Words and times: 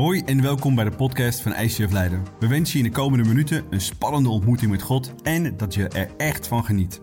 Hoi 0.00 0.22
en 0.26 0.42
welkom 0.42 0.74
bij 0.74 0.84
de 0.84 0.90
podcast 0.90 1.40
van 1.40 1.54
ICF 1.54 1.92
Leiden. 1.92 2.26
We 2.38 2.46
wensen 2.46 2.78
je 2.78 2.84
in 2.84 2.90
de 2.90 2.96
komende 2.96 3.28
minuten 3.28 3.64
een 3.70 3.80
spannende 3.80 4.28
ontmoeting 4.28 4.70
met 4.70 4.82
God 4.82 5.12
en 5.22 5.56
dat 5.56 5.74
je 5.74 5.88
er 5.88 6.10
echt 6.16 6.46
van 6.46 6.64
geniet. 6.64 7.00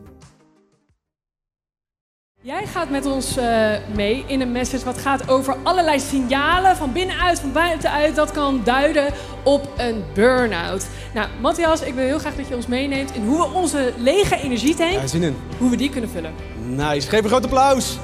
Jij 2.41 2.65
gaat 2.65 2.89
met 2.89 3.05
ons 3.05 3.37
uh, 3.37 3.71
mee 3.95 4.23
in 4.27 4.41
een 4.41 4.51
message 4.51 4.85
wat 4.85 4.97
gaat 4.97 5.29
over 5.29 5.55
allerlei 5.63 5.99
signalen 5.99 6.75
van 6.75 6.91
binnenuit, 6.93 7.39
van 7.39 7.51
buitenuit. 7.51 8.15
Dat 8.15 8.31
kan 8.31 8.61
duiden 8.63 9.14
op 9.43 9.73
een 9.77 10.04
burn-out. 10.14 10.88
Nou, 11.14 11.27
Matthias, 11.41 11.82
ik 11.82 11.93
wil 11.93 12.04
heel 12.04 12.20
graag 12.20 12.36
dat 12.36 12.48
je 12.48 12.55
ons 12.55 12.68
meeneemt 12.68 13.16
in 13.16 13.25
hoe 13.25 13.38
we 13.38 13.54
onze 13.54 13.93
lege 13.98 14.41
energietank, 14.41 14.91
Ja, 14.91 15.07
zin 15.07 15.23
in. 15.23 15.36
hoe 15.57 15.70
we 15.70 15.75
die 15.77 15.89
kunnen 15.89 16.09
vullen. 16.09 16.34
Nice. 16.66 17.09
Geef 17.09 17.21
een 17.23 17.29
groot 17.29 17.43
applaus. 17.43 17.98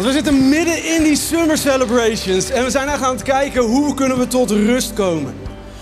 We 0.00 0.12
zitten 0.12 0.48
midden 0.48 0.84
in 0.84 1.02
die 1.02 1.16
summer 1.16 1.58
celebrations. 1.58 2.50
En 2.50 2.64
we 2.64 2.70
zijn 2.70 2.88
echt 2.88 3.02
aan 3.02 3.14
het 3.14 3.22
kijken 3.22 3.62
hoe 3.62 3.94
kunnen 3.94 4.18
we 4.18 4.26
tot 4.26 4.50
rust 4.50 4.92
komen. 4.92 5.34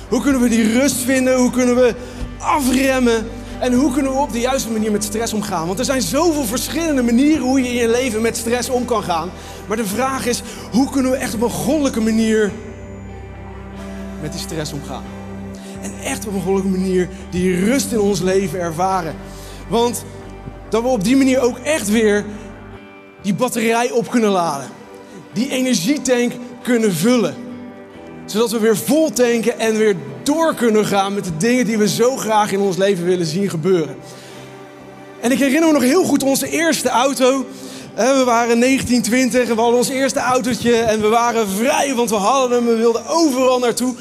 Hoe 0.08 0.22
kunnen 0.22 0.40
we 0.40 0.48
die 0.48 0.72
rust 0.72 0.96
vinden? 0.96 1.36
Hoe 1.36 1.50
kunnen 1.50 1.76
we 1.76 1.94
afremmen? 2.38 3.26
En 3.60 3.72
hoe 3.72 3.92
kunnen 3.92 4.12
we 4.12 4.18
op 4.18 4.32
de 4.32 4.40
juiste 4.40 4.70
manier 4.70 4.90
met 4.90 5.04
stress 5.04 5.32
omgaan? 5.32 5.66
Want 5.66 5.78
er 5.78 5.84
zijn 5.84 6.02
zoveel 6.02 6.44
verschillende 6.44 7.02
manieren 7.02 7.42
hoe 7.42 7.62
je 7.62 7.68
in 7.68 7.74
je 7.74 7.88
leven 7.88 8.22
met 8.22 8.36
stress 8.36 8.68
om 8.68 8.84
kan 8.84 9.02
gaan. 9.02 9.30
Maar 9.66 9.76
de 9.76 9.86
vraag 9.86 10.26
is, 10.26 10.42
hoe 10.70 10.90
kunnen 10.90 11.10
we 11.10 11.16
echt 11.16 11.34
op 11.34 11.42
een 11.42 11.50
goddelijke 11.50 12.00
manier 12.00 12.52
met 14.20 14.32
die 14.32 14.40
stress 14.40 14.72
omgaan? 14.72 15.04
En 15.82 15.92
echt 16.04 16.26
op 16.26 16.34
een 16.34 16.42
goddelijke 16.42 16.78
manier 16.78 17.08
die 17.30 17.64
rust 17.64 17.92
in 17.92 18.00
ons 18.00 18.20
leven 18.20 18.60
ervaren. 18.60 19.14
Want 19.68 20.04
dat 20.68 20.82
we 20.82 20.88
op 20.88 21.04
die 21.04 21.16
manier 21.16 21.40
ook 21.40 21.58
echt 21.58 21.90
weer 21.90 22.24
die 23.22 23.34
batterij 23.34 23.90
op 23.90 24.10
kunnen 24.10 24.30
laden. 24.30 24.68
Die 25.32 25.50
energietank 25.50 26.32
kunnen 26.62 26.92
vullen. 26.92 27.34
Zodat 28.26 28.50
we 28.50 28.58
weer 28.58 28.76
vol 28.76 29.10
tanken 29.10 29.58
en 29.58 29.76
weer 29.76 29.96
door 30.22 30.54
kunnen 30.54 30.86
gaan 30.86 31.14
met 31.14 31.24
de 31.24 31.36
dingen 31.36 31.66
die 31.66 31.78
we 31.78 31.88
zo 31.88 32.16
graag 32.16 32.52
in 32.52 32.60
ons 32.60 32.76
leven 32.76 33.04
willen 33.04 33.26
zien 33.26 33.50
gebeuren. 33.50 33.96
En 35.20 35.32
ik 35.32 35.38
herinner 35.38 35.66
me 35.66 35.72
nog 35.72 35.82
heel 35.82 36.04
goed 36.04 36.22
onze 36.22 36.50
eerste 36.50 36.88
auto. 36.88 37.46
We 37.94 38.22
waren 38.24 38.60
1920 38.60 39.48
en 39.48 39.54
we 39.54 39.60
hadden 39.60 39.78
ons 39.78 39.88
eerste 39.88 40.18
autootje 40.18 40.76
en 40.76 41.00
we 41.00 41.08
waren 41.08 41.48
vrij, 41.48 41.94
want 41.94 42.10
we 42.10 42.16
hadden 42.16 42.58
hem, 42.58 42.66
we 42.66 42.76
wilden 42.76 43.06
overal 43.06 43.58
naartoe. 43.58 43.94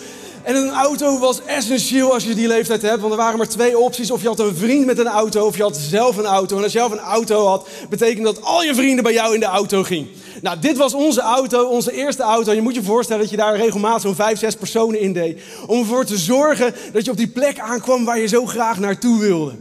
En 0.48 0.56
een 0.56 0.72
auto 0.72 1.20
was 1.20 1.42
essentieel 1.46 2.14
als 2.14 2.24
je 2.24 2.36
die 2.36 2.48
leeftijd 2.48 2.82
hebt, 2.82 3.00
want 3.00 3.12
er 3.12 3.18
waren 3.18 3.38
maar 3.38 3.48
twee 3.48 3.78
opties. 3.78 4.12
Of 4.12 4.22
je 4.22 4.28
had 4.28 4.40
een 4.40 4.56
vriend 4.56 4.86
met 4.86 5.00
een 5.00 5.08
auto, 5.08 5.46
of 5.46 5.58
je 5.58 5.64
had 5.64 5.78
zelf 5.78 6.18
een 6.18 6.26
auto. 6.26 6.58
En 6.58 6.64
als 6.64 6.72
je 6.72 6.78
zelf 6.78 6.92
een 6.92 7.00
auto 7.00 7.46
had, 7.46 7.68
betekende 7.90 8.34
dat 8.34 8.42
al 8.44 8.64
je 8.64 8.76
vrienden 8.76 9.04
bij 9.04 9.14
jou 9.14 9.34
in 9.34 9.40
de 9.40 9.46
auto 9.46 9.84
gingen. 9.84 10.08
Nou, 10.42 10.60
dit 10.60 10.78
was 10.78 10.94
onze 10.94 11.22
auto, 11.22 11.66
onze 11.66 11.92
eerste 11.92 12.24
auto. 12.24 12.54
Je 12.54 12.62
moet 12.62 12.76
je 12.76 12.84
voorstellen 12.84 13.22
dat 13.22 13.32
je 13.32 13.38
daar 13.38 13.56
regelmatig 13.56 14.02
zo'n 14.02 14.16
vijf, 14.16 14.40
zes 14.40 14.56
personen 14.56 15.00
in 15.00 15.14
deed. 15.14 15.42
Om 15.66 15.80
ervoor 15.80 16.06
te 16.06 16.18
zorgen 16.18 16.74
dat 16.94 17.06
je 17.06 17.12
op 17.12 17.18
die 17.18 17.28
plek 17.28 17.60
aankwam 17.60 18.06
waar 18.06 18.20
je 18.20 18.28
zo 18.28 18.46
graag 18.46 18.80
naartoe 18.80 19.20
wilde. 19.20 19.54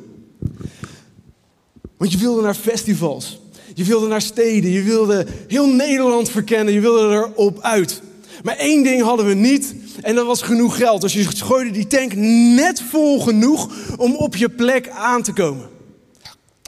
Want 1.96 2.12
je 2.12 2.18
wilde 2.18 2.42
naar 2.42 2.54
festivals. 2.54 3.40
Je 3.74 3.84
wilde 3.84 4.06
naar 4.06 4.22
steden. 4.22 4.70
Je 4.70 4.82
wilde 4.82 5.26
heel 5.48 5.66
Nederland 5.66 6.30
verkennen. 6.30 6.74
Je 6.74 6.80
wilde 6.80 7.14
erop 7.14 7.60
uit. 7.60 8.02
Maar 8.42 8.56
één 8.56 8.82
ding 8.82 9.02
hadden 9.02 9.26
we 9.26 9.34
niet. 9.34 9.74
En 10.02 10.14
dat 10.14 10.26
was 10.26 10.42
genoeg 10.42 10.76
geld. 10.76 11.00
Dus 11.00 11.12
je 11.12 11.24
gooide 11.24 11.70
die 11.70 11.86
tank 11.86 12.14
net 12.54 12.82
vol 12.90 13.20
genoeg 13.20 13.68
om 13.96 14.14
op 14.14 14.36
je 14.36 14.48
plek 14.48 14.88
aan 14.88 15.22
te 15.22 15.32
komen. 15.32 15.68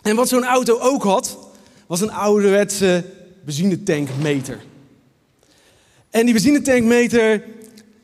En 0.03 0.17
wat 0.17 0.29
zo'n 0.29 0.45
auto 0.45 0.79
ook 0.79 1.03
had, 1.03 1.39
was 1.87 2.01
een 2.01 2.13
ouderwetse 2.13 3.05
benzinetankmeter. 3.45 4.61
En 6.11 6.25
die 6.25 6.35
benzinetankmeter, 6.35 7.45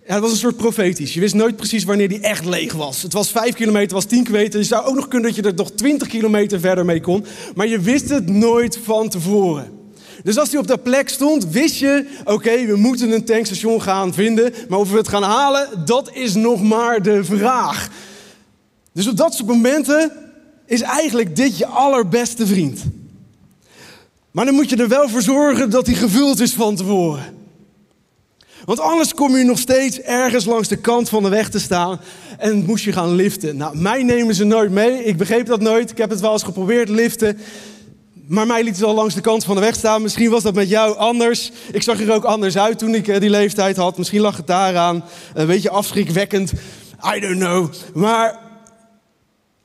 ja, 0.07 0.13
dat 0.13 0.21
was 0.21 0.31
een 0.31 0.37
soort 0.37 0.57
profetisch. 0.57 1.15
Je 1.15 1.21
wist 1.21 1.35
nooit 1.35 1.57
precies 1.57 1.85
wanneer 1.85 2.09
die 2.09 2.21
echt 2.21 2.45
leeg 2.45 2.73
was. 2.73 3.03
Het 3.03 3.13
was 3.13 3.31
5 3.31 3.55
kilometer, 3.55 3.95
was 3.95 4.05
10 4.05 4.25
kilometer. 4.25 4.61
Je 4.61 4.67
zou 4.67 4.87
ook 4.87 4.95
nog 4.95 5.09
kunnen 5.09 5.29
dat 5.29 5.37
je 5.37 5.51
er 5.51 5.55
nog 5.55 5.71
20 5.71 6.09
kilometer 6.09 6.61
verder 6.61 6.85
mee 6.85 7.01
kon. 7.01 7.25
Maar 7.55 7.69
je 7.69 7.81
wist 7.81 8.09
het 8.09 8.29
nooit 8.29 8.79
van 8.83 9.09
tevoren. 9.09 9.84
Dus 10.25 10.39
als 10.39 10.51
hij 10.51 10.59
op 10.59 10.67
dat 10.67 10.83
plek 10.83 11.09
stond, 11.09 11.47
wist 11.47 11.79
je, 11.79 12.07
oké, 12.25 12.67
we 12.67 12.77
moeten 12.77 13.11
een 13.11 13.25
tankstation 13.25 13.83
gaan 13.83 14.15
vinden. 14.15 14.55
Maar 14.69 14.79
of 14.79 14.91
we 14.91 14.97
het 14.97 15.09
gaan 15.09 15.23
halen, 15.23 15.69
dat 15.85 16.11
is 16.13 16.35
nog 16.35 16.63
maar 16.63 17.03
de 17.03 17.25
vraag. 17.25 17.89
Dus 18.93 19.09
op 19.09 19.17
dat 19.17 19.35
soort 19.35 19.49
momenten 19.49 20.13
is 20.67 20.81
eigenlijk 20.81 21.37
dit 21.37 21.59
je 21.59 21.67
allerbeste 21.67 22.47
vriend. 22.47 22.83
Maar 24.31 24.45
dan 24.45 24.55
moet 24.55 24.71
je 24.71 24.77
er 24.77 24.89
wel 24.89 25.09
voor 25.09 25.23
zorgen 25.23 25.71
dat 25.71 25.87
hij 25.87 25.95
gevuld 25.95 26.41
is 26.41 26.53
van 26.53 26.77
tevoren. 26.77 27.35
Want 28.65 28.81
anders 28.81 29.15
kom 29.15 29.37
je 29.37 29.45
nog 29.45 29.59
steeds 29.59 30.01
ergens 30.01 30.45
langs 30.45 30.69
de 30.69 30.77
kant 30.77 31.09
van 31.09 31.23
de 31.23 31.29
weg 31.29 31.49
te 31.51 31.61
staan 31.61 32.01
en 32.39 32.65
moest 32.65 32.85
je 32.85 32.93
gaan 32.93 33.15
liften. 33.15 33.57
Nou, 33.57 33.79
mij 33.79 34.03
nemen 34.03 34.35
ze 34.35 34.45
nooit 34.45 34.71
mee. 34.71 35.05
Ik 35.05 35.17
begreep 35.17 35.47
dat 35.47 35.61
nooit. 35.61 35.91
Ik 35.91 35.99
heb 35.99 36.11
het 36.11 36.21
wel 36.21 36.33
eens 36.33 36.43
geprobeerd 36.43 36.89
liften. 36.89 37.39
Maar 38.27 38.47
mij 38.47 38.63
liet 38.63 38.77
het 38.77 38.85
al 38.85 38.95
langs 38.95 39.15
de 39.15 39.21
kant 39.21 39.45
van 39.45 39.55
de 39.55 39.61
weg 39.61 39.75
staan. 39.75 40.03
Misschien 40.03 40.31
was 40.31 40.43
dat 40.43 40.55
met 40.55 40.69
jou 40.69 40.97
anders. 40.97 41.53
Ik 41.73 41.83
zag 41.83 42.01
er 42.01 42.13
ook 42.13 42.25
anders 42.25 42.59
uit 42.59 42.79
toen 42.79 42.95
ik 42.95 43.21
die 43.21 43.31
leeftijd 43.31 43.77
had. 43.77 43.99
Misschien 43.99 44.21
lag 44.21 44.37
het 44.37 44.47
daaraan. 44.47 45.05
Een 45.35 45.47
beetje 45.47 45.71
afschrikwekkend. 45.71 46.53
I 47.17 47.21
don't 47.21 47.39
know. 47.39 47.73
Maar 47.95 48.39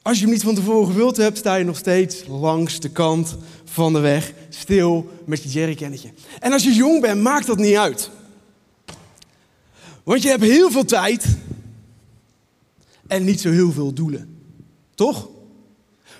als 0.01 0.17
je 0.17 0.23
hem 0.23 0.33
niet 0.33 0.43
van 0.43 0.55
tevoren 0.55 0.87
gewild 0.87 1.17
hebt, 1.17 1.37
sta 1.37 1.55
je 1.55 1.63
nog 1.63 1.77
steeds 1.77 2.23
langs 2.27 2.79
de 2.79 2.89
kant 2.89 3.37
van 3.65 3.93
de 3.93 3.99
weg. 3.99 4.33
Stil 4.49 5.09
met 5.25 5.43
je 5.43 5.49
jerrycannetje. 5.49 6.09
En 6.39 6.51
als 6.51 6.63
je 6.63 6.73
jong 6.73 7.01
bent, 7.01 7.21
maakt 7.21 7.47
dat 7.47 7.57
niet 7.57 7.75
uit. 7.75 8.09
Want 10.03 10.21
je 10.21 10.29
hebt 10.29 10.43
heel 10.43 10.71
veel 10.71 10.85
tijd. 10.85 11.25
En 13.07 13.23
niet 13.23 13.41
zo 13.41 13.51
heel 13.51 13.71
veel 13.71 13.93
doelen. 13.93 14.41
Toch? 14.95 15.27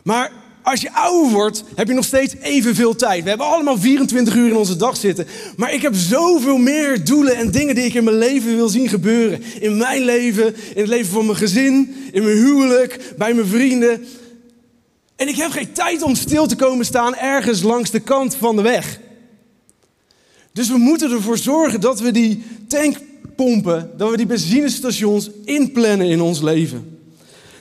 Maar 0.03 0.31
als 0.61 0.81
je 0.81 0.93
ouder 0.93 1.31
wordt, 1.31 1.63
heb 1.75 1.87
je 1.87 1.93
nog 1.93 2.05
steeds 2.05 2.35
evenveel 2.41 2.95
tijd. 2.95 3.23
We 3.23 3.29
hebben 3.29 3.47
allemaal 3.47 3.77
24 3.77 4.35
uur 4.35 4.47
in 4.47 4.55
onze 4.55 4.75
dag 4.75 4.97
zitten. 4.97 5.27
Maar 5.57 5.73
ik 5.73 5.81
heb 5.81 5.95
zoveel 5.95 6.57
meer 6.57 7.03
doelen 7.05 7.35
en 7.35 7.51
dingen 7.51 7.75
die 7.75 7.85
ik 7.85 7.93
in 7.93 8.03
mijn 8.03 8.17
leven 8.17 8.55
wil 8.55 8.69
zien 8.69 8.89
gebeuren. 8.89 9.43
In 9.59 9.77
mijn 9.77 10.01
leven, 10.01 10.45
in 10.45 10.81
het 10.81 10.87
leven 10.87 11.11
van 11.11 11.25
mijn 11.25 11.37
gezin, 11.37 11.95
in 12.11 12.23
mijn 12.23 12.37
huwelijk, 12.37 13.13
bij 13.17 13.33
mijn 13.33 13.47
vrienden. 13.47 14.05
En 15.15 15.27
ik 15.27 15.35
heb 15.35 15.51
geen 15.51 15.71
tijd 15.71 16.01
om 16.01 16.15
stil 16.15 16.47
te 16.47 16.55
komen 16.55 16.85
staan 16.85 17.15
ergens 17.15 17.61
langs 17.61 17.91
de 17.91 17.99
kant 17.99 18.35
van 18.35 18.55
de 18.55 18.61
weg. 18.61 18.99
Dus 20.51 20.69
we 20.69 20.77
moeten 20.77 21.11
ervoor 21.11 21.37
zorgen 21.37 21.81
dat 21.81 21.99
we 21.99 22.11
die 22.11 22.43
tankpompen, 22.67 23.91
dat 23.97 24.09
we 24.09 24.17
die 24.17 24.25
benzinestations 24.25 25.29
inplannen 25.45 26.07
in 26.07 26.21
ons 26.21 26.41
leven. 26.41 26.99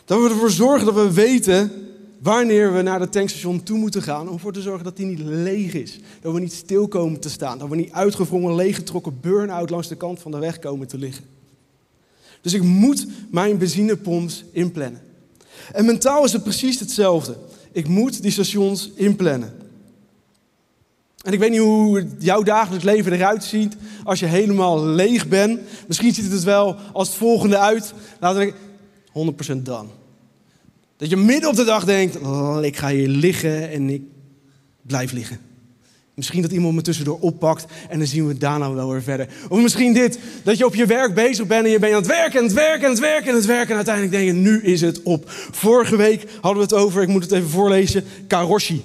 Dat 0.05 0.23
we 0.23 0.29
ervoor 0.29 0.51
zorgen 0.51 0.87
dat 0.87 0.95
we 0.95 1.13
weten 1.13 1.88
wanneer 2.19 2.73
we 2.73 2.83
naar 2.83 3.01
het 3.01 3.13
tankstation 3.13 3.63
toe 3.63 3.79
moeten 3.79 4.03
gaan 4.03 4.29
om 4.29 4.35
ervoor 4.35 4.53
te 4.53 4.63
zorgen 4.63 4.85
dat 4.85 4.97
die 4.97 5.07
niet 5.07 5.21
leeg 5.21 5.75
is. 5.75 6.01
Dat 6.21 6.33
we 6.33 6.41
niet 6.41 6.53
stil 6.53 6.89
komen 6.89 7.21
te 7.21 7.31
staan. 7.31 7.59
Dat 7.59 7.69
we 7.69 7.77
niet 7.77 7.93
uitgevrongen, 7.93 8.55
leeggetrokken 8.55 9.21
burn-out 9.21 9.71
langs 9.71 9.89
de 9.89 9.97
kant 9.97 10.21
van 10.21 10.31
de 10.31 10.39
weg 10.39 10.59
komen 10.59 10.89
te 10.89 10.99
liggen. 10.99 11.25
Dus 12.41 12.53
ik 12.53 12.63
moet 12.63 13.07
mijn 13.31 13.59
benzinepomps 13.59 14.45
inplannen. 14.53 15.01
En 15.73 15.85
mentaal 15.85 16.25
is 16.25 16.33
het 16.33 16.43
precies 16.43 16.81
hetzelfde. 16.81 17.37
Ik 17.73 17.89
moet 17.89 18.23
die 18.23 18.31
stations 18.31 18.91
inplannen. 18.95 19.53
En 21.23 21.33
ik 21.33 21.39
weet 21.39 21.51
niet 21.51 21.61
hoe 21.61 22.07
jouw 22.19 22.43
dagelijks 22.43 22.85
leven 22.85 23.13
eruit 23.13 23.45
ziet 23.45 23.77
als 24.05 24.21
je 24.21 24.27
helemaal 24.27 24.87
leeg 24.87 25.29
bent. 25.29 25.61
Misschien 25.87 26.15
ziet 26.15 26.33
het 26.33 26.43
wel 26.43 26.75
als 26.93 27.09
het 27.09 27.17
volgende 27.17 27.59
uit. 27.59 27.95
Laten 28.21 28.55
we 29.13 29.55
100% 29.59 29.63
dan. 29.63 29.91
Dat 30.99 31.11
je 31.11 31.17
midden 31.17 31.51
op 31.51 31.57
de 31.57 31.65
dag 31.65 31.85
denkt, 31.85 32.19
oh, 32.19 32.59
ik 32.63 32.77
ga 32.77 32.89
hier 32.89 33.09
liggen 33.09 33.71
en 33.71 33.91
ik 33.91 34.03
blijf 34.83 35.13
liggen. 35.13 35.39
Misschien 36.15 36.43
dat 36.43 36.53
iemand 36.53 36.75
me 36.75 36.83
tussendoor 36.83 37.19
oppakt 37.21 37.67
en 37.89 37.99
dan 37.99 38.07
zien 38.07 38.27
we 38.27 38.39
daarna 38.39 38.73
wel 38.73 38.91
weer 38.91 39.03
verder. 39.03 39.29
Of 39.49 39.61
misschien 39.61 39.93
dit, 39.93 40.19
dat 40.43 40.59
je 40.59 40.67
op 40.67 40.75
je 40.75 40.87
werk 40.87 41.15
bezig 41.15 41.47
bent 41.47 41.65
en 41.65 41.71
je 41.71 41.79
bent 41.79 41.93
aan 41.93 41.99
het 41.99 42.09
werken, 42.09 42.39
aan 42.39 42.45
het 42.45 42.55
werken, 42.55 42.85
aan 42.85 42.91
het 42.91 43.01
werken, 43.01 43.31
aan 43.31 43.37
het 43.37 43.47
werken. 43.47 43.69
En 43.69 43.77
uiteindelijk 43.77 44.15
denk 44.15 44.27
je, 44.27 44.33
nu 44.33 44.63
is 44.63 44.81
het 44.81 45.03
op. 45.03 45.23
Vorige 45.51 45.97
week 45.97 46.25
hadden 46.41 46.69
we 46.69 46.75
het 46.75 46.85
over, 46.85 47.03
ik 47.03 47.09
moet 47.09 47.23
het 47.23 47.33
even 47.33 47.49
voorlezen, 47.49 48.05
karoshi. 48.27 48.83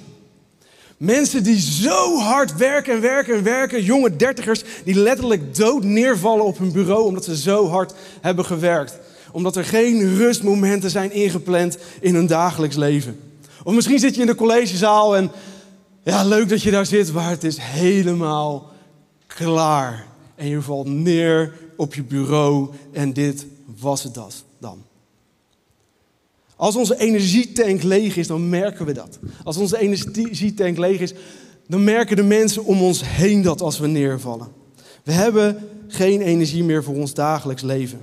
Mensen 0.96 1.42
die 1.42 1.60
zo 1.60 2.18
hard 2.18 2.56
werken 2.56 2.94
en 2.94 3.00
werken 3.00 3.34
en 3.34 3.42
werken, 3.42 3.82
jonge 3.82 4.16
dertigers, 4.16 4.62
die 4.84 4.94
letterlijk 4.94 5.56
dood 5.56 5.84
neervallen 5.84 6.44
op 6.44 6.58
hun 6.58 6.72
bureau 6.72 7.04
omdat 7.04 7.24
ze 7.24 7.36
zo 7.36 7.68
hard 7.68 7.94
hebben 8.20 8.44
gewerkt 8.44 8.98
omdat 9.34 9.56
er 9.56 9.64
geen 9.64 10.16
rustmomenten 10.16 10.90
zijn 10.90 11.12
ingepland 11.12 11.78
in 12.00 12.14
hun 12.14 12.26
dagelijks 12.26 12.76
leven. 12.76 13.20
Of 13.64 13.74
misschien 13.74 13.98
zit 13.98 14.14
je 14.14 14.20
in 14.20 14.26
de 14.26 14.34
collegezaal 14.34 15.16
en 15.16 15.30
ja, 16.04 16.24
leuk 16.24 16.48
dat 16.48 16.62
je 16.62 16.70
daar 16.70 16.86
zit, 16.86 17.12
maar 17.12 17.30
het 17.30 17.44
is 17.44 17.56
helemaal 17.60 18.70
klaar. 19.26 20.06
En 20.34 20.48
je 20.48 20.62
valt 20.62 20.86
neer 20.86 21.52
op 21.76 21.94
je 21.94 22.02
bureau 22.02 22.68
en 22.92 23.12
dit 23.12 23.46
was 23.80 24.02
het 24.02 24.14
dan. 24.58 24.82
Als 26.56 26.76
onze 26.76 26.98
energietank 26.98 27.82
leeg 27.82 28.16
is, 28.16 28.26
dan 28.26 28.48
merken 28.48 28.86
we 28.86 28.92
dat. 28.92 29.18
Als 29.44 29.56
onze 29.56 29.78
energietank 29.78 30.78
leeg 30.78 31.00
is, 31.00 31.14
dan 31.66 31.84
merken 31.84 32.16
de 32.16 32.22
mensen 32.22 32.64
om 32.64 32.82
ons 32.82 33.02
heen 33.04 33.42
dat 33.42 33.60
als 33.60 33.78
we 33.78 33.86
neervallen. 33.86 34.48
We 35.02 35.12
hebben 35.12 35.68
geen 35.88 36.20
energie 36.20 36.64
meer 36.64 36.84
voor 36.84 36.94
ons 36.94 37.14
dagelijks 37.14 37.62
leven. 37.62 38.00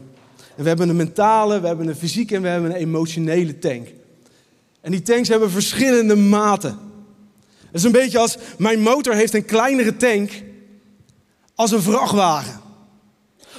We 0.56 0.68
hebben 0.68 0.90
een 0.90 0.96
mentale, 0.96 1.62
we 1.62 1.68
hebben 1.68 1.88
een 1.88 1.96
fysieke 1.96 2.36
en 2.36 2.42
we 2.42 2.48
hebben 2.48 2.70
een 2.70 2.78
emotionele 2.78 3.60
tank. 3.60 3.88
En 4.82 4.92
die 4.92 5.02
tanks 5.02 5.28
hebben 5.28 5.52
verschillende 5.52 6.16
maten. 6.16 6.80
Het 7.60 7.80
is 7.80 7.84
een 7.84 7.92
beetje 7.92 8.20
als 8.20 8.38
mijn 8.58 8.80
motor 8.80 9.14
heeft 9.14 9.34
een 9.34 9.46
kleinere 9.46 9.98
tank 9.98 10.32
als 11.56 11.72
een 11.72 11.82
vrachtwagen. 11.82 12.60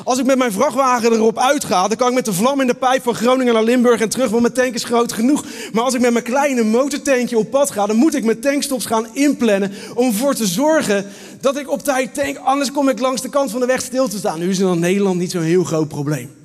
Als 0.04 0.18
ik 0.18 0.26
met 0.26 0.38
mijn 0.38 0.52
vrachtwagen 0.52 1.12
erop 1.12 1.38
uitga, 1.38 1.88
dan 1.88 1.96
kan 1.96 2.08
ik 2.08 2.14
met 2.14 2.24
de 2.24 2.32
vlam 2.32 2.60
in 2.60 2.66
de 2.66 2.74
pijp 2.74 3.02
van 3.02 3.14
Groningen 3.14 3.54
naar 3.54 3.62
Limburg 3.62 4.00
en 4.00 4.08
terug, 4.08 4.30
want 4.30 4.42
mijn 4.42 4.54
tank 4.54 4.74
is 4.74 4.84
groot 4.84 5.12
genoeg. 5.12 5.44
Maar 5.72 5.82
als 5.84 5.94
ik 5.94 6.00
met 6.00 6.12
mijn 6.12 6.24
kleine 6.24 6.62
motortankje 6.62 7.38
op 7.38 7.50
pad 7.50 7.70
ga, 7.70 7.86
dan 7.86 7.96
moet 7.96 8.14
ik 8.14 8.24
mijn 8.24 8.40
tankstops 8.40 8.86
gaan 8.86 9.06
inplannen 9.12 9.72
om 9.94 10.06
ervoor 10.06 10.34
te 10.34 10.46
zorgen 10.46 11.06
dat 11.40 11.56
ik 11.56 11.70
op 11.70 11.82
tijd 11.82 12.14
tank. 12.14 12.36
Anders 12.36 12.72
kom 12.72 12.88
ik 12.88 12.98
langs 12.98 13.22
de 13.22 13.28
kant 13.28 13.50
van 13.50 13.60
de 13.60 13.66
weg 13.66 13.80
stil 13.82 14.08
te 14.08 14.18
staan. 14.18 14.38
Nu 14.38 14.48
is 14.48 14.58
in 14.58 14.78
Nederland 14.78 15.18
niet 15.18 15.30
zo'n 15.30 15.42
heel 15.42 15.64
groot 15.64 15.88
probleem. 15.88 16.41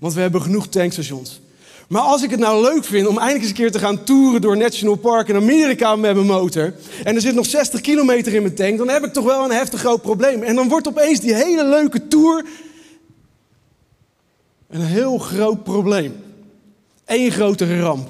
Want 0.00 0.14
we 0.14 0.20
hebben 0.20 0.42
genoeg 0.42 0.66
tankstations. 0.66 1.40
Maar 1.88 2.02
als 2.02 2.22
ik 2.22 2.30
het 2.30 2.40
nou 2.40 2.62
leuk 2.62 2.84
vind 2.84 3.06
om 3.06 3.18
eindelijk 3.18 3.40
eens 3.40 3.50
een 3.50 3.56
keer 3.56 3.72
te 3.72 3.78
gaan 3.78 4.04
toeren 4.04 4.40
door 4.40 4.56
National 4.56 4.96
Park 4.96 5.28
in 5.28 5.36
Amerika 5.36 5.96
met 5.96 6.14
mijn 6.14 6.26
motor. 6.26 6.74
En 7.04 7.14
er 7.14 7.20
zit 7.20 7.34
nog 7.34 7.46
60 7.46 7.80
kilometer 7.80 8.34
in 8.34 8.42
mijn 8.42 8.54
tank, 8.54 8.78
dan 8.78 8.88
heb 8.88 9.04
ik 9.04 9.12
toch 9.12 9.24
wel 9.24 9.44
een 9.44 9.50
heftig 9.50 9.80
groot 9.80 10.02
probleem. 10.02 10.42
En 10.42 10.54
dan 10.54 10.68
wordt 10.68 10.88
opeens 10.88 11.20
die 11.20 11.34
hele 11.34 11.64
leuke 11.64 12.08
tour 12.08 12.44
een 14.68 14.84
heel 14.84 15.18
groot 15.18 15.64
probleem. 15.64 16.14
Eén 17.04 17.30
grote 17.30 17.80
ramp. 17.80 18.08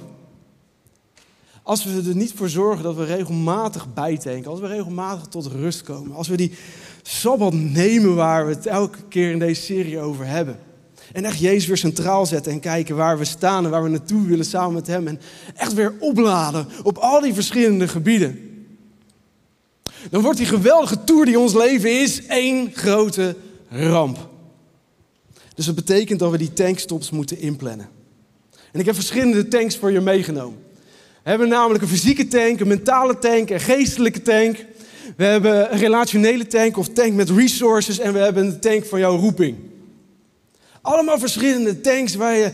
Als 1.63 1.85
we 1.85 2.03
er 2.09 2.17
niet 2.17 2.33
voor 2.33 2.49
zorgen 2.49 2.83
dat 2.83 2.97
we 2.97 3.05
regelmatig 3.05 3.93
bijtanken, 3.95 4.51
als 4.51 4.61
we 4.61 4.67
regelmatig 4.67 5.27
tot 5.27 5.47
rust 5.47 5.83
komen, 5.83 6.17
als 6.17 6.29
we 6.29 6.37
die 6.37 6.53
sabbat 7.03 7.53
nemen 7.53 8.15
waar 8.15 8.47
we 8.47 8.55
het 8.55 8.67
elke 8.67 8.99
keer 9.09 9.31
in 9.31 9.39
deze 9.39 9.63
serie 9.63 10.01
over 10.01 10.27
hebben. 10.27 10.59
En 11.13 11.25
echt 11.25 11.39
Jezus 11.39 11.67
weer 11.67 11.77
centraal 11.77 12.27
zetten 12.27 12.53
en 12.53 12.61
kijken 12.61 12.97
waar 12.97 13.19
we 13.19 13.25
staan 13.25 13.65
en 13.65 13.71
waar 13.71 13.83
we 13.83 13.89
naartoe 13.89 14.27
willen 14.27 14.45
samen 14.45 14.75
met 14.75 14.87
Hem. 14.87 15.07
En 15.07 15.21
echt 15.57 15.75
weer 15.75 15.95
opladen 15.99 16.67
op 16.83 16.99
al 16.99 17.21
die 17.21 17.35
verschillende 17.35 17.89
gebieden. 17.89 18.49
Dan 20.11 20.23
wordt 20.23 20.39
die 20.39 20.47
geweldige 20.47 21.05
tour 21.05 21.25
die 21.25 21.39
ons 21.39 21.55
leven 21.55 22.01
is 22.01 22.27
één 22.27 22.71
grote 22.75 23.37
ramp. 23.69 24.29
Dus 25.55 25.67
dat 25.67 25.75
betekent 25.75 26.19
dat 26.19 26.31
we 26.31 26.39
die 26.39 26.53
tankstops 26.53 27.11
moeten 27.11 27.39
inplannen. 27.39 27.89
En 28.73 28.81
ik 28.81 28.87
heb 28.87 28.95
verschillende 28.95 29.49
tanks 29.49 29.77
voor 29.77 29.91
je 29.91 30.01
meegenomen. 30.01 30.59
We 31.23 31.31
hebben 31.31 31.49
namelijk 31.49 31.83
een 31.83 31.89
fysieke 31.89 32.29
tank, 32.29 32.61
een 32.61 32.69
mentale 32.69 33.19
tank, 33.19 33.51
een 33.51 33.61
geestelijke 33.61 34.23
tank. 34.23 34.65
We 35.17 35.25
hebben 35.25 35.73
een 35.73 35.79
relationele 35.79 36.47
tank 36.47 36.77
of 36.77 36.89
tank 36.89 37.13
met 37.13 37.31
resources 37.31 37.99
en 37.99 38.13
we 38.13 38.19
hebben 38.19 38.47
een 38.47 38.61
tank 38.61 38.85
van 38.85 38.99
jouw 38.99 39.17
roeping. 39.17 39.57
Allemaal 40.83 41.19
verschillende 41.19 41.81
tanks 41.81 42.15
waar 42.15 42.37
je 42.37 42.53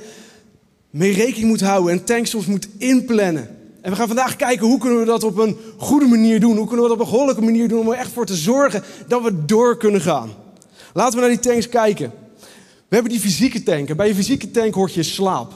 mee 0.91 1.13
rekening 1.13 1.49
moet 1.49 1.61
houden 1.61 1.93
en 1.93 2.05
tankstops 2.05 2.47
moet 2.47 2.69
inplannen. 2.79 3.49
En 3.81 3.91
we 3.91 3.97
gaan 3.97 4.07
vandaag 4.07 4.37
kijken 4.37 4.67
hoe 4.67 4.79
kunnen 4.79 4.99
we 4.99 5.05
dat 5.05 5.25
op 5.25 5.39
een 5.39 5.57
goede 5.77 6.07
manier 6.07 6.41
doen. 6.41 6.57
Hoe 6.57 6.67
kunnen 6.67 6.83
we 6.85 6.91
dat 6.91 7.01
op 7.01 7.07
een 7.07 7.13
goddelijke 7.13 7.43
manier 7.43 7.69
doen 7.69 7.81
om 7.81 7.91
er 7.91 7.99
echt 7.99 8.13
voor 8.13 8.27
te 8.27 8.35
zorgen 8.35 8.83
dat 9.09 9.23
we 9.23 9.45
door 9.45 9.77
kunnen 9.77 10.01
gaan. 10.01 10.31
Laten 10.93 11.15
we 11.15 11.21
naar 11.21 11.41
die 11.41 11.51
tanks 11.51 11.69
kijken. 11.69 12.13
We 12.89 12.95
hebben 12.95 13.13
die 13.13 13.21
fysieke 13.21 13.63
tank. 13.63 13.89
En 13.89 13.97
bij 13.97 14.09
je 14.09 14.15
fysieke 14.15 14.51
tank 14.51 14.75
hoort 14.75 14.95
je 14.95 15.03
slaap. 15.03 15.53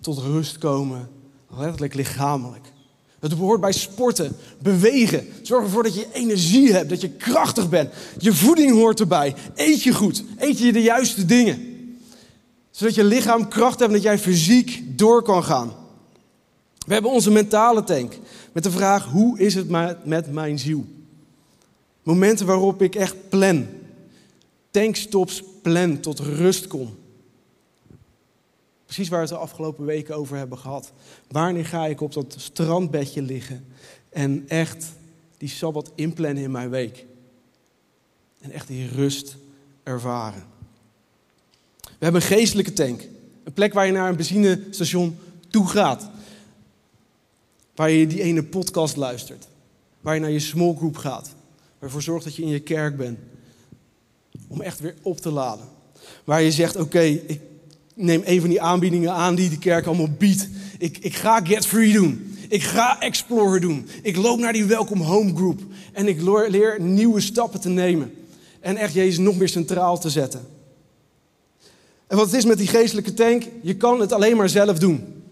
Tot 0.00 0.18
rust 0.18 0.58
komen, 0.58 1.08
letterlijk 1.56 1.94
lichamelijk. 1.94 2.72
Het 3.22 3.32
hoort 3.32 3.60
bij 3.60 3.72
sporten, 3.72 4.36
bewegen. 4.62 5.26
Zorg 5.42 5.64
ervoor 5.64 5.82
dat 5.82 5.94
je 5.94 6.06
energie 6.12 6.72
hebt, 6.72 6.88
dat 6.88 7.00
je 7.00 7.08
krachtig 7.08 7.68
bent. 7.68 7.92
Je 8.18 8.34
voeding 8.34 8.72
hoort 8.72 9.00
erbij. 9.00 9.34
Eet 9.54 9.82
je 9.82 9.92
goed. 9.92 10.24
Eet 10.38 10.58
je 10.58 10.72
de 10.72 10.82
juiste 10.82 11.24
dingen. 11.24 11.88
Zodat 12.70 12.94
je 12.94 13.04
lichaam 13.04 13.48
kracht 13.48 13.78
hebt 13.78 13.90
en 13.90 13.96
dat 13.96 14.02
jij 14.02 14.18
fysiek 14.18 14.82
door 14.86 15.22
kan 15.22 15.44
gaan. 15.44 15.72
We 16.86 16.92
hebben 16.92 17.10
onze 17.10 17.30
mentale 17.30 17.84
tank. 17.84 18.18
Met 18.52 18.62
de 18.62 18.70
vraag, 18.70 19.04
hoe 19.04 19.38
is 19.38 19.54
het 19.54 19.68
met 20.04 20.32
mijn 20.32 20.58
ziel? 20.58 20.84
Momenten 22.02 22.46
waarop 22.46 22.82
ik 22.82 22.94
echt 22.94 23.28
plan. 23.28 23.66
Tankstops 24.70 25.42
plan, 25.62 26.00
tot 26.00 26.18
rust 26.18 26.66
kom. 26.66 26.96
Precies 28.92 29.10
waar 29.10 29.22
we 29.22 29.26
het 29.26 29.34
de 29.34 29.42
afgelopen 29.42 29.84
weken 29.84 30.16
over 30.16 30.36
hebben 30.36 30.58
gehad. 30.58 30.92
Wanneer 31.28 31.66
ga 31.66 31.86
ik 31.86 32.00
op 32.00 32.12
dat 32.12 32.34
strandbedje 32.38 33.22
liggen 33.22 33.66
en 34.08 34.44
echt 34.48 34.86
die 35.36 35.48
sabbat 35.48 35.92
inplannen 35.94 36.42
in 36.42 36.50
mijn 36.50 36.70
week? 36.70 37.06
En 38.40 38.50
echt 38.50 38.66
die 38.66 38.88
rust 38.88 39.36
ervaren. 39.82 40.44
We 41.80 41.90
hebben 41.98 42.20
een 42.20 42.26
geestelijke 42.26 42.72
tank. 42.72 43.02
Een 43.44 43.52
plek 43.52 43.72
waar 43.72 43.86
je 43.86 43.92
naar 43.92 44.08
een 44.08 44.16
benzinestation 44.16 45.18
toe 45.48 45.68
gaat. 45.68 46.10
Waar 47.74 47.90
je 47.90 48.06
die 48.06 48.22
ene 48.22 48.42
podcast 48.42 48.96
luistert. 48.96 49.48
Waar 50.00 50.14
je 50.14 50.20
naar 50.20 50.30
je 50.30 50.40
small 50.40 50.74
group 50.74 50.96
gaat. 50.96 51.34
Waarvoor 51.78 52.02
zorgt 52.02 52.24
dat 52.24 52.36
je 52.36 52.42
in 52.42 52.48
je 52.48 52.60
kerk 52.60 52.96
bent. 52.96 53.18
Om 54.48 54.60
echt 54.60 54.80
weer 54.80 54.94
op 55.02 55.20
te 55.20 55.30
laden. 55.30 55.68
Waar 56.24 56.42
je 56.42 56.52
zegt, 56.52 56.76
oké, 56.76 57.00
ik 57.00 57.40
neem 57.94 58.22
een 58.24 58.40
van 58.40 58.48
die 58.48 58.60
aanbiedingen 58.60 59.12
aan 59.12 59.34
die 59.34 59.50
de 59.50 59.58
kerk 59.58 59.86
allemaal 59.86 60.10
biedt. 60.18 60.48
Ik, 60.78 60.98
ik 60.98 61.14
ga 61.14 61.40
Get 61.44 61.66
Free 61.66 61.92
doen. 61.92 62.36
Ik 62.48 62.62
ga 62.62 63.00
Explorer 63.00 63.60
doen. 63.60 63.88
Ik 64.02 64.16
loop 64.16 64.38
naar 64.38 64.52
die 64.52 64.64
Welcome 64.64 65.04
Home 65.04 65.34
Group. 65.34 65.60
En 65.92 66.08
ik 66.08 66.20
leer 66.48 66.80
nieuwe 66.80 67.20
stappen 67.20 67.60
te 67.60 67.68
nemen. 67.68 68.14
En 68.60 68.76
echt 68.76 68.94
Jezus 68.94 69.18
nog 69.18 69.36
meer 69.36 69.48
centraal 69.48 69.98
te 69.98 70.10
zetten. 70.10 70.46
En 72.06 72.16
wat 72.16 72.26
het 72.26 72.34
is 72.34 72.44
met 72.44 72.58
die 72.58 72.66
geestelijke 72.66 73.14
tank, 73.14 73.42
je 73.62 73.76
kan 73.76 74.00
het 74.00 74.12
alleen 74.12 74.36
maar 74.36 74.48
zelf 74.48 74.78
doen. 74.78 75.22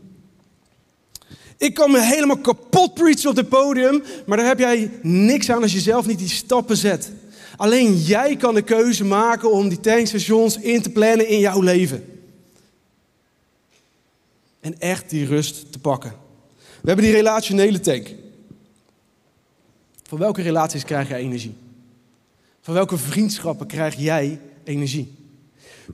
Ik 1.57 1.75
kan 1.75 1.91
me 1.91 2.01
helemaal 2.01 2.39
kapot 2.39 2.95
preachen 2.95 3.31
op 3.31 3.37
het 3.37 3.49
podium, 3.49 4.03
maar 4.27 4.37
daar 4.37 4.47
heb 4.47 4.59
jij 4.59 4.91
niks 5.03 5.51
aan 5.51 5.63
als 5.63 5.73
je 5.73 5.81
zelf 5.81 6.07
niet 6.07 6.19
die 6.19 6.29
stappen 6.29 6.77
zet. 6.77 7.11
Alleen 7.57 7.97
jij 7.97 8.37
kan 8.37 8.55
de 8.55 8.63
keuze 8.63 9.05
maken 9.05 9.53
om 9.53 9.69
die 9.69 9.81
tankstations 9.81 10.57
in 10.57 10.83
te 10.83 10.91
plannen 10.91 11.29
in 11.29 11.39
jouw 11.39 11.61
leven. 11.61 12.20
En 14.61 14.81
echt 14.81 15.11
die 15.11 15.27
rust 15.27 15.73
te 15.73 15.79
pakken. 15.79 16.15
We 16.57 16.87
hebben 16.87 17.05
die 17.05 17.15
relationele 17.15 17.81
tank. 17.81 18.15
Van 20.03 20.19
welke 20.19 20.43
relaties 20.43 20.85
krijg 20.85 21.09
jij 21.09 21.19
energie? 21.19 21.55
Van 22.61 22.75
welke 22.75 22.97
vriendschappen 22.97 23.67
krijg 23.67 23.95
jij 23.95 24.41
energie? 24.65 25.15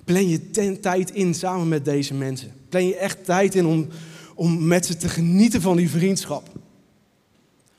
Plan 0.05 0.29
je 0.29 0.79
tijd 0.81 1.11
in 1.11 1.35
samen 1.35 1.69
met 1.69 1.85
deze 1.85 2.15
mensen. 2.15 2.53
Plan 2.69 2.87
je 2.87 2.97
echt 2.97 3.25
tijd 3.25 3.55
in 3.55 3.67
om, 3.67 3.89
om 4.35 4.67
met 4.67 4.87
ze 4.87 4.97
te 4.97 5.09
genieten 5.09 5.61
van 5.61 5.77
die 5.77 5.91
vriendschap. 5.91 6.49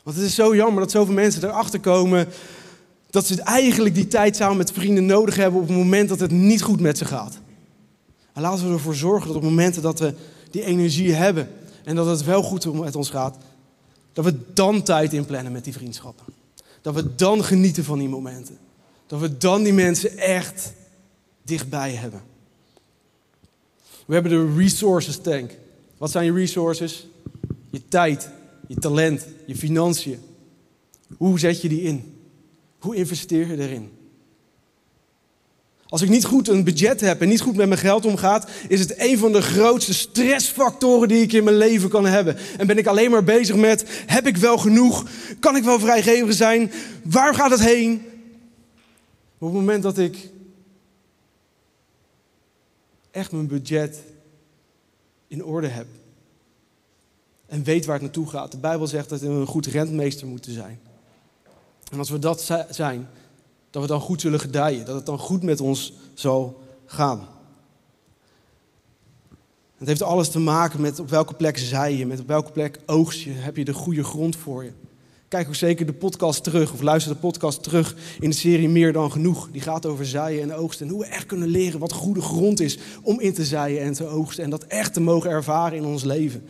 Want 0.03 0.17
het 0.17 0.25
is 0.25 0.36
zo 0.36 0.56
jammer 0.56 0.79
dat 0.82 0.91
zoveel 0.91 1.13
mensen 1.13 1.44
erachter 1.44 1.79
komen 1.79 2.27
dat 3.10 3.25
ze 3.25 3.41
eigenlijk 3.41 3.96
die 3.96 4.08
tijd 4.08 4.36
samen 4.36 4.58
met 4.58 4.72
vrienden 4.72 5.06
nodig 5.06 5.36
hebben 5.36 5.62
op 5.62 5.67
het 5.67 5.77
moment 5.77 6.10
dat 6.10 6.20
het 6.20 6.32
niet 6.32 6.62
goed 6.62 6.79
met 6.79 6.98
ze 6.98 7.06
gaat. 7.06 7.39
En 8.34 8.41
laten 8.41 8.67
we 8.67 8.74
ervoor 8.74 8.96
zorgen 8.96 9.27
dat 9.27 9.36
op 9.36 9.44
momenten 9.44 9.82
dat 9.82 10.00
we 10.00 10.13
die 10.57 10.65
energie 10.65 11.13
hebben 11.13 11.49
en 11.83 11.95
dat 11.95 12.05
het 12.05 12.23
wel 12.23 12.43
goed 12.43 12.73
met 12.73 12.95
ons 12.95 13.09
gaat, 13.09 13.37
dat 14.13 14.25
we 14.25 14.53
dan 14.53 14.83
tijd 14.83 15.13
inplannen 15.13 15.51
met 15.51 15.63
die 15.63 15.73
vriendschappen. 15.73 16.25
Dat 16.81 16.93
we 16.93 17.15
dan 17.15 17.43
genieten 17.43 17.83
van 17.83 17.99
die 17.99 18.09
momenten. 18.09 18.57
Dat 19.07 19.19
we 19.19 19.37
dan 19.37 19.63
die 19.63 19.73
mensen 19.73 20.17
echt 20.17 20.73
dichtbij 21.43 21.91
hebben. 21.91 22.21
We 24.05 24.13
hebben 24.13 24.31
de 24.31 24.55
resources 24.55 25.17
tank. 25.17 25.51
Wat 25.97 26.11
zijn 26.11 26.25
je 26.25 26.33
resources? 26.33 27.07
Je 27.69 27.87
tijd, 27.87 28.29
je 28.67 28.75
talent, 28.75 29.27
je 29.45 29.55
financiën. 29.55 30.19
Hoe 31.17 31.39
zet 31.39 31.61
je 31.61 31.69
die 31.69 31.81
in? 31.81 32.17
Hoe 32.79 32.95
investeer 32.95 33.47
je 33.47 33.57
erin? 33.57 33.91
Als 35.89 36.01
ik 36.01 36.10
niet 36.10 36.25
goed 36.25 36.48
een 36.48 36.63
budget 36.63 37.01
heb 37.01 37.22
en 37.22 37.29
niet 37.29 37.41
goed 37.41 37.56
met 37.56 37.67
mijn 37.67 37.79
geld 37.79 38.06
omgaat, 38.06 38.50
is 38.67 38.79
het 38.79 38.94
een 38.98 39.17
van 39.17 39.32
de 39.32 39.41
grootste 39.41 39.94
stressfactoren 39.94 41.08
die 41.08 41.22
ik 41.22 41.34
in 41.34 41.44
mijn 41.44 41.58
leven 41.58 41.89
kan 41.89 42.06
hebben. 42.06 42.38
En 42.58 42.67
ben 42.67 42.77
ik 42.77 42.88
alleen 42.88 43.12
maar 43.12 43.24
bezig 43.24 43.56
met, 43.56 43.86
heb 44.06 44.27
ik 44.27 44.38
wel 44.38 44.58
genoeg? 44.58 45.06
Kan 45.39 45.56
ik 45.56 45.63
wel 45.63 45.79
vrijgevig 45.79 46.34
zijn? 46.34 46.72
Waar 47.03 47.36
gaat 47.36 47.51
het 47.51 47.63
heen? 47.63 48.01
op 49.39 49.48
het 49.48 49.58
moment 49.58 49.84
dat 49.84 49.98
ik 49.98 50.29
echt 53.12 53.32
mijn 53.32 53.48
budget 53.48 54.03
in 55.27 55.44
orde 55.44 55.67
heb 55.67 55.88
en 57.46 57.63
weet 57.63 57.86
waar 57.86 57.94
het 57.94 58.03
naartoe 58.03 58.29
gaat. 58.29 58.51
De 58.51 58.58
Bijbel 58.58 58.88
zegt 58.88 59.10
dat 59.10 59.20
we 59.20 59.27
een 59.27 59.46
goed 59.46 59.65
rentmeester 59.65 60.27
moeten 60.27 60.53
zijn. 60.53 60.79
En 61.91 61.98
als 61.98 62.10
we 62.10 62.20
dat 62.20 62.51
zijn, 62.70 63.08
dat 63.69 63.81
we 63.81 63.88
dan 63.88 64.01
goed 64.01 64.21
zullen 64.21 64.39
gedijen. 64.39 64.86
Dat 64.86 64.95
het 64.95 65.05
dan 65.05 65.19
goed 65.19 65.43
met 65.43 65.62
ons 65.62 65.93
zal 66.13 66.62
gaan. 66.86 67.27
Het 69.77 69.88
heeft 69.88 70.01
alles 70.01 70.29
te 70.29 70.39
maken 70.39 70.81
met 70.81 71.00
op 71.00 71.09
welke 71.09 71.33
plek 71.33 71.57
zij 71.57 71.95
je, 71.95 72.05
met 72.05 72.19
op 72.19 72.27
welke 72.27 72.51
plek 72.51 72.79
oogst 72.86 73.19
je, 73.19 73.31
heb 73.31 73.57
je 73.57 73.65
de 73.65 73.74
goede 73.74 74.03
grond 74.03 74.36
voor 74.36 74.63
je. 74.63 74.71
Kijk 75.27 75.47
ook 75.47 75.55
zeker 75.55 75.86
de 75.86 75.93
podcast 75.93 76.43
terug 76.43 76.74
of 76.74 76.81
luister 76.81 77.13
de 77.13 77.19
podcast 77.19 77.63
terug 77.63 77.95
in 78.19 78.29
de 78.29 78.36
serie 78.36 78.69
Meer 78.69 78.93
dan 78.93 79.12
Genoeg. 79.12 79.50
Die 79.51 79.62
gaat 79.62 79.86
over 79.86 80.05
zaaien 80.05 80.41
en 80.41 80.53
oogsten 80.53 80.86
en 80.86 80.91
hoe 80.91 81.01
we 81.01 81.07
echt 81.07 81.25
kunnen 81.25 81.47
leren 81.47 81.79
wat 81.79 81.91
goede 81.91 82.21
grond 82.21 82.59
is 82.59 82.77
om 83.01 83.19
in 83.19 83.33
te 83.33 83.45
zaaien 83.45 83.81
en 83.81 83.93
te 83.93 84.07
oogsten. 84.07 84.43
En 84.43 84.50
dat 84.50 84.63
echt 84.63 84.93
te 84.93 85.01
mogen 85.01 85.29
ervaren 85.29 85.77
in 85.77 85.86
ons 85.86 86.03
leven. 86.03 86.43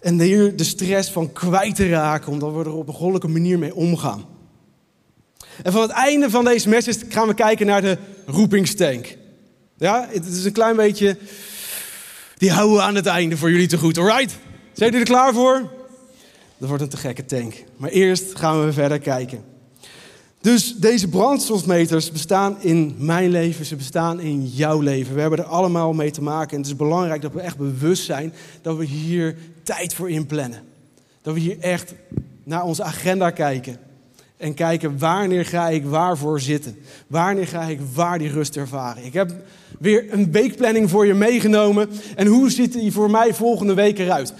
En 0.00 0.20
hier 0.20 0.56
de 0.56 0.64
stress 0.64 1.10
van 1.10 1.32
kwijt 1.32 1.74
te 1.74 1.88
raken, 1.88 2.32
omdat 2.32 2.52
we 2.52 2.58
er 2.58 2.72
op 2.72 2.88
een 2.88 2.94
goddelijke 2.94 3.28
manier 3.28 3.58
mee 3.58 3.74
omgaan. 3.74 4.24
En 5.62 5.72
van 5.72 5.82
het 5.82 5.90
einde 5.90 6.30
van 6.30 6.44
deze 6.44 6.68
message 6.68 6.98
gaan 7.08 7.28
we 7.28 7.34
kijken 7.34 7.66
naar 7.66 7.82
de 7.82 7.98
roepingstank. 8.26 9.16
Ja, 9.76 10.08
het 10.10 10.26
is 10.26 10.44
een 10.44 10.52
klein 10.52 10.76
beetje. 10.76 11.16
Die 12.36 12.50
houden 12.50 12.76
we 12.76 12.82
aan 12.82 12.94
het 12.94 13.06
einde 13.06 13.36
voor 13.36 13.50
jullie 13.50 13.66
te 13.66 13.78
goed, 13.78 13.98
alright? 13.98 14.36
Zijn 14.72 14.90
jullie 14.90 15.06
er 15.06 15.12
klaar 15.12 15.34
voor? 15.34 15.70
Dat 16.58 16.68
wordt 16.68 16.82
een 16.82 16.88
te 16.88 16.96
gekke 16.96 17.24
tank. 17.24 17.54
Maar 17.76 17.90
eerst 17.90 18.38
gaan 18.38 18.64
we 18.64 18.72
verder 18.72 18.98
kijken. 18.98 19.44
Dus 20.40 20.74
deze 20.76 21.08
brandstofmeters 21.08 22.12
bestaan 22.12 22.62
in 22.62 22.94
mijn 22.98 23.30
leven, 23.30 23.64
ze 23.64 23.76
bestaan 23.76 24.20
in 24.20 24.46
jouw 24.46 24.80
leven. 24.80 25.14
We 25.14 25.20
hebben 25.20 25.38
er 25.38 25.44
allemaal 25.44 25.92
mee 25.92 26.10
te 26.10 26.22
maken. 26.22 26.50
En 26.50 26.58
het 26.58 26.66
is 26.66 26.76
belangrijk 26.76 27.22
dat 27.22 27.32
we 27.32 27.40
echt 27.40 27.56
bewust 27.56 28.04
zijn 28.04 28.32
dat 28.62 28.76
we 28.76 28.84
hier 28.84 29.36
tijd 29.62 29.94
voor 29.94 30.10
inplannen. 30.10 30.62
Dat 31.22 31.34
we 31.34 31.40
hier 31.40 31.58
echt 31.58 31.94
naar 32.44 32.62
onze 32.62 32.82
agenda 32.82 33.30
kijken. 33.30 33.78
En 34.38 34.54
kijken 34.54 34.98
wanneer 34.98 35.44
ga 35.44 35.68
ik 35.68 35.84
waarvoor 35.84 36.40
zitten. 36.40 36.78
Wanneer 37.06 37.46
ga 37.46 37.62
ik 37.62 37.80
waar 37.94 38.18
die 38.18 38.30
rust 38.30 38.56
ervaren. 38.56 39.04
Ik 39.04 39.12
heb 39.12 39.32
weer 39.78 40.06
een 40.10 40.32
weekplanning 40.32 40.90
voor 40.90 41.06
je 41.06 41.14
meegenomen. 41.14 41.88
En 42.16 42.26
hoe 42.26 42.50
ziet 42.50 42.72
die 42.72 42.92
voor 42.92 43.10
mij 43.10 43.34
volgende 43.34 43.74
week 43.74 43.98
eruit? 43.98 44.34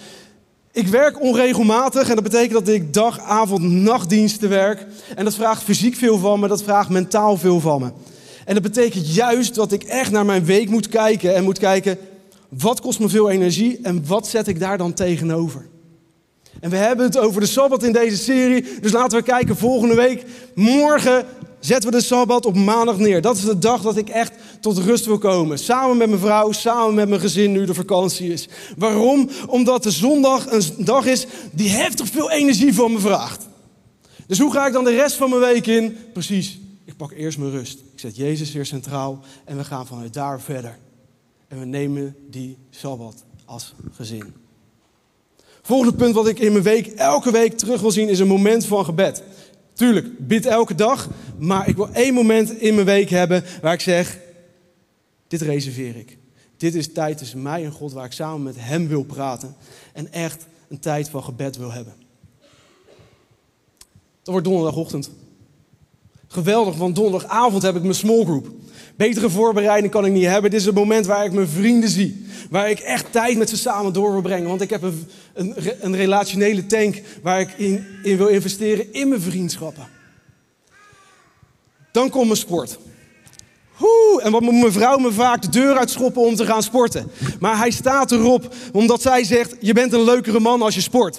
Ik 0.72 0.86
werk 0.86 1.20
onregelmatig 1.20 2.08
en 2.08 2.14
dat 2.14 2.24
betekent 2.24 2.66
dat 2.66 2.74
ik 2.74 2.94
dag, 2.94 3.20
avond, 3.20 3.62
nachtdiensten 3.62 4.48
werk. 4.48 4.86
En 5.16 5.24
dat 5.24 5.34
vraagt 5.34 5.62
fysiek 5.62 5.94
veel 5.94 6.18
van 6.18 6.40
me, 6.40 6.48
dat 6.48 6.62
vraagt 6.62 6.88
mentaal 6.88 7.36
veel 7.36 7.60
van 7.60 7.80
me. 7.80 7.90
En 8.44 8.54
dat 8.54 8.62
betekent 8.62 9.14
juist 9.14 9.54
dat 9.54 9.72
ik 9.72 9.82
echt 9.82 10.10
naar 10.10 10.24
mijn 10.24 10.44
week 10.44 10.68
moet 10.68 10.88
kijken 10.88 11.34
en 11.34 11.44
moet 11.44 11.58
kijken, 11.58 11.98
wat 12.48 12.80
kost 12.80 13.00
me 13.00 13.08
veel 13.08 13.30
energie 13.30 13.78
en 13.82 14.06
wat 14.06 14.28
zet 14.28 14.48
ik 14.48 14.60
daar 14.60 14.78
dan 14.78 14.92
tegenover? 14.92 15.66
En 16.60 16.70
we 16.70 16.76
hebben 16.76 17.06
het 17.06 17.18
over 17.18 17.40
de 17.40 17.46
Sabbat 17.46 17.82
in 17.82 17.92
deze 17.92 18.16
serie, 18.16 18.64
dus 18.80 18.92
laten 18.92 19.18
we 19.18 19.24
kijken 19.24 19.56
volgende 19.56 19.94
week. 19.94 20.24
Morgen 20.54 21.26
zetten 21.60 21.90
we 21.90 21.96
de 21.96 22.02
Sabbat 22.02 22.46
op 22.46 22.56
maandag 22.56 22.98
neer. 22.98 23.20
Dat 23.20 23.36
is 23.36 23.44
de 23.44 23.58
dag 23.58 23.82
dat 23.82 23.96
ik 23.96 24.08
echt 24.08 24.32
tot 24.60 24.78
rust 24.78 25.04
wil 25.04 25.18
komen. 25.18 25.58
Samen 25.58 25.96
met 25.96 26.08
mijn 26.08 26.20
vrouw, 26.20 26.52
samen 26.52 26.94
met 26.94 27.08
mijn 27.08 27.20
gezin 27.20 27.52
nu 27.52 27.64
de 27.66 27.74
vakantie 27.74 28.32
is. 28.32 28.48
Waarom? 28.76 29.30
Omdat 29.46 29.82
de 29.82 29.90
zondag 29.90 30.52
een 30.52 30.62
dag 30.78 31.06
is 31.06 31.26
die 31.52 31.70
heftig 31.70 32.08
veel 32.08 32.30
energie 32.30 32.74
van 32.74 32.92
me 32.92 32.98
vraagt. 32.98 33.46
Dus 34.26 34.38
hoe 34.38 34.52
ga 34.52 34.66
ik 34.66 34.72
dan 34.72 34.84
de 34.84 34.94
rest 34.94 35.16
van 35.16 35.30
mijn 35.30 35.42
week 35.42 35.66
in? 35.66 35.96
Precies, 36.12 36.58
ik 36.84 36.96
pak 36.96 37.12
eerst 37.12 37.38
mijn 37.38 37.50
rust. 37.50 37.78
Ik 37.78 38.00
zet 38.00 38.16
Jezus 38.16 38.52
weer 38.52 38.66
centraal 38.66 39.20
en 39.44 39.56
we 39.56 39.64
gaan 39.64 39.86
vanuit 39.86 40.14
daar 40.14 40.40
verder. 40.40 40.78
En 41.48 41.58
we 41.58 41.64
nemen 41.64 42.16
die 42.30 42.56
Sabbat 42.70 43.24
als 43.44 43.74
gezin. 43.92 44.47
Volgende 45.68 45.94
punt 45.96 46.14
wat 46.14 46.28
ik 46.28 46.38
in 46.38 46.52
mijn 46.52 46.64
week 46.64 46.86
elke 46.86 47.30
week 47.30 47.58
terug 47.58 47.80
wil 47.80 47.90
zien 47.90 48.08
is 48.08 48.18
een 48.18 48.26
moment 48.26 48.66
van 48.66 48.84
gebed. 48.84 49.22
Tuurlijk, 49.72 50.26
bid 50.26 50.46
elke 50.46 50.74
dag, 50.74 51.08
maar 51.38 51.68
ik 51.68 51.76
wil 51.76 51.88
één 51.92 52.14
moment 52.14 52.50
in 52.50 52.74
mijn 52.74 52.86
week 52.86 53.10
hebben 53.10 53.44
waar 53.62 53.72
ik 53.72 53.80
zeg, 53.80 54.18
dit 55.26 55.40
reserveer 55.40 55.96
ik. 55.96 56.18
Dit 56.56 56.74
is 56.74 56.92
tijd 56.92 57.18
tussen 57.18 57.42
mij 57.42 57.64
en 57.64 57.72
God 57.72 57.92
waar 57.92 58.04
ik 58.04 58.12
samen 58.12 58.42
met 58.42 58.54
Hem 58.58 58.88
wil 58.88 59.02
praten 59.02 59.56
en 59.92 60.12
echt 60.12 60.46
een 60.68 60.80
tijd 60.80 61.08
van 61.08 61.22
gebed 61.22 61.56
wil 61.56 61.72
hebben. 61.72 61.94
Dat 64.22 64.32
wordt 64.32 64.46
donderdagochtend. 64.46 65.10
Geweldig, 66.26 66.76
want 66.76 66.94
donderdagavond 66.94 67.62
heb 67.62 67.76
ik 67.76 67.82
mijn 67.82 67.94
small 67.94 68.24
group. 68.24 68.50
Betere 68.98 69.30
voorbereiding 69.30 69.92
kan 69.92 70.04
ik 70.04 70.12
niet 70.12 70.24
hebben. 70.24 70.50
Dit 70.50 70.60
is 70.60 70.66
het 70.66 70.74
moment 70.74 71.06
waar 71.06 71.24
ik 71.24 71.32
mijn 71.32 71.48
vrienden 71.48 71.88
zie. 71.88 72.26
Waar 72.50 72.70
ik 72.70 72.78
echt 72.78 73.12
tijd 73.12 73.38
met 73.38 73.48
ze 73.48 73.56
samen 73.56 73.92
door 73.92 74.12
wil 74.12 74.20
brengen. 74.20 74.48
Want 74.48 74.60
ik 74.60 74.70
heb 74.70 74.82
een, 74.82 75.08
een, 75.34 75.54
een 75.80 75.96
relationele 75.96 76.66
tank 76.66 77.02
waar 77.22 77.40
ik 77.40 77.52
in, 77.56 77.86
wil 78.02 78.26
investeren 78.26 78.92
in 78.92 79.08
mijn 79.08 79.20
vriendschappen. 79.20 79.86
Dan 81.92 82.10
komt 82.10 82.24
mijn 82.24 82.36
sport. 82.36 82.78
Oeh, 83.80 84.24
en 84.24 84.32
wat 84.32 84.40
moet 84.40 84.60
mijn 84.60 84.72
vrouw 84.72 84.98
me 84.98 85.12
vaak 85.12 85.42
de 85.42 85.48
deur 85.48 85.76
uitschoppen 85.76 86.22
om 86.22 86.34
te 86.34 86.46
gaan 86.46 86.62
sporten. 86.62 87.10
Maar 87.40 87.58
hij 87.58 87.70
staat 87.70 88.12
erop 88.12 88.54
omdat 88.72 89.02
zij 89.02 89.24
zegt: 89.24 89.56
Je 89.60 89.72
bent 89.72 89.92
een 89.92 90.04
leukere 90.04 90.40
man 90.40 90.62
als 90.62 90.74
je 90.74 90.80
sport. 90.80 91.18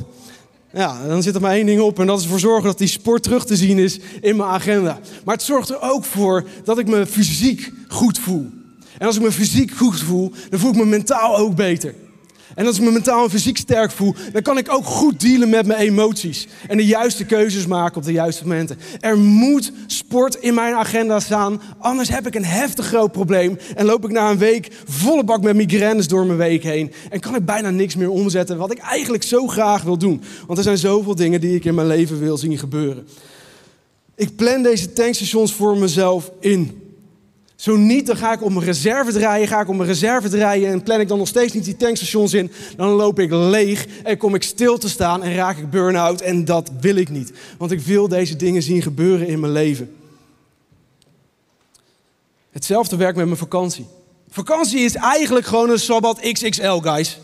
Ja, 0.73 1.07
dan 1.07 1.23
zit 1.23 1.35
er 1.35 1.41
maar 1.41 1.53
één 1.53 1.65
ding 1.65 1.81
op 1.81 1.99
en 1.99 2.07
dat 2.07 2.17
is 2.17 2.23
ervoor 2.23 2.39
zorgen 2.39 2.63
dat 2.63 2.77
die 2.77 2.87
sport 2.87 3.23
terug 3.23 3.45
te 3.45 3.55
zien 3.55 3.77
is 3.77 3.99
in 4.21 4.35
mijn 4.35 4.49
agenda. 4.49 4.99
Maar 5.25 5.35
het 5.35 5.43
zorgt 5.43 5.69
er 5.69 5.81
ook 5.81 6.05
voor 6.05 6.47
dat 6.63 6.77
ik 6.79 6.87
me 6.87 7.05
fysiek 7.05 7.71
goed 7.87 8.19
voel. 8.19 8.49
En 8.97 9.07
als 9.07 9.15
ik 9.15 9.21
me 9.21 9.31
fysiek 9.31 9.71
goed 9.71 9.99
voel, 9.99 10.31
dan 10.49 10.59
voel 10.59 10.71
ik 10.71 10.77
me 10.77 10.85
mentaal 10.85 11.37
ook 11.37 11.55
beter. 11.55 11.95
En 12.59 12.65
als 12.65 12.77
ik 12.77 12.83
me 12.83 12.91
mentaal 12.91 13.23
en 13.23 13.29
fysiek 13.29 13.57
sterk 13.57 13.91
voel, 13.91 14.15
dan 14.31 14.41
kan 14.41 14.57
ik 14.57 14.71
ook 14.71 14.85
goed 14.85 15.19
dealen 15.19 15.49
met 15.49 15.65
mijn 15.65 15.79
emoties. 15.79 16.47
En 16.67 16.77
de 16.77 16.85
juiste 16.85 17.25
keuzes 17.25 17.65
maken 17.65 17.97
op 17.97 18.03
de 18.03 18.11
juiste 18.11 18.43
momenten. 18.43 18.77
Er 18.99 19.17
moet 19.17 19.71
sport 19.87 20.35
in 20.35 20.53
mijn 20.53 20.73
agenda 20.73 21.19
staan, 21.19 21.61
anders 21.77 22.09
heb 22.09 22.27
ik 22.27 22.35
een 22.35 22.45
heftig 22.45 22.85
groot 22.85 23.11
probleem. 23.11 23.57
En 23.75 23.85
loop 23.85 24.05
ik 24.05 24.11
na 24.11 24.29
een 24.29 24.37
week 24.37 24.71
volle 24.87 25.23
bak 25.23 25.41
met 25.41 25.55
migraines 25.55 26.07
door 26.07 26.25
mijn 26.25 26.37
week 26.37 26.63
heen. 26.63 26.91
En 27.09 27.19
kan 27.19 27.35
ik 27.35 27.45
bijna 27.45 27.69
niks 27.69 27.95
meer 27.95 28.09
omzetten 28.09 28.57
wat 28.57 28.71
ik 28.71 28.77
eigenlijk 28.77 29.23
zo 29.23 29.47
graag 29.47 29.83
wil 29.83 29.97
doen. 29.97 30.21
Want 30.45 30.57
er 30.57 30.63
zijn 30.63 30.77
zoveel 30.77 31.15
dingen 31.15 31.41
die 31.41 31.55
ik 31.55 31.65
in 31.65 31.75
mijn 31.75 31.87
leven 31.87 32.19
wil 32.19 32.37
zien 32.37 32.57
gebeuren. 32.57 33.07
Ik 34.15 34.35
plan 34.35 34.63
deze 34.63 34.93
tankstations 34.93 35.53
voor 35.53 35.77
mezelf 35.77 36.31
in. 36.39 36.88
Zo 37.59 37.75
niet, 37.75 38.05
dan 38.05 38.17
ga 38.17 38.33
ik 38.33 38.43
om 38.43 38.53
mijn 38.53 38.65
reserve 38.65 39.11
draaien, 39.11 39.47
ga 39.47 39.61
ik 39.61 39.67
om 39.67 39.75
mijn 39.77 39.89
reserve 39.89 40.29
draaien 40.29 40.71
en 40.71 40.83
plan 40.83 40.99
ik 40.99 41.07
dan 41.07 41.17
nog 41.17 41.27
steeds 41.27 41.53
niet 41.53 41.65
die 41.65 41.77
tankstations 41.77 42.33
in. 42.33 42.51
Dan 42.75 42.89
loop 42.89 43.19
ik 43.19 43.31
leeg 43.31 43.87
en 44.03 44.17
kom 44.17 44.35
ik 44.35 44.43
stil 44.43 44.77
te 44.77 44.89
staan 44.89 45.23
en 45.23 45.35
raak 45.35 45.57
ik 45.57 45.69
burn-out 45.69 46.21
en 46.21 46.45
dat 46.45 46.71
wil 46.81 46.95
ik 46.95 47.09
niet. 47.09 47.31
Want 47.57 47.71
ik 47.71 47.79
wil 47.79 48.07
deze 48.07 48.35
dingen 48.35 48.61
zien 48.61 48.81
gebeuren 48.81 49.27
in 49.27 49.39
mijn 49.39 49.51
leven. 49.51 49.95
Hetzelfde 52.51 52.95
werkt 52.95 53.17
met 53.17 53.25
mijn 53.25 53.37
vakantie. 53.37 53.85
Vakantie 54.29 54.79
is 54.79 54.95
eigenlijk 54.95 55.45
gewoon 55.45 55.69
een 55.69 55.79
Sabbat 55.79 56.19
XXL, 56.19 56.77
guys. 56.77 57.19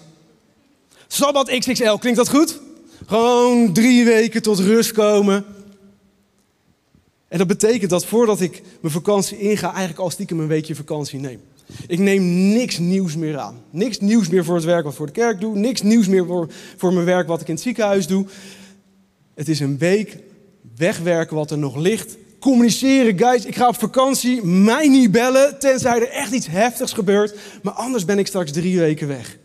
Sabbat 1.07 1.57
XXL, 1.59 1.95
klinkt 1.95 2.17
dat 2.17 2.29
goed? 2.29 2.59
Gewoon 3.05 3.73
drie 3.73 4.05
weken 4.05 4.41
tot 4.41 4.59
rust 4.59 4.91
komen. 4.91 5.45
En 7.35 7.41
dat 7.41 7.59
betekent 7.59 7.89
dat 7.89 8.05
voordat 8.05 8.41
ik 8.41 8.61
mijn 8.81 8.93
vakantie 8.93 9.37
inga, 9.37 9.67
eigenlijk 9.67 9.99
al 9.99 10.09
stiekem 10.09 10.39
een 10.39 10.47
weekje 10.47 10.75
vakantie 10.75 11.19
neem. 11.19 11.41
Ik 11.87 11.99
neem 11.99 12.23
niks 12.53 12.77
nieuws 12.77 13.15
meer 13.15 13.37
aan. 13.37 13.61
Niks 13.69 13.99
nieuws 13.99 14.29
meer 14.29 14.45
voor 14.45 14.55
het 14.55 14.63
werk 14.63 14.83
wat 14.83 14.91
ik 14.91 14.97
voor 14.97 15.05
de 15.05 15.11
kerk 15.11 15.39
doe. 15.39 15.55
Niks 15.57 15.81
nieuws 15.81 16.07
meer 16.07 16.25
voor, 16.25 16.47
voor 16.77 16.93
mijn 16.93 17.05
werk 17.05 17.27
wat 17.27 17.41
ik 17.41 17.47
in 17.47 17.53
het 17.53 17.63
ziekenhuis 17.63 18.07
doe. 18.07 18.25
Het 19.33 19.49
is 19.49 19.59
een 19.59 19.77
week 19.77 20.17
wegwerken 20.77 21.35
wat 21.35 21.51
er 21.51 21.57
nog 21.57 21.75
ligt. 21.75 22.17
Communiceren, 22.39 23.17
guys. 23.17 23.45
Ik 23.45 23.55
ga 23.55 23.67
op 23.67 23.79
vakantie. 23.79 24.45
Mij 24.45 24.87
niet 24.87 25.11
bellen, 25.11 25.59
tenzij 25.59 26.01
er 26.01 26.09
echt 26.09 26.31
iets 26.31 26.47
heftigs 26.47 26.93
gebeurt. 26.93 27.35
Maar 27.63 27.73
anders 27.73 28.05
ben 28.05 28.19
ik 28.19 28.27
straks 28.27 28.51
drie 28.51 28.79
weken 28.79 29.07
weg. 29.07 29.37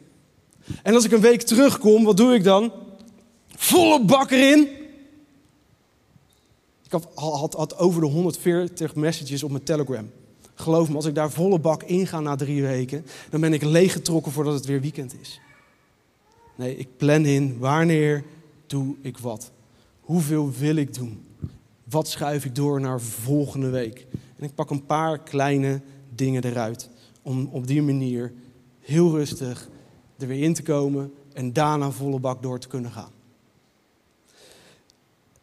En 0.82 0.94
als 0.94 1.04
ik 1.04 1.12
een 1.12 1.20
week 1.20 1.42
terugkom, 1.42 2.04
wat 2.04 2.16
doe 2.16 2.35
ik 2.35 2.44
dan? 2.44 2.73
Volle 3.56 4.04
bak 4.04 4.30
erin. 4.30 4.79
Ik 6.90 7.02
had, 7.02 7.09
had, 7.14 7.54
had 7.54 7.78
over 7.78 8.00
de 8.00 8.06
140 8.06 8.94
messages 8.94 9.42
op 9.42 9.50
mijn 9.50 9.62
Telegram. 9.62 10.11
Geloof 10.54 10.88
me, 10.88 10.94
als 10.94 11.04
ik 11.04 11.14
daar 11.14 11.30
volle 11.30 11.59
bak 11.59 11.82
inga 11.82 12.20
na 12.20 12.37
drie 12.37 12.62
weken, 12.62 13.06
dan 13.30 13.40
ben 13.40 13.52
ik 13.52 13.62
leeggetrokken 13.62 14.32
voordat 14.32 14.54
het 14.54 14.64
weer 14.64 14.80
weekend 14.80 15.20
is. 15.20 15.40
Nee, 16.56 16.76
ik 16.76 16.88
plan 16.97 17.25
in 17.25 17.59
wanneer 17.59 18.25
doe 18.66 18.97
ik 19.00 19.18
wat. 19.18 19.50
Hoeveel 20.00 20.52
wil 20.52 20.76
ik 20.76 20.94
doen? 20.94 21.25
Wat 21.85 22.09
schuif 22.09 22.44
ik 22.44 22.54
door 22.54 22.80
naar 22.80 23.00
volgende 23.00 23.68
week? 23.68 24.06
En 24.37 24.44
ik 24.44 24.54
pak 24.54 24.70
een 24.70 24.87
paar 24.87 25.18
kleine 25.18 25.80
dingen 26.14 26.44
eruit. 26.44 26.90
Om 27.23 27.49
op 27.52 27.66
die 27.66 27.82
manier 27.82 28.32
heel 28.80 29.11
rustig 29.11 29.68
er 30.18 30.26
weer 30.26 30.42
in 30.42 30.54
te 30.54 30.62
komen 30.62 31.12
en 31.32 31.52
daarna 31.52 31.90
volle 31.90 32.20
bak 32.20 32.42
door 32.42 32.59
te 32.59 32.68
kunnen 32.68 32.90
gaan. 32.90 33.11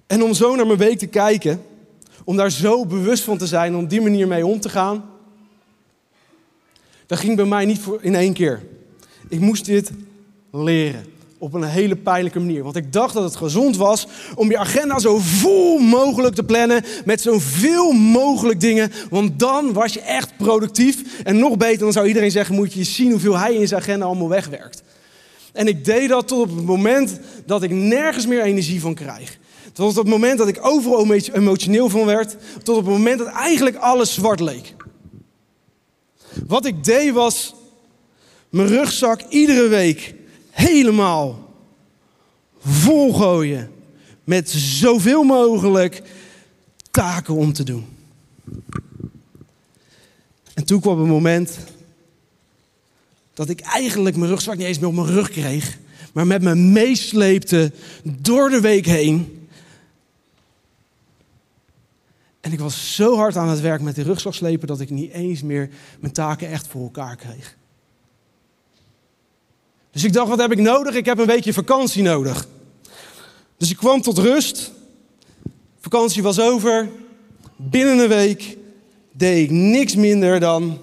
En 0.07 0.23
om 0.23 0.33
zo 0.33 0.55
naar 0.55 0.67
mijn 0.67 0.79
week 0.79 0.97
te 0.97 1.07
kijken, 1.07 1.61
om 2.23 2.35
daar 2.35 2.51
zo 2.51 2.85
bewust 2.85 3.23
van 3.23 3.37
te 3.37 3.47
zijn, 3.47 3.75
om 3.75 3.87
die 3.87 4.01
manier 4.01 4.27
mee 4.27 4.45
om 4.45 4.59
te 4.59 4.69
gaan, 4.69 5.05
dat 7.05 7.19
ging 7.19 7.35
bij 7.35 7.45
mij 7.45 7.65
niet 7.65 7.79
voor 7.79 7.99
in 8.01 8.15
één 8.15 8.33
keer. 8.33 8.63
Ik 9.29 9.39
moest 9.39 9.65
dit 9.65 9.91
leren 10.51 11.05
op 11.37 11.53
een 11.53 11.63
hele 11.63 11.95
pijnlijke 11.95 12.39
manier. 12.39 12.63
Want 12.63 12.75
ik 12.75 12.93
dacht 12.93 13.13
dat 13.13 13.23
het 13.23 13.35
gezond 13.35 13.77
was 13.77 14.07
om 14.35 14.49
je 14.49 14.57
agenda 14.57 14.99
zo 14.99 15.17
vol 15.17 15.79
mogelijk 15.79 16.35
te 16.35 16.43
plannen 16.43 16.83
met 17.05 17.21
zoveel 17.21 17.91
mogelijk 17.91 18.59
dingen. 18.59 18.91
Want 19.09 19.39
dan 19.39 19.73
was 19.73 19.93
je 19.93 20.01
echt 20.01 20.37
productief. 20.37 21.21
En 21.23 21.37
nog 21.37 21.57
beter, 21.57 21.79
dan 21.79 21.91
zou 21.91 22.07
iedereen 22.07 22.31
zeggen, 22.31 22.55
moet 22.55 22.73
je 22.73 22.83
zien 22.83 23.11
hoeveel 23.11 23.37
hij 23.37 23.55
in 23.55 23.67
zijn 23.67 23.81
agenda 23.81 24.05
allemaal 24.05 24.29
wegwerkt. 24.29 24.83
En 25.53 25.67
ik 25.67 25.85
deed 25.85 26.09
dat 26.09 26.27
tot 26.27 26.49
op 26.49 26.55
het 26.55 26.65
moment 26.65 27.19
dat 27.45 27.63
ik 27.63 27.71
nergens 27.71 28.27
meer 28.27 28.41
energie 28.41 28.81
van 28.81 28.93
krijg. 28.93 29.37
Tot 29.77 29.89
op 29.89 29.95
het 29.95 30.13
moment 30.13 30.37
dat 30.37 30.47
ik 30.47 30.65
overal 30.65 31.13
emotioneel 31.33 31.89
van 31.89 32.05
werd. 32.05 32.35
Tot 32.63 32.77
op 32.77 32.85
het 32.85 32.93
moment 32.93 33.19
dat 33.19 33.27
eigenlijk 33.27 33.75
alles 33.75 34.13
zwart 34.13 34.39
leek. 34.39 34.75
Wat 36.47 36.65
ik 36.65 36.83
deed 36.83 37.13
was 37.13 37.55
mijn 38.49 38.67
rugzak 38.67 39.21
iedere 39.29 39.67
week 39.67 40.13
helemaal 40.49 41.53
volgooien. 42.65 43.71
Met 44.23 44.49
zoveel 44.49 45.23
mogelijk 45.23 46.01
taken 46.91 47.33
om 47.33 47.53
te 47.53 47.63
doen. 47.63 47.85
En 50.53 50.65
toen 50.65 50.81
kwam 50.81 50.99
een 50.99 51.07
moment 51.07 51.57
dat 53.33 53.49
ik 53.49 53.59
eigenlijk 53.59 54.15
mijn 54.15 54.29
rugzak 54.29 54.57
niet 54.57 54.67
eens 54.67 54.79
meer 54.79 54.89
op 54.89 54.95
mijn 54.95 55.07
rug 55.07 55.29
kreeg, 55.29 55.77
maar 56.13 56.27
met 56.27 56.41
me 56.41 56.55
meesleepte 56.55 57.71
door 58.03 58.49
de 58.49 58.61
week 58.61 58.85
heen. 58.85 59.36
En 62.47 62.53
ik 62.53 62.59
was 62.59 62.95
zo 62.95 63.15
hard 63.15 63.35
aan 63.35 63.49
het 63.49 63.59
werk 63.59 63.81
met 63.81 63.95
die 63.95 64.03
rugzak 64.03 64.33
slepen 64.33 64.67
dat 64.67 64.79
ik 64.79 64.89
niet 64.89 65.11
eens 65.11 65.41
meer 65.41 65.69
mijn 65.99 66.13
taken 66.13 66.49
echt 66.49 66.67
voor 66.67 66.81
elkaar 66.81 67.15
kreeg. 67.15 67.57
Dus 69.91 70.03
ik 70.03 70.13
dacht, 70.13 70.29
wat 70.29 70.39
heb 70.39 70.51
ik 70.51 70.57
nodig? 70.57 70.95
Ik 70.95 71.05
heb 71.05 71.17
een 71.17 71.25
weekje 71.25 71.53
vakantie 71.53 72.03
nodig. 72.03 72.47
Dus 73.57 73.69
ik 73.69 73.77
kwam 73.77 74.01
tot 74.01 74.17
rust. 74.17 74.71
Vakantie 75.79 76.23
was 76.23 76.39
over. 76.39 76.89
Binnen 77.55 77.99
een 77.99 78.09
week 78.09 78.57
deed 79.11 79.43
ik 79.43 79.51
niks 79.51 79.95
minder 79.95 80.39
dan 80.39 80.81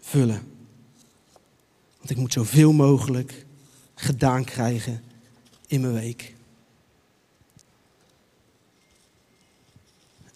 vullen. 0.00 0.42
Want 1.98 2.10
ik 2.10 2.16
moet 2.16 2.32
zoveel 2.32 2.72
mogelijk 2.72 3.46
gedaan 3.94 4.44
krijgen 4.44 5.02
in 5.66 5.80
mijn 5.80 5.94
week. 5.94 6.36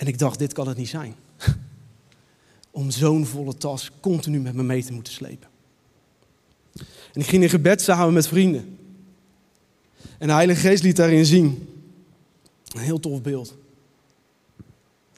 En 0.03 0.09
ik 0.09 0.19
dacht, 0.19 0.39
dit 0.39 0.53
kan 0.53 0.69
het 0.69 0.77
niet 0.77 0.89
zijn. 0.89 1.15
Om 2.71 2.91
zo'n 2.91 3.27
volle 3.27 3.57
tas 3.57 3.91
continu 4.01 4.41
met 4.41 4.55
me 4.55 4.63
mee 4.63 4.85
te 4.85 4.93
moeten 4.93 5.13
slepen. 5.13 5.49
En 7.13 7.21
ik 7.21 7.27
ging 7.27 7.43
in 7.43 7.49
gebed 7.49 7.83
samen 7.83 8.13
met 8.13 8.29
vrienden. 8.29 8.79
En 10.19 10.27
de 10.27 10.33
Heilige 10.33 10.61
Geest 10.61 10.83
liet 10.83 10.97
daarin 10.97 11.27
zien. 11.27 11.69
Een 12.69 12.81
heel 12.81 13.01
tof 13.01 13.23
beeld. 13.23 13.57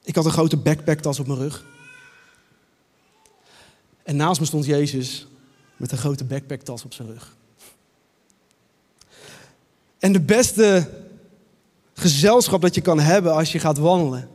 Ik 0.03 0.15
had 0.15 0.25
een 0.25 0.31
grote 0.31 0.57
backpacktas 0.57 1.21
op 1.21 1.27
mijn 1.27 1.39
rug. 1.39 1.65
En 4.03 4.17
naast 4.17 4.41
me 4.41 4.47
stond 4.47 4.65
Jezus 4.65 5.27
met 5.77 5.93
een 5.93 5.99
grote 5.99 6.25
backpacktas 6.25 6.85
op 6.85 6.93
zijn 6.93 7.09
rug. 7.09 7.37
En 9.99 10.13
de 10.13 10.21
beste 10.21 10.91
gezelschap 11.95 12.61
dat 12.61 12.75
je 12.75 12.81
kan 12.81 13.01
hebben 13.01 13.35
als 13.35 13.53
je 13.53 13.59
gaat 13.59 13.79
wandelen, 13.79 14.29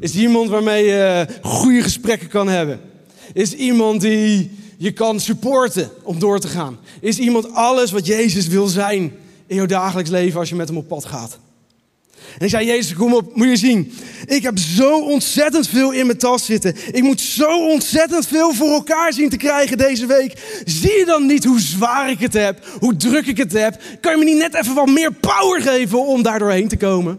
is 0.00 0.14
iemand 0.14 0.48
waarmee 0.48 0.84
je 0.84 1.26
goede 1.42 1.82
gesprekken 1.82 2.28
kan 2.28 2.48
hebben. 2.48 2.80
Is 3.32 3.54
iemand 3.54 4.00
die 4.00 4.50
je 4.78 4.92
kan 4.92 5.20
supporten 5.20 5.90
om 6.02 6.18
door 6.18 6.40
te 6.40 6.48
gaan. 6.48 6.78
Is 7.00 7.18
iemand 7.18 7.52
alles 7.52 7.90
wat 7.90 8.06
Jezus 8.06 8.46
wil 8.46 8.66
zijn 8.66 9.12
in 9.46 9.56
jouw 9.56 9.66
dagelijks 9.66 10.10
leven 10.10 10.40
als 10.40 10.48
je 10.48 10.54
met 10.54 10.68
hem 10.68 10.76
op 10.76 10.88
pad 10.88 11.04
gaat. 11.04 11.38
En 12.38 12.44
ik 12.44 12.50
zei, 12.50 12.66
Jezus, 12.66 12.94
kom 12.94 13.14
op, 13.14 13.36
moet 13.36 13.48
je 13.48 13.56
zien. 13.56 13.92
Ik 14.26 14.42
heb 14.42 14.58
zo 14.58 15.00
ontzettend 15.00 15.68
veel 15.68 15.90
in 15.90 16.06
mijn 16.06 16.18
tas 16.18 16.44
zitten. 16.44 16.76
Ik 16.92 17.02
moet 17.02 17.20
zo 17.20 17.68
ontzettend 17.70 18.26
veel 18.26 18.54
voor 18.54 18.68
elkaar 18.68 19.12
zien 19.12 19.28
te 19.28 19.36
krijgen 19.36 19.78
deze 19.78 20.06
week. 20.06 20.60
Zie 20.64 20.98
je 20.98 21.04
dan 21.04 21.26
niet 21.26 21.44
hoe 21.44 21.60
zwaar 21.60 22.10
ik 22.10 22.18
het 22.18 22.32
heb? 22.32 22.66
Hoe 22.80 22.96
druk 22.96 23.26
ik 23.26 23.36
het 23.36 23.52
heb? 23.52 23.82
Kan 24.00 24.12
je 24.12 24.18
me 24.18 24.24
niet 24.24 24.38
net 24.38 24.54
even 24.54 24.74
wat 24.74 24.86
meer 24.86 25.12
power 25.12 25.62
geven 25.62 26.06
om 26.06 26.22
daar 26.22 26.38
doorheen 26.38 26.68
te 26.68 26.76
komen? 26.76 27.18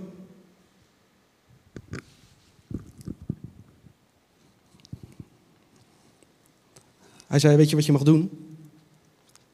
Hij 7.33 7.41
zei, 7.41 7.55
weet 7.55 7.69
je 7.69 7.75
wat 7.75 7.85
je 7.85 7.91
mag 7.91 8.03
doen? 8.03 8.29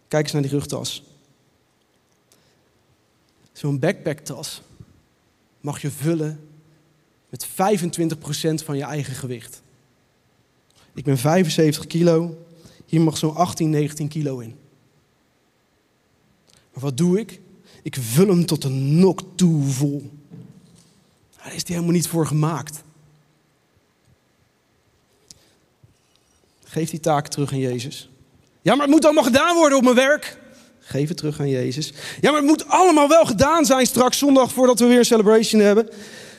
Kijk 0.07 0.23
eens 0.23 0.33
naar 0.33 0.41
die 0.41 0.51
rugtas. 0.51 1.03
Zo'n 3.51 3.79
backpacktas 3.79 4.61
mag 5.61 5.81
je 5.81 5.91
vullen 5.91 6.39
met 7.29 7.47
25% 7.47 7.49
van 8.63 8.77
je 8.77 8.83
eigen 8.83 9.13
gewicht. 9.13 9.61
Ik 10.93 11.03
ben 11.03 11.17
75 11.17 11.87
kilo, 11.87 12.45
hier 12.85 13.01
mag 13.01 13.17
zo'n 13.17 13.35
18, 13.35 13.69
19 13.69 14.07
kilo 14.07 14.39
in. 14.39 14.55
Maar 16.73 16.83
wat 16.83 16.97
doe 16.97 17.19
ik? 17.19 17.41
Ik 17.83 17.95
vul 17.95 18.27
hem 18.27 18.45
tot 18.45 18.63
een 18.63 18.99
nok 18.99 19.21
toe 19.35 19.63
vol. 19.63 20.11
Daar 21.37 21.53
is 21.53 21.63
hij 21.63 21.75
helemaal 21.75 21.91
niet 21.91 22.07
voor 22.07 22.27
gemaakt. 22.27 22.83
Geef 26.69 26.89
die 26.89 26.99
taak 26.99 27.27
terug 27.27 27.51
aan 27.51 27.59
Jezus. 27.59 28.09
Ja, 28.61 28.73
maar 28.75 28.85
het 28.85 28.95
moet 28.95 29.05
allemaal 29.05 29.23
gedaan 29.23 29.55
worden 29.55 29.77
op 29.77 29.83
mijn 29.83 29.95
werk. 29.95 30.37
Geef 30.79 31.07
het 31.07 31.17
terug 31.17 31.39
aan 31.39 31.49
Jezus. 31.49 31.93
Ja, 32.21 32.31
maar 32.31 32.39
het 32.39 32.49
moet 32.49 32.67
allemaal 32.67 33.07
wel 33.07 33.25
gedaan 33.25 33.65
zijn 33.65 33.85
straks 33.85 34.17
zondag 34.17 34.51
voordat 34.51 34.79
we 34.79 34.85
weer 34.85 34.97
een 34.97 35.05
celebration 35.05 35.61
hebben. 35.61 35.89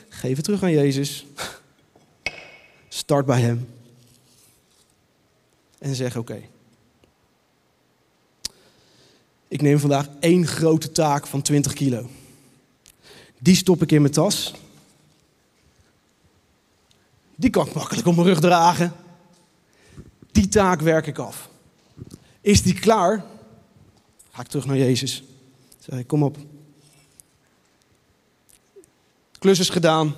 Geef 0.09 0.35
het 0.35 0.43
terug 0.43 0.63
aan 0.63 0.71
Jezus. 0.71 1.25
Start 2.89 3.25
bij 3.25 3.41
Hem. 3.41 3.67
En 5.79 5.95
zeg 5.95 6.17
oké. 6.17 6.41
Ik 9.47 9.61
neem 9.61 9.79
vandaag 9.79 10.07
één 10.19 10.47
grote 10.47 10.91
taak 10.91 11.27
van 11.27 11.41
20 11.41 11.73
kilo. 11.73 12.09
Die 13.39 13.55
stop 13.55 13.81
ik 13.81 13.91
in 13.91 14.01
mijn 14.01 14.13
tas. 14.13 14.53
Die 17.35 17.49
kan 17.49 17.67
ik 17.67 17.73
makkelijk 17.73 18.07
op 18.07 18.15
mijn 18.15 18.27
rug 18.27 18.39
dragen. 18.39 18.93
Taak 20.51 20.81
werk 20.81 21.07
ik 21.07 21.17
af. 21.17 21.49
Is 22.41 22.61
die 22.61 22.73
klaar? 22.73 23.23
Ga 24.31 24.41
ik 24.41 24.47
terug 24.47 24.65
naar 24.65 24.77
Jezus. 24.77 25.23
Zeg 25.79 26.05
kom 26.05 26.23
op. 26.23 26.37
Klus 29.39 29.59
is 29.59 29.69
gedaan. 29.69 30.15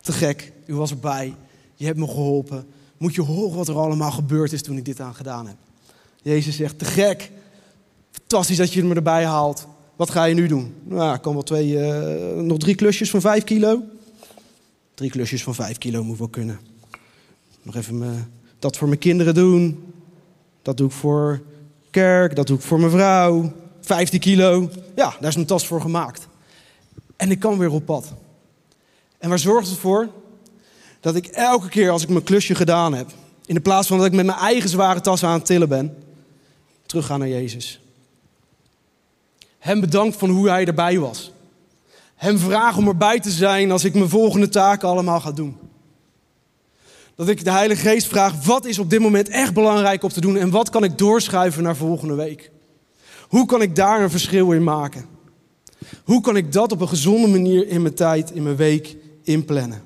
Te 0.00 0.12
gek. 0.12 0.52
U 0.66 0.74
was 0.74 0.90
erbij. 0.90 1.34
Je 1.74 1.84
hebt 1.84 1.98
me 1.98 2.06
geholpen. 2.06 2.66
Moet 2.96 3.14
je 3.14 3.22
horen 3.22 3.56
wat 3.56 3.68
er 3.68 3.76
allemaal 3.76 4.10
gebeurd 4.10 4.52
is 4.52 4.62
toen 4.62 4.76
ik 4.76 4.84
dit 4.84 5.00
aan 5.00 5.14
gedaan 5.14 5.46
heb. 5.46 5.56
Jezus 6.22 6.56
zegt, 6.56 6.78
te 6.78 6.84
gek. 6.84 7.30
Fantastisch 8.10 8.56
dat 8.56 8.72
je 8.72 8.84
me 8.84 8.94
erbij 8.94 9.24
haalt. 9.24 9.66
Wat 9.96 10.10
ga 10.10 10.24
je 10.24 10.34
nu 10.34 10.46
doen? 10.46 10.74
Nou, 10.84 11.14
ik 11.14 11.22
kan 11.22 11.32
wel 11.32 11.42
twee, 11.42 11.68
uh, 11.68 12.42
nog 12.42 12.58
drie 12.58 12.74
klusjes 12.74 13.10
van 13.10 13.20
vijf 13.20 13.44
kilo. 13.44 13.82
Drie 14.94 15.10
klusjes 15.10 15.42
van 15.42 15.54
vijf 15.54 15.78
kilo 15.78 16.04
moet 16.04 16.18
wel 16.18 16.28
kunnen. 16.28 16.60
Nog 17.62 17.76
even 17.76 17.98
me, 17.98 18.22
dat 18.66 18.76
voor 18.76 18.88
mijn 18.88 19.00
kinderen 19.00 19.34
doen. 19.34 19.92
Dat 20.62 20.76
doe 20.76 20.86
ik 20.86 20.92
voor 20.92 21.42
kerk, 21.90 22.36
dat 22.36 22.46
doe 22.46 22.56
ik 22.56 22.62
voor 22.62 22.78
mijn 22.78 22.90
vrouw. 22.90 23.52
15 23.80 24.20
kilo. 24.20 24.70
Ja, 24.96 25.16
daar 25.20 25.28
is 25.28 25.34
mijn 25.34 25.46
tas 25.46 25.66
voor 25.66 25.80
gemaakt. 25.80 26.28
En 27.16 27.30
ik 27.30 27.38
kan 27.38 27.58
weer 27.58 27.70
op 27.70 27.84
pad. 27.84 28.12
En 29.18 29.28
waar 29.28 29.38
zorgt 29.38 29.68
het 29.68 29.78
voor? 29.78 30.08
Dat 31.00 31.14
ik 31.14 31.26
elke 31.26 31.68
keer 31.68 31.90
als 31.90 32.02
ik 32.02 32.08
mijn 32.08 32.24
klusje 32.24 32.54
gedaan 32.54 32.94
heb, 32.94 33.10
in 33.46 33.54
de 33.54 33.60
plaats 33.60 33.88
van 33.88 33.96
dat 33.96 34.06
ik 34.06 34.12
met 34.12 34.26
mijn 34.26 34.38
eigen 34.38 34.68
zware 34.68 35.00
tas 35.00 35.24
aan 35.24 35.32
het 35.32 35.46
tillen 35.46 35.68
ben, 35.68 35.96
terug 36.86 37.06
ga 37.06 37.16
naar 37.16 37.28
Jezus. 37.28 37.80
Hem 39.58 39.80
bedankt 39.80 40.16
van 40.16 40.30
hoe 40.30 40.48
hij 40.48 40.66
erbij 40.66 40.98
was. 40.98 41.32
Hem 42.14 42.38
vraag 42.38 42.76
om 42.76 42.88
erbij 42.88 43.20
te 43.20 43.30
zijn 43.30 43.70
als 43.70 43.84
ik 43.84 43.94
mijn 43.94 44.08
volgende 44.08 44.48
taken 44.48 44.88
allemaal 44.88 45.20
ga 45.20 45.32
doen. 45.32 45.65
Dat 47.16 47.28
ik 47.28 47.44
de 47.44 47.50
Heilige 47.50 47.88
Geest 47.88 48.06
vraag, 48.06 48.44
wat 48.44 48.64
is 48.64 48.78
op 48.78 48.90
dit 48.90 49.00
moment 49.00 49.28
echt 49.28 49.54
belangrijk 49.54 50.02
om 50.02 50.08
te 50.08 50.20
doen 50.20 50.36
en 50.36 50.50
wat 50.50 50.70
kan 50.70 50.84
ik 50.84 50.98
doorschuiven 50.98 51.62
naar 51.62 51.76
volgende 51.76 52.14
week? 52.14 52.50
Hoe 53.28 53.46
kan 53.46 53.62
ik 53.62 53.76
daar 53.76 54.02
een 54.02 54.10
verschil 54.10 54.52
in 54.52 54.64
maken? 54.64 55.06
Hoe 56.04 56.20
kan 56.20 56.36
ik 56.36 56.52
dat 56.52 56.72
op 56.72 56.80
een 56.80 56.88
gezonde 56.88 57.28
manier 57.28 57.68
in 57.68 57.82
mijn 57.82 57.94
tijd, 57.94 58.30
in 58.30 58.42
mijn 58.42 58.56
week 58.56 58.96
inplannen? 59.22 59.82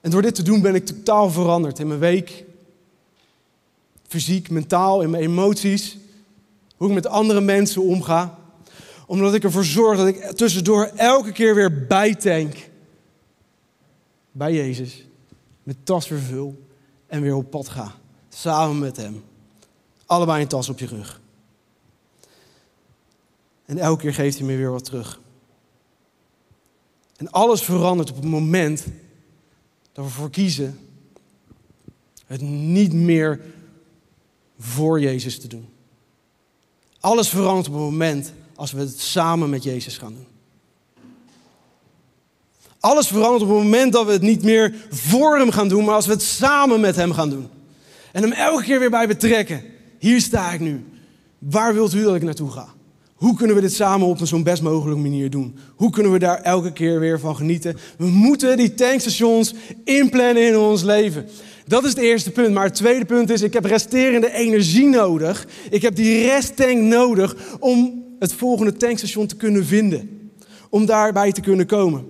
En 0.00 0.10
door 0.10 0.22
dit 0.22 0.34
te 0.34 0.42
doen 0.42 0.62
ben 0.62 0.74
ik 0.74 0.86
totaal 0.86 1.30
veranderd 1.30 1.78
in 1.78 1.86
mijn 1.86 2.00
week. 2.00 2.44
Fysiek, 4.06 4.50
mentaal, 4.50 5.02
in 5.02 5.10
mijn 5.10 5.22
emoties. 5.22 5.98
Hoe 6.76 6.88
ik 6.88 6.94
met 6.94 7.06
andere 7.06 7.40
mensen 7.40 7.82
omga. 7.82 8.38
Omdat 9.06 9.34
ik 9.34 9.44
ervoor 9.44 9.64
zorg 9.64 9.98
dat 9.98 10.06
ik 10.06 10.22
tussendoor 10.22 10.84
elke 10.96 11.32
keer 11.32 11.54
weer 11.54 11.86
bijtank. 11.86 12.54
Bij 14.32 14.52
Jezus 14.52 15.04
mijn 15.62 15.76
tas 15.82 16.06
vervul 16.06 16.66
en 17.06 17.20
weer 17.20 17.34
op 17.34 17.50
pad 17.50 17.68
ga. 17.68 17.94
Samen 18.28 18.78
met 18.78 18.96
hem. 18.96 19.24
Allebei 20.06 20.42
een 20.42 20.48
tas 20.48 20.68
op 20.68 20.78
je 20.78 20.86
rug. 20.86 21.20
En 23.64 23.78
elke 23.78 24.02
keer 24.02 24.14
geeft 24.14 24.38
hij 24.38 24.46
me 24.46 24.56
weer 24.56 24.70
wat 24.70 24.84
terug. 24.84 25.20
En 27.16 27.30
alles 27.30 27.62
verandert 27.62 28.10
op 28.10 28.16
het 28.16 28.24
moment 28.24 28.86
dat 29.92 30.04
we 30.04 30.10
voor 30.10 30.30
kiezen 30.30 30.78
het 32.26 32.40
niet 32.40 32.92
meer 32.92 33.40
voor 34.58 35.00
Jezus 35.00 35.40
te 35.40 35.48
doen. 35.48 35.68
Alles 37.00 37.28
verandert 37.28 37.66
op 37.66 37.72
het 37.72 37.82
moment 37.82 38.32
als 38.54 38.72
we 38.72 38.80
het 38.80 39.00
samen 39.00 39.50
met 39.50 39.62
Jezus 39.62 39.98
gaan 39.98 40.14
doen. 40.14 40.26
Alles 42.80 43.06
verandert 43.06 43.42
op 43.42 43.48
het 43.48 43.58
moment 43.58 43.92
dat 43.92 44.06
we 44.06 44.12
het 44.12 44.22
niet 44.22 44.42
meer 44.42 44.74
voor 44.90 45.38
Hem 45.38 45.50
gaan 45.50 45.68
doen, 45.68 45.84
maar 45.84 45.94
als 45.94 46.06
we 46.06 46.12
het 46.12 46.22
samen 46.22 46.80
met 46.80 46.96
Hem 46.96 47.12
gaan 47.12 47.30
doen. 47.30 47.48
En 48.12 48.22
Hem 48.22 48.32
elke 48.32 48.62
keer 48.62 48.78
weer 48.78 48.90
bij 48.90 49.06
betrekken. 49.06 49.62
Hier 49.98 50.20
sta 50.20 50.52
ik 50.52 50.60
nu. 50.60 50.84
Waar 51.38 51.74
wilt 51.74 51.94
u 51.94 52.02
dat 52.02 52.14
ik 52.14 52.22
naartoe 52.22 52.50
ga? 52.50 52.68
Hoe 53.14 53.36
kunnen 53.36 53.56
we 53.56 53.62
dit 53.62 53.72
samen 53.72 54.06
op 54.06 54.20
een 54.20 54.26
zo'n 54.26 54.42
best 54.42 54.62
mogelijke 54.62 55.00
manier 55.00 55.30
doen? 55.30 55.56
Hoe 55.76 55.90
kunnen 55.90 56.12
we 56.12 56.18
daar 56.18 56.40
elke 56.42 56.72
keer 56.72 57.00
weer 57.00 57.20
van 57.20 57.36
genieten? 57.36 57.76
We 57.98 58.06
moeten 58.06 58.56
die 58.56 58.74
tankstations 58.74 59.54
inplannen 59.84 60.46
in 60.46 60.58
ons 60.58 60.82
leven. 60.82 61.26
Dat 61.66 61.84
is 61.84 61.90
het 61.90 61.98
eerste 61.98 62.30
punt. 62.30 62.54
Maar 62.54 62.64
het 62.64 62.74
tweede 62.74 63.04
punt 63.04 63.30
is, 63.30 63.42
ik 63.42 63.52
heb 63.52 63.64
resterende 63.64 64.32
energie 64.32 64.86
nodig. 64.86 65.46
Ik 65.70 65.82
heb 65.82 65.96
die 65.96 66.26
resttank 66.26 66.78
nodig 66.78 67.36
om 67.58 68.04
het 68.18 68.32
volgende 68.32 68.72
tankstation 68.72 69.26
te 69.26 69.36
kunnen 69.36 69.66
vinden. 69.66 70.30
Om 70.70 70.86
daarbij 70.86 71.32
te 71.32 71.40
kunnen 71.40 71.66
komen. 71.66 72.04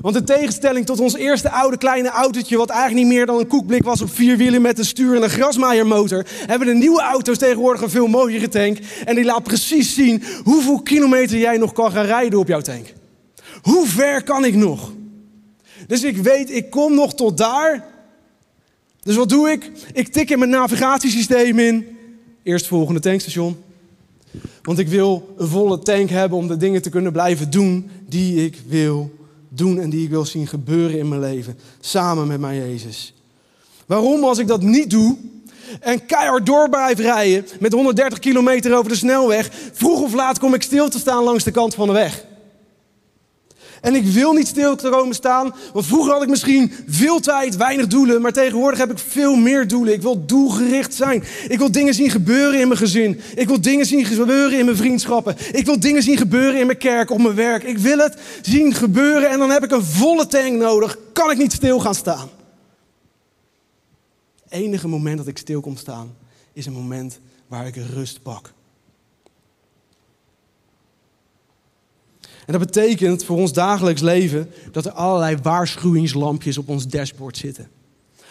Want 0.00 0.16
in 0.16 0.24
tegenstelling 0.24 0.86
tot 0.86 1.00
ons 1.00 1.16
eerste 1.16 1.50
oude 1.50 1.76
kleine 1.76 2.08
autootje, 2.08 2.56
wat 2.56 2.70
eigenlijk 2.70 3.06
niet 3.06 3.16
meer 3.16 3.26
dan 3.26 3.38
een 3.38 3.46
koekblik 3.46 3.84
was 3.84 4.02
op 4.02 4.10
vier 4.14 4.36
wielen 4.36 4.62
met 4.62 4.78
een 4.78 4.84
stuur 4.84 5.16
en 5.16 5.22
een 5.22 5.30
grasmaaiermotor, 5.30 6.26
hebben 6.46 6.66
de 6.66 6.74
nieuwe 6.74 7.02
auto's 7.02 7.38
tegenwoordig 7.38 7.82
een 7.82 7.90
veel 7.90 8.06
mooiere 8.06 8.48
tank. 8.48 8.78
En 9.04 9.14
die 9.14 9.24
laat 9.24 9.42
precies 9.42 9.94
zien 9.94 10.22
hoeveel 10.44 10.82
kilometer 10.82 11.38
jij 11.38 11.56
nog 11.56 11.72
kan 11.72 11.92
gaan 11.92 12.04
rijden 12.04 12.38
op 12.38 12.48
jouw 12.48 12.60
tank. 12.60 12.92
Hoe 13.62 13.86
ver 13.86 14.22
kan 14.22 14.44
ik 14.44 14.54
nog? 14.54 14.92
Dus 15.86 16.04
ik 16.04 16.16
weet, 16.16 16.50
ik 16.50 16.70
kom 16.70 16.94
nog 16.94 17.14
tot 17.14 17.36
daar. 17.36 17.84
Dus 19.02 19.16
wat 19.16 19.28
doe 19.28 19.50
ik? 19.50 19.70
Ik 19.92 20.08
tik 20.08 20.30
in 20.30 20.38
mijn 20.38 20.50
navigatiesysteem 20.50 21.58
in. 21.58 21.86
Eerst 22.42 22.66
volgende 22.66 23.00
tankstation. 23.00 23.56
Want 24.62 24.78
ik 24.78 24.88
wil 24.88 25.34
een 25.38 25.48
volle 25.48 25.78
tank 25.78 26.10
hebben 26.10 26.38
om 26.38 26.48
de 26.48 26.56
dingen 26.56 26.82
te 26.82 26.90
kunnen 26.90 27.12
blijven 27.12 27.50
doen 27.50 27.90
die 28.06 28.44
ik 28.44 28.58
wil 28.66 29.17
doen 29.48 29.80
en 29.80 29.90
die 29.90 30.04
ik 30.04 30.10
wil 30.10 30.24
zien 30.24 30.46
gebeuren 30.46 30.98
in 30.98 31.08
mijn 31.08 31.20
leven. 31.20 31.58
Samen 31.80 32.26
met 32.26 32.40
mijn 32.40 32.56
Jezus. 32.56 33.14
Waarom 33.86 34.24
als 34.24 34.38
ik 34.38 34.46
dat 34.46 34.62
niet 34.62 34.90
doe 34.90 35.16
en 35.80 36.06
keihard 36.06 36.46
door 36.46 36.68
blijf 36.68 36.98
rijden 36.98 37.44
met 37.60 37.72
130 37.72 38.18
kilometer 38.18 38.76
over 38.76 38.90
de 38.90 38.96
snelweg, 38.96 39.50
vroeg 39.72 40.00
of 40.00 40.14
laat 40.14 40.38
kom 40.38 40.54
ik 40.54 40.62
stil 40.62 40.88
te 40.88 40.98
staan 40.98 41.24
langs 41.24 41.44
de 41.44 41.50
kant 41.50 41.74
van 41.74 41.86
de 41.86 41.92
weg. 41.92 42.24
En 43.80 43.94
ik 43.94 44.04
wil 44.04 44.32
niet 44.32 44.46
stil 44.46 44.76
komen 44.76 45.14
staan, 45.14 45.54
want 45.72 45.86
vroeger 45.86 46.12
had 46.12 46.22
ik 46.22 46.28
misschien 46.28 46.72
veel 46.88 47.20
tijd, 47.20 47.56
weinig 47.56 47.86
doelen, 47.86 48.20
maar 48.20 48.32
tegenwoordig 48.32 48.78
heb 48.78 48.90
ik 48.90 48.98
veel 48.98 49.36
meer 49.36 49.68
doelen. 49.68 49.94
Ik 49.94 50.02
wil 50.02 50.26
doelgericht 50.26 50.94
zijn. 50.94 51.24
Ik 51.48 51.58
wil 51.58 51.70
dingen 51.70 51.94
zien 51.94 52.10
gebeuren 52.10 52.60
in 52.60 52.68
mijn 52.68 52.80
gezin. 52.80 53.20
Ik 53.34 53.46
wil 53.46 53.60
dingen 53.60 53.86
zien 53.86 54.04
gebeuren 54.04 54.58
in 54.58 54.64
mijn 54.64 54.76
vriendschappen. 54.76 55.36
Ik 55.52 55.66
wil 55.66 55.80
dingen 55.80 56.02
zien 56.02 56.16
gebeuren 56.16 56.60
in 56.60 56.66
mijn 56.66 56.78
kerk, 56.78 57.10
op 57.10 57.22
mijn 57.22 57.34
werk. 57.34 57.62
Ik 57.62 57.78
wil 57.78 57.98
het 57.98 58.16
zien 58.42 58.74
gebeuren 58.74 59.30
en 59.30 59.38
dan 59.38 59.50
heb 59.50 59.64
ik 59.64 59.70
een 59.70 59.84
volle 59.84 60.26
tank 60.26 60.58
nodig. 60.58 60.98
Kan 61.12 61.30
ik 61.30 61.38
niet 61.38 61.52
stil 61.52 61.80
gaan 61.80 61.94
staan. 61.94 62.28
Het 64.42 64.52
enige 64.52 64.88
moment 64.88 65.18
dat 65.18 65.26
ik 65.26 65.38
stil 65.38 65.60
kom 65.60 65.76
staan 65.76 66.14
is 66.52 66.66
een 66.66 66.72
moment 66.72 67.20
waar 67.46 67.66
ik 67.66 67.76
rust 67.76 68.22
pak. 68.22 68.52
En 72.48 72.54
dat 72.54 72.66
betekent 72.66 73.24
voor 73.24 73.36
ons 73.36 73.52
dagelijks 73.52 74.00
leven 74.00 74.50
dat 74.72 74.84
er 74.84 74.92
allerlei 74.92 75.36
waarschuwingslampjes 75.42 76.58
op 76.58 76.68
ons 76.68 76.86
dashboard 76.86 77.36
zitten. 77.36 77.68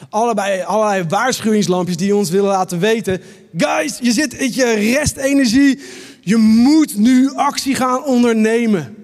Allebei, 0.09 0.61
allerlei 0.61 1.03
waarschuwingslampjes 1.07 1.97
die 1.97 2.15
ons 2.15 2.29
willen 2.29 2.49
laten 2.49 2.79
weten: 2.79 3.21
guys, 3.57 3.97
je 4.01 4.11
zit 4.11 4.33
in 4.33 4.53
je 4.53 4.73
restenergie. 4.73 5.79
Je 6.21 6.35
moet 6.37 6.97
nu 6.97 7.33
actie 7.33 7.75
gaan 7.75 8.03
ondernemen. 8.03 8.95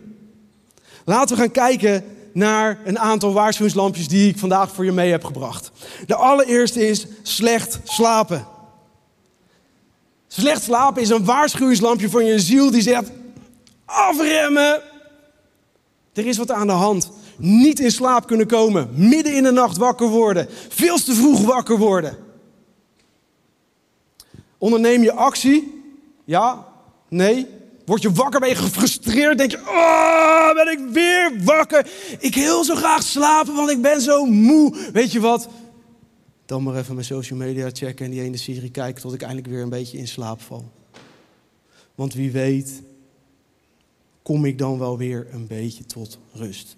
Laten 1.05 1.35
we 1.35 1.41
gaan 1.41 1.51
kijken 1.51 2.03
naar 2.31 2.79
een 2.85 2.99
aantal 2.99 3.33
waarschuwingslampjes 3.33 4.07
die 4.07 4.29
ik 4.29 4.37
vandaag 4.37 4.71
voor 4.71 4.85
je 4.85 4.91
mee 4.91 5.11
heb 5.11 5.23
gebracht. 5.23 5.71
De 6.05 6.15
allereerste 6.15 6.87
is 6.87 7.05
slecht 7.23 7.79
slapen. 7.83 8.45
Slecht 10.27 10.63
slapen 10.63 11.01
is 11.01 11.09
een 11.09 11.25
waarschuwingslampje 11.25 12.09
van 12.09 12.25
je 12.25 12.39
ziel 12.39 12.71
die 12.71 12.81
zegt: 12.81 13.11
afremmen, 13.85 14.81
er 16.13 16.25
is 16.25 16.37
wat 16.37 16.51
aan 16.51 16.67
de 16.67 16.73
hand. 16.73 17.11
Niet 17.37 17.79
in 17.79 17.91
slaap 17.91 18.27
kunnen 18.27 18.47
komen. 18.47 18.89
Midden 18.93 19.35
in 19.35 19.43
de 19.43 19.51
nacht 19.51 19.77
wakker 19.77 20.07
worden. 20.07 20.47
Veel 20.69 20.97
te 20.97 21.13
vroeg 21.13 21.41
wakker 21.41 21.77
worden. 21.77 22.17
Onderneem 24.57 25.03
je 25.03 25.13
actie? 25.13 25.81
Ja? 26.25 26.67
Nee? 27.09 27.47
Word 27.85 28.01
je 28.01 28.11
wakker, 28.11 28.39
ben 28.39 28.49
je 28.49 28.55
gefrustreerd, 28.55 29.37
denk 29.37 29.51
je, 29.51 29.59
oh, 29.59 30.53
ben 30.53 30.71
ik 30.71 30.93
weer 30.93 31.43
wakker. 31.43 31.91
Ik 32.19 32.35
wil 32.35 32.63
zo 32.63 32.75
graag 32.75 33.03
slapen, 33.03 33.55
want 33.55 33.69
ik 33.69 33.81
ben 33.81 34.01
zo 34.01 34.25
moe. 34.25 34.75
Weet 34.93 35.11
je 35.11 35.19
wat? 35.19 35.49
Dan 36.45 36.63
maar 36.63 36.75
even 36.75 36.93
mijn 36.93 37.05
social 37.05 37.39
media 37.39 37.69
checken 37.73 38.05
en 38.05 38.11
die 38.11 38.21
ene 38.21 38.37
serie 38.37 38.71
kijken 38.71 39.01
tot 39.01 39.13
ik 39.13 39.21
eindelijk 39.21 39.47
weer 39.47 39.61
een 39.61 39.69
beetje 39.69 39.97
in 39.97 40.07
slaap 40.07 40.41
val. 40.41 40.71
Want 41.95 42.13
wie 42.13 42.31
weet 42.31 42.81
kom 44.23 44.45
ik 44.45 44.57
dan 44.57 44.79
wel 44.79 44.97
weer 44.97 45.27
een 45.31 45.47
beetje 45.47 45.85
tot 45.85 46.17
rust. 46.33 46.75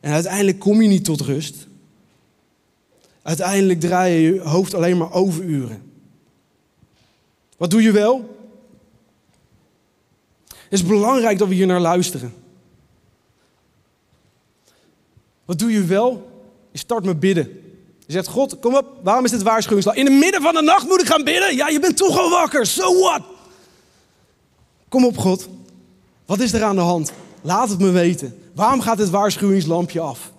En 0.00 0.12
uiteindelijk 0.12 0.58
kom 0.58 0.82
je 0.82 0.88
niet 0.88 1.04
tot 1.04 1.20
rust. 1.20 1.66
Uiteindelijk 3.22 3.80
draai 3.80 4.14
je 4.14 4.34
je 4.34 4.40
hoofd 4.40 4.74
alleen 4.74 4.96
maar 4.96 5.12
overuren. 5.12 5.82
Wat 7.56 7.70
doe 7.70 7.82
je 7.82 7.92
wel? 7.92 8.36
Het 10.46 10.82
is 10.82 10.84
belangrijk 10.84 11.38
dat 11.38 11.48
we 11.48 11.54
hier 11.54 11.66
naar 11.66 11.80
luisteren. 11.80 12.34
Wat 15.44 15.58
doe 15.58 15.72
je 15.72 15.84
wel? 15.84 16.30
Je 16.72 16.78
start 16.78 17.04
met 17.04 17.20
bidden. 17.20 17.44
Je 18.06 18.12
zegt, 18.12 18.28
God, 18.28 18.58
kom 18.58 18.76
op, 18.76 18.86
waarom 19.02 19.24
is 19.24 19.30
dit 19.30 19.42
waarschuwingsslag? 19.42 19.96
In 19.96 20.04
het 20.04 20.14
midden 20.14 20.42
van 20.42 20.54
de 20.54 20.62
nacht 20.62 20.86
moet 20.86 21.00
ik 21.00 21.06
gaan 21.06 21.24
bidden? 21.24 21.56
Ja, 21.56 21.68
je 21.68 21.80
bent 21.80 21.96
toch 21.96 22.18
al 22.18 22.30
wakker, 22.30 22.66
so 22.66 22.98
what? 23.00 23.22
Kom 24.88 25.04
op, 25.04 25.16
God. 25.16 25.48
Wat 26.26 26.40
is 26.40 26.52
er 26.52 26.62
aan 26.62 26.76
de 26.76 26.82
hand? 26.82 27.12
Laat 27.42 27.68
het 27.68 27.78
me 27.78 27.90
weten. 27.90 28.38
Waarom 28.54 28.80
gaat 28.80 28.98
het 28.98 29.10
waarschuwingslampje 29.10 30.00
af? 30.00 30.32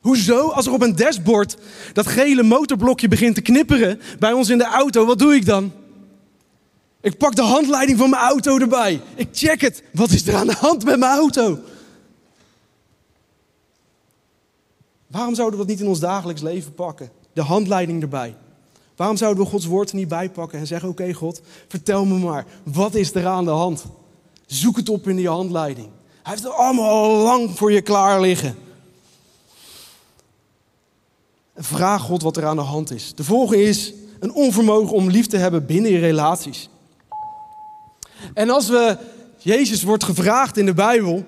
Hoezo? 0.00 0.48
Als 0.48 0.66
er 0.66 0.72
op 0.72 0.82
een 0.82 0.96
dashboard 0.96 1.56
dat 1.92 2.06
gele 2.06 2.42
motorblokje 2.42 3.08
begint 3.08 3.34
te 3.34 3.40
knipperen 3.40 4.00
bij 4.18 4.32
ons 4.32 4.48
in 4.48 4.58
de 4.58 4.66
auto, 4.66 5.06
wat 5.06 5.18
doe 5.18 5.34
ik 5.34 5.46
dan? 5.46 5.72
Ik 7.00 7.18
pak 7.18 7.34
de 7.34 7.42
handleiding 7.42 7.98
van 7.98 8.10
mijn 8.10 8.22
auto 8.22 8.58
erbij. 8.58 9.00
Ik 9.14 9.28
check 9.32 9.60
het. 9.60 9.82
Wat 9.92 10.10
is 10.10 10.26
er 10.26 10.36
aan 10.36 10.46
de 10.46 10.54
hand 10.58 10.84
met 10.84 10.98
mijn 10.98 11.18
auto? 11.18 11.58
Waarom 15.06 15.34
zouden 15.34 15.58
we 15.58 15.64
dat 15.66 15.74
niet 15.74 15.84
in 15.84 15.90
ons 15.90 16.00
dagelijks 16.00 16.42
leven 16.42 16.74
pakken? 16.74 17.10
De 17.32 17.42
handleiding 17.42 18.02
erbij. 18.02 18.36
Waarom 18.96 19.16
zouden 19.16 19.44
we 19.44 19.50
Gods 19.50 19.66
woord 19.66 19.92
niet 19.92 20.08
bij 20.08 20.30
pakken 20.30 20.58
en 20.58 20.66
zeggen: 20.66 20.88
Oké, 20.88 21.12
God, 21.12 21.40
vertel 21.68 22.04
me 22.04 22.18
maar, 22.18 22.46
wat 22.62 22.94
is 22.94 23.14
er 23.14 23.26
aan 23.26 23.44
de 23.44 23.50
hand? 23.50 23.84
Zoek 24.46 24.76
het 24.76 24.88
op 24.88 25.08
in 25.08 25.16
die 25.16 25.28
handleiding. 25.28 25.88
Hij 26.22 26.32
heeft 26.32 26.42
het 26.42 26.52
allemaal 26.52 26.88
al 26.88 27.22
lang 27.22 27.50
voor 27.56 27.72
je 27.72 27.80
klaar 27.80 28.20
liggen. 28.20 28.56
vraag 31.56 32.02
God 32.02 32.22
wat 32.22 32.36
er 32.36 32.46
aan 32.46 32.56
de 32.56 32.62
hand 32.62 32.90
is. 32.90 33.14
De 33.14 33.24
volgende 33.24 33.62
is 33.62 33.92
een 34.20 34.32
onvermogen 34.32 34.96
om 34.96 35.10
lief 35.10 35.26
te 35.26 35.36
hebben 35.36 35.66
binnen 35.66 35.90
je 35.90 35.98
relaties. 35.98 36.68
En 38.34 38.50
als 38.50 38.68
we, 38.68 38.96
Jezus 39.38 39.82
wordt 39.82 40.04
gevraagd 40.04 40.56
in 40.56 40.66
de 40.66 40.74
Bijbel, 40.74 41.24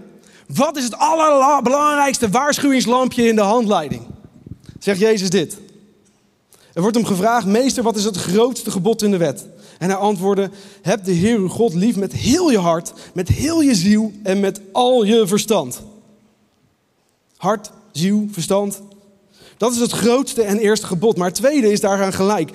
wat 0.47 0.77
is 0.77 0.85
het 0.85 0.97
allerbelangrijkste 0.97 2.31
waarschuwingslampje 2.31 3.27
in 3.27 3.37
de 3.37 3.43
handleiding? 3.43 4.07
Zegt 4.79 5.01
Jezus 5.01 5.31
dit. 5.31 5.59
Er 6.73 6.83
wordt 6.83 6.97
hem 6.97 7.07
gevraagd, 7.07 7.47
meester, 7.47 7.83
wat 7.83 7.97
is 7.97 8.05
het 8.05 8.17
grootste 8.17 8.71
gebod 8.71 9.03
in 9.03 9.11
de 9.11 9.17
wet? 9.17 9.47
En 9.79 9.89
hij 9.89 9.99
antwoordde: 9.99 10.51
Heb 10.83 11.05
de 11.05 11.13
Heer 11.13 11.37
uw 11.37 11.49
God 11.49 11.75
lief 11.75 11.97
met 11.97 12.13
heel 12.13 12.51
je 12.51 12.59
hart, 12.59 12.93
met 13.15 13.29
heel 13.29 13.61
je 13.61 13.75
ziel 13.75 14.13
en 14.23 14.41
met 14.41 14.61
al 14.73 15.05
je 15.05 15.27
verstand. 15.27 15.83
Hart, 17.37 17.71
ziel, 17.93 18.27
verstand. 18.31 18.83
Dat 19.57 19.73
is 19.73 19.79
het 19.79 19.93
grootste 19.93 20.43
en 20.43 20.59
eerste 20.59 20.87
gebod. 20.87 21.17
Maar 21.17 21.27
het 21.27 21.37
tweede 21.37 21.73
is 21.73 21.81
daaraan 21.81 22.13
gelijk. 22.13 22.51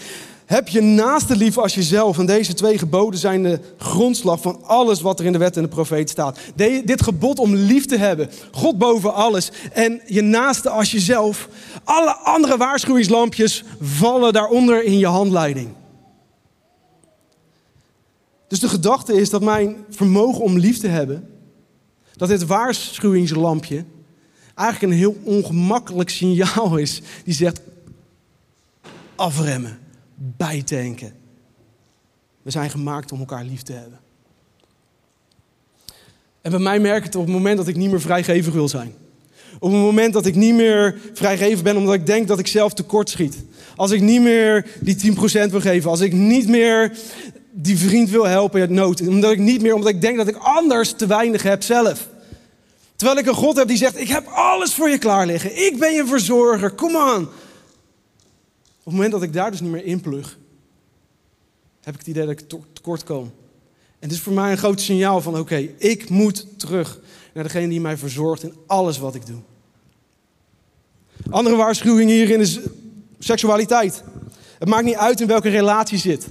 Heb 0.46 0.68
je 0.68 0.82
naaste 0.82 1.36
lief 1.36 1.58
als 1.58 1.76
jezelf. 1.76 2.18
En 2.20 2.26
deze 2.26 2.54
twee 2.54 2.78
geboden 2.78 3.20
zijn 3.20 3.44
de 3.44 3.60
grondslag 3.78 4.42
van 4.42 4.64
alles 4.64 5.02
wat 5.02 5.20
er 5.20 5.26
in 5.26 5.32
de 5.32 5.38
wet 5.38 5.58
en 5.58 5.64
de 5.64 5.70
profeet 5.70 6.10
staat. 6.10 6.38
dit 6.84 7.04
gebod 7.04 7.40
om 7.40 7.56
lief 7.56 7.86
te 7.86 7.98
hebben. 7.98 8.30
God 8.52 8.78
boven 8.78 9.14
alles. 9.14 9.52
En 9.74 10.02
je 10.06 10.22
naaste 10.22 10.70
als 10.70 10.92
jezelf. 10.92 11.48
Alle 11.84 12.16
andere 12.16 12.58
waarschuwingslampjes 12.58 13.64
vallen 13.82 14.34
daaronder 14.34 14.84
in 14.84 14.98
je 14.98 15.08
handleiding. 15.08 15.70
Dus 18.52 18.60
de 18.60 18.70
gedachte 18.70 19.14
is 19.14 19.30
dat 19.30 19.42
mijn 19.42 19.76
vermogen 19.90 20.44
om 20.44 20.58
lief 20.58 20.78
te 20.78 20.88
hebben, 20.88 21.30
dat 22.16 22.30
dit 22.30 22.46
waarschuwingslampje 22.46 23.86
eigenlijk 24.56 24.94
een 24.94 25.00
heel 25.00 25.18
ongemakkelijk 25.24 26.10
signaal 26.10 26.78
is. 26.78 27.02
Die 27.24 27.34
zegt 27.34 27.62
afremmen, 29.16 29.80
bijtanken. 30.16 31.14
We 32.42 32.52
zijn 32.52 32.70
gemaakt 32.70 33.12
om 33.12 33.20
elkaar 33.20 33.44
lief 33.44 33.62
te 33.62 33.74
hebben. 33.74 34.00
En 36.42 36.52
bij 36.52 36.60
mij 36.60 36.80
merk 36.80 36.98
ik 36.98 37.04
het 37.04 37.16
op 37.16 37.26
het 37.26 37.34
moment 37.34 37.58
dat 37.58 37.68
ik 37.68 37.76
niet 37.76 37.90
meer 37.90 38.02
vrijgevig 38.02 38.54
wil 38.54 38.68
zijn. 38.68 38.94
Op 39.60 39.72
het 39.72 39.82
moment 39.82 40.14
dat 40.14 40.26
ik 40.26 40.36
niet 40.36 40.56
meer 40.56 40.98
vrijgevig 41.14 41.64
ben 41.64 41.78
omdat 41.78 41.94
ik 41.94 42.06
denk 42.06 42.28
dat 42.28 42.40
ik 42.40 42.48
zelf 42.48 42.74
tekort 42.74 43.10
schiet. 43.10 43.38
Als 43.76 43.92
ik 43.92 44.02
niet 44.02 44.22
meer 44.22 44.66
die 44.80 45.16
10% 45.16 45.50
wil 45.50 45.62
geven. 45.62 45.90
Als 45.90 46.00
ik 46.00 46.14
niet 46.14 46.48
meer 46.48 46.98
die 47.52 47.78
vriend 47.78 48.10
wil 48.10 48.24
helpen 48.24 48.62
in 48.62 48.74
nood. 48.74 49.08
Omdat 49.08 49.32
ik 49.32 49.40
niet 49.40 49.62
meer, 49.62 49.74
omdat 49.74 49.90
ik 49.90 50.02
denk 50.02 50.18
dat 50.18 50.28
ik 50.28 50.36
anders 50.36 50.94
te 50.94 51.08
weinig 51.08 51.44
heb 51.44 51.64
zelf. 51.64 52.10
Terwijl 52.96 53.20
ik 53.20 53.28
een 53.28 53.34
God 53.34 53.56
heb 53.56 53.68
die 53.68 53.78
zegt, 53.78 54.00
ik 54.00 54.08
heb 54.08 54.28
alles 54.28 54.74
voor 54.74 54.90
je 54.90 54.98
klaar 54.98 55.26
liggen. 55.26 55.66
Ik 55.66 55.80
ben 55.80 55.94
je 55.94 56.06
verzorger, 56.06 56.72
kom 56.72 56.96
aan. 56.96 57.22
Op 57.22 58.88
het 58.88 58.94
moment 58.94 59.12
dat 59.12 59.24
ik 59.24 59.34
daar 59.34 59.52
dus 59.52 59.62
niet 59.62 59.72
meer 59.72 59.86
in 59.86 60.02
plug, 60.02 60.38
heb 61.82 61.94
ik 61.94 62.00
het 62.00 62.10
idee 62.10 62.26
dat 62.26 62.40
ik 62.40 62.50
tekort 62.74 63.04
kom. 63.04 63.32
En 64.00 64.08
het 64.08 64.12
is 64.12 64.20
voor 64.20 64.34
mij 64.34 64.52
een 64.52 64.58
groot 64.58 64.82
signaal 64.82 65.22
van, 65.22 65.40
oké, 65.40 65.56
ik 65.78 66.10
moet 66.10 66.46
terug 66.58 67.00
naar 67.34 67.44
degene 67.44 67.68
die 67.68 67.82
mij 67.82 67.98
verzorgt 67.98 68.44
in 68.44 68.54
alles 68.68 68.98
wat 68.98 69.16
ik 69.16 69.26
doe. 69.26 69.40
Andere 71.30 71.56
waarschuwing 71.56 72.10
hierin 72.10 72.40
is 72.40 72.60
seksualiteit. 73.20 74.04
Het 74.60 74.70
maakt 74.70 74.86
niet 74.86 74.96
uit 74.96 75.22
in 75.22 75.28
welke 75.28 75.50
relatie 75.50 75.98
zit. 75.98 76.28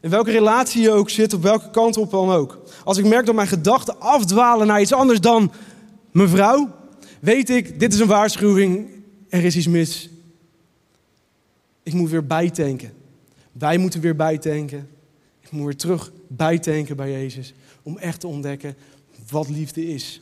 In 0.00 0.10
welke 0.10 0.30
relatie 0.30 0.82
je 0.82 0.90
ook 0.90 1.10
zit, 1.10 1.32
op 1.32 1.42
welke 1.42 1.70
kant 1.70 1.96
op 1.96 2.10
dan 2.10 2.30
ook. 2.30 2.58
Als 2.84 2.98
ik 2.98 3.04
merk 3.04 3.26
dat 3.26 3.34
mijn 3.34 3.48
gedachten 3.48 4.00
afdwalen 4.00 4.66
naar 4.66 4.80
iets 4.80 4.92
anders 4.92 5.20
dan 5.20 5.52
mevrouw, 6.10 6.74
weet 7.20 7.50
ik, 7.50 7.80
dit 7.80 7.92
is 7.92 8.00
een 8.00 8.06
waarschuwing, 8.06 8.88
er 9.28 9.44
is 9.44 9.56
iets 9.56 9.66
mis. 9.66 10.10
Ik 11.82 11.92
moet 11.92 12.10
weer 12.10 12.26
bijtanken. 12.26 12.92
Wij 13.52 13.78
moeten 13.78 14.00
weer 14.00 14.16
bijtanken. 14.16 14.88
Ik 15.40 15.50
moet 15.50 15.64
weer 15.64 15.76
terug 15.76 16.10
bijtanken 16.26 16.96
bij 16.96 17.10
Jezus. 17.10 17.54
Om 17.82 17.98
echt 17.98 18.20
te 18.20 18.26
ontdekken 18.26 18.76
wat 19.30 19.48
liefde 19.48 19.86
is. 19.86 20.20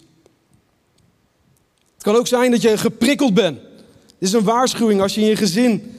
Het 1.95 2.03
kan 2.03 2.17
ook 2.17 2.27
zijn 2.27 2.51
dat 2.51 2.63
je 2.63 2.79
geprikkeld 2.79 3.35
bent. 3.35 3.59
Dit 4.19 4.29
is 4.29 4.33
een 4.33 4.45
waarschuwing 4.45 5.01
als 5.01 5.15
je 5.15 5.21
in 5.21 5.27
je 5.27 5.37
gezin. 5.37 5.93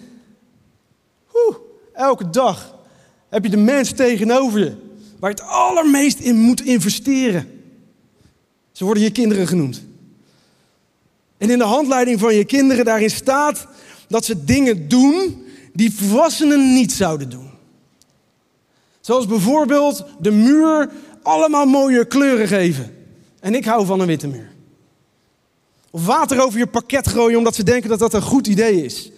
elke 1.94 2.30
dag 2.30 2.77
heb 3.38 3.52
je 3.52 3.58
de 3.58 3.64
mens 3.64 3.92
tegenover 3.92 4.60
je. 4.60 4.76
Waar 5.20 5.30
je 5.30 5.36
het 5.36 5.52
allermeest 5.52 6.20
in 6.20 6.40
moet 6.40 6.66
investeren. 6.66 7.48
Ze 8.72 8.84
worden 8.84 9.04
je 9.04 9.12
kinderen 9.12 9.48
genoemd. 9.48 9.86
En 11.38 11.50
in 11.50 11.58
de 11.58 11.64
handleiding 11.64 12.20
van 12.20 12.36
je 12.36 12.46
kinderen 12.46 12.86
daarin 12.86 13.10
staat 13.10 13.68
dat 14.08 14.26
ze 14.26 14.44
dingen 14.44 14.88
doen 14.88 15.46
die 15.74 15.94
volwassenen 15.94 16.74
niet 16.74 16.92
zouden 16.92 17.30
doen. 17.30 17.50
Zoals 19.02 19.26
bijvoorbeeld 19.26 20.06
de 20.20 20.32
muur 20.32 20.90
allemaal 21.24 21.66
mooie 21.66 22.06
kleuren 22.06 22.48
geven. 22.48 22.96
En 23.40 23.56
ik 23.56 23.66
hou 23.66 23.86
van 23.86 24.00
een 24.00 24.08
witte 24.08 24.28
muur. 24.28 24.52
Of 25.92 26.06
water 26.06 26.42
over 26.42 26.60
je 26.60 26.68
parket 26.68 27.08
gooien 27.08 27.38
omdat 27.38 27.56
ze 27.56 27.64
denken 27.64 27.90
dat 27.90 28.00
dat 28.00 28.14
een 28.14 28.22
goed 28.22 28.48
idee 28.48 28.84
is. 28.84 29.12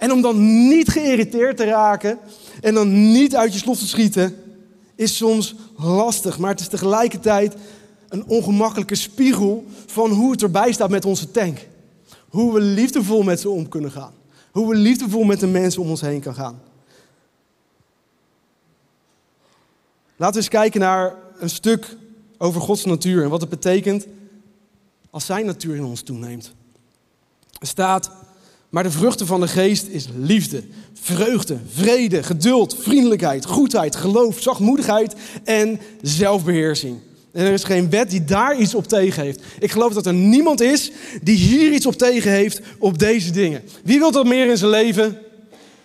En 0.00 0.12
om 0.12 0.22
dan 0.22 0.68
niet 0.68 0.88
geïrriteerd 0.88 1.56
te 1.56 1.64
raken 1.64 2.18
en 2.60 2.74
dan 2.74 3.12
niet 3.12 3.36
uit 3.36 3.52
je 3.52 3.58
slot 3.58 3.78
te 3.78 3.86
schieten, 3.86 4.36
is 4.94 5.16
soms 5.16 5.54
lastig. 5.76 6.38
Maar 6.38 6.50
het 6.50 6.60
is 6.60 6.68
tegelijkertijd 6.68 7.56
een 8.08 8.24
ongemakkelijke 8.24 8.94
spiegel 8.94 9.64
van 9.86 10.10
hoe 10.10 10.30
het 10.30 10.42
erbij 10.42 10.72
staat 10.72 10.90
met 10.90 11.04
onze 11.04 11.30
tank. 11.30 11.66
Hoe 12.28 12.52
we 12.52 12.60
liefdevol 12.60 13.22
met 13.22 13.40
ze 13.40 13.48
om 13.48 13.68
kunnen 13.68 13.90
gaan. 13.90 14.12
Hoe 14.50 14.68
we 14.68 14.74
liefdevol 14.74 15.24
met 15.24 15.40
de 15.40 15.46
mensen 15.46 15.82
om 15.82 15.90
ons 15.90 16.00
heen 16.00 16.20
kan 16.20 16.34
gaan. 16.34 16.62
Laten 20.16 20.34
we 20.34 20.40
eens 20.40 20.48
kijken 20.48 20.80
naar 20.80 21.14
een 21.38 21.50
stuk 21.50 21.96
over 22.38 22.60
Gods 22.60 22.84
natuur 22.84 23.22
en 23.22 23.30
wat 23.30 23.40
het 23.40 23.50
betekent 23.50 24.06
als 25.10 25.26
Zijn 25.26 25.46
natuur 25.46 25.76
in 25.76 25.84
ons 25.84 26.02
toeneemt. 26.02 26.54
Er 27.58 27.66
staat, 27.66 28.10
maar 28.70 28.82
de 28.82 28.90
vruchten 28.90 29.26
van 29.26 29.40
de 29.40 29.48
geest 29.48 29.86
is 29.88 30.08
liefde, 30.16 30.62
vreugde, 30.92 31.58
vrede, 31.72 32.22
geduld, 32.22 32.76
vriendelijkheid, 32.80 33.44
goedheid, 33.46 33.96
geloof, 33.96 34.40
zachtmoedigheid 34.40 35.14
en 35.44 35.80
zelfbeheersing. 36.02 36.98
En 37.32 37.46
er 37.46 37.52
is 37.52 37.64
geen 37.64 37.90
wet 37.90 38.10
die 38.10 38.24
daar 38.24 38.56
iets 38.56 38.74
op 38.74 38.88
tegen 38.88 39.22
heeft. 39.22 39.42
Ik 39.58 39.70
geloof 39.70 39.92
dat 39.92 40.06
er 40.06 40.14
niemand 40.14 40.60
is 40.60 40.90
die 41.22 41.36
hier 41.36 41.72
iets 41.72 41.86
op 41.86 41.94
tegen 41.94 42.30
heeft 42.30 42.60
op 42.78 42.98
deze 42.98 43.30
dingen. 43.30 43.62
Wie 43.84 43.98
wil 43.98 44.10
dat 44.10 44.26
meer 44.26 44.50
in 44.50 44.56
zijn 44.56 44.70
leven? 44.70 45.18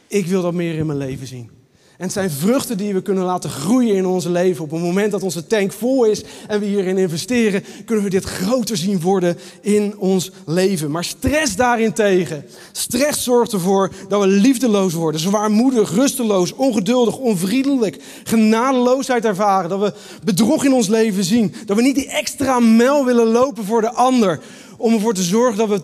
Ik 0.08 0.26
wil 0.26 0.42
dat 0.42 0.54
meer 0.54 0.76
in 0.76 0.86
mijn 0.86 0.98
leven 0.98 1.28
zien. 1.28 1.55
En 1.98 2.04
het 2.04 2.12
zijn 2.12 2.32
vruchten 2.32 2.78
die 2.78 2.94
we 2.94 3.02
kunnen 3.02 3.24
laten 3.24 3.50
groeien 3.50 3.96
in 3.96 4.06
ons 4.06 4.26
leven. 4.26 4.64
Op 4.64 4.72
het 4.72 4.82
moment 4.82 5.12
dat 5.12 5.24
onze 5.24 5.48
tank 5.48 5.72
vol 5.72 6.06
is 6.06 6.24
en 6.48 6.60
we 6.60 6.66
hierin 6.66 6.98
investeren, 6.98 7.64
kunnen 7.86 8.04
we 8.04 8.10
dit 8.10 8.24
groter 8.24 8.78
zien 8.78 9.02
worden 9.02 9.38
in 9.62 9.98
ons 9.98 10.32
leven. 10.46 10.92
Maar 10.92 11.04
stress 11.04 11.56
daarentegen. 11.56 12.46
Stress 12.72 13.24
zorgt 13.24 13.54
ervoor 13.54 13.92
dat 14.08 14.22
we 14.22 14.28
liefdeloos 14.28 14.94
worden, 14.94 15.22
zwaarmoedig, 15.22 15.92
rusteloos, 15.92 16.54
ongeduldig, 16.54 17.18
onvriendelijk, 17.18 18.04
genadeloosheid 18.24 19.26
ervaren. 19.26 19.70
Dat 19.70 19.80
we 19.80 19.94
bedrog 20.24 20.66
in 20.66 20.74
ons 20.74 20.88
leven 20.88 21.24
zien. 21.24 21.54
Dat 21.66 21.78
we 21.78 21.84
niet 21.84 21.96
die 21.96 22.10
extra 22.10 22.60
mijl 22.60 23.06
willen 23.06 23.28
lopen 23.28 23.66
voor 23.66 23.82
de 23.82 23.92
ander. 23.92 24.40
Om 24.78 24.94
ervoor 24.94 25.14
te 25.14 25.24
zorgen 25.24 25.58
dat 25.58 25.70
we 25.70 25.82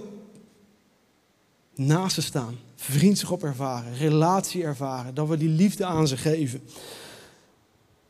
naast 1.75 2.15
ze 2.15 2.21
staan 2.21 2.69
vriendschap 2.81 3.43
ervaren, 3.43 3.97
relatie 3.97 4.63
ervaren, 4.63 5.13
dat 5.13 5.27
we 5.27 5.37
die 5.37 5.49
liefde 5.49 5.85
aan 5.85 6.07
ze 6.07 6.17
geven. 6.17 6.61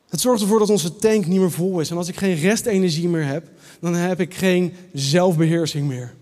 Het 0.09 0.21
zorgt 0.21 0.41
ervoor 0.41 0.59
dat 0.59 0.69
onze 0.69 0.95
tank 0.95 1.25
niet 1.25 1.39
meer 1.39 1.51
vol 1.51 1.79
is. 1.79 1.89
En 1.89 1.97
als 1.97 2.07
ik 2.07 2.17
geen 2.17 2.35
restenergie 2.35 3.07
meer 3.07 3.25
heb, 3.25 3.49
dan 3.79 3.93
heb 3.93 4.19
ik 4.19 4.33
geen 4.33 4.73
zelfbeheersing 4.93 5.87
meer. 5.87 6.13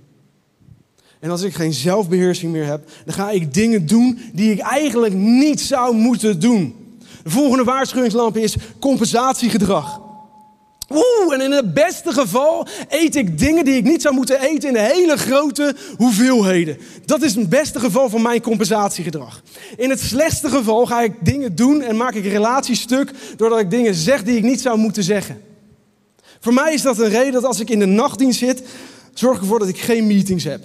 En 1.20 1.30
als 1.30 1.42
ik 1.42 1.54
geen 1.54 1.74
zelfbeheersing 1.74 2.52
meer 2.52 2.66
heb, 2.66 2.90
dan 3.06 3.14
ga 3.14 3.30
ik 3.30 3.54
dingen 3.54 3.86
doen 3.86 4.20
die 4.34 4.52
ik 4.52 4.60
eigenlijk 4.60 5.14
niet 5.14 5.62
zou 5.62 5.96
moeten 5.96 6.40
doen. 6.40 6.76
De 7.24 7.30
volgende 7.30 7.64
waarschuwingslamp 7.64 8.38
is 8.38 8.56
compensatiegedrag. 8.80 10.09
Oeh, 10.90 11.34
en 11.34 11.42
in 11.42 11.52
het 11.52 11.74
beste 11.74 12.12
geval 12.12 12.68
eet 12.88 13.16
ik 13.16 13.40
dingen 13.40 13.66
die 13.66 13.76
ik 13.76 13.84
niet 13.84 14.02
zou 14.02 14.16
moeten 14.16 14.42
eten 14.42 14.70
in 14.70 14.76
hele 14.76 15.18
grote 15.18 15.76
hoeveelheden. 15.98 16.78
Dat 17.06 17.22
is 17.22 17.36
het 17.36 17.50
beste 17.50 17.80
geval 17.80 18.10
van 18.10 18.22
mijn 18.22 18.42
compensatiegedrag. 18.42 19.42
In 19.78 19.90
het 19.90 20.00
slechtste 20.00 20.50
geval 20.50 20.86
ga 20.86 21.02
ik 21.02 21.14
dingen 21.20 21.56
doen 21.56 21.82
en 21.82 21.98
maak 21.98 22.14
ik 22.14 22.24
relaties 22.24 22.82
stuk 22.82 23.12
doordat 23.38 23.60
ik 23.60 23.70
dingen 23.70 23.94
zeg 23.94 24.24
die 24.24 24.38
ik 24.38 24.44
niet 24.44 24.62
zou 24.62 24.78
moeten 24.78 25.04
zeggen. 25.04 25.42
Voor 26.40 26.54
mij 26.54 26.74
is 26.74 26.82
dat 26.82 27.00
een 27.00 27.10
reden 27.10 27.34
dat 27.34 27.46
als 27.46 27.60
ik 27.60 27.70
in 27.70 27.80
de 27.80 27.86
nachtdienst 27.86 28.40
zit, 28.40 28.64
zorg 29.14 29.36
ik 29.36 29.42
ervoor 29.42 29.60
dat 29.60 29.68
ik 29.68 29.80
geen 29.80 30.08
meetings 30.08 30.44
heb. 30.44 30.62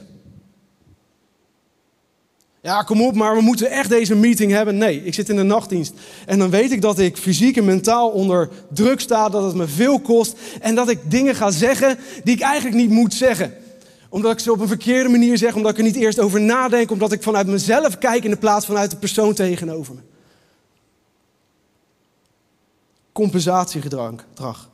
Ja, 2.64 2.82
kom 2.82 3.02
op, 3.02 3.14
maar 3.14 3.34
we 3.36 3.40
moeten 3.40 3.70
echt 3.70 3.88
deze 3.88 4.14
meeting 4.14 4.52
hebben. 4.52 4.76
Nee, 4.76 5.04
ik 5.04 5.14
zit 5.14 5.28
in 5.28 5.36
de 5.36 5.42
nachtdienst. 5.42 5.94
En 6.26 6.38
dan 6.38 6.50
weet 6.50 6.72
ik 6.72 6.80
dat 6.80 6.98
ik 6.98 7.16
fysiek 7.16 7.56
en 7.56 7.64
mentaal 7.64 8.10
onder 8.10 8.48
druk 8.68 9.00
sta, 9.00 9.28
dat 9.28 9.44
het 9.44 9.54
me 9.54 9.68
veel 9.68 10.00
kost. 10.00 10.36
En 10.60 10.74
dat 10.74 10.88
ik 10.88 11.10
dingen 11.10 11.34
ga 11.34 11.50
zeggen 11.50 11.98
die 12.22 12.34
ik 12.34 12.40
eigenlijk 12.40 12.76
niet 12.76 12.90
moet 12.90 13.14
zeggen. 13.14 13.54
Omdat 14.08 14.32
ik 14.32 14.38
ze 14.38 14.52
op 14.52 14.60
een 14.60 14.68
verkeerde 14.68 15.08
manier 15.08 15.38
zeg, 15.38 15.54
omdat 15.54 15.70
ik 15.70 15.78
er 15.78 15.84
niet 15.84 15.96
eerst 15.96 16.18
over 16.18 16.40
nadenk, 16.40 16.90
omdat 16.90 17.12
ik 17.12 17.22
vanuit 17.22 17.46
mezelf 17.46 17.98
kijk 17.98 18.24
in 18.24 18.30
de 18.30 18.36
plaats 18.36 18.66
vanuit 18.66 18.90
de 18.90 18.96
persoon 18.96 19.34
tegenover 19.34 19.94
me. 19.94 20.00
Compensatiegedrag. 23.12 24.68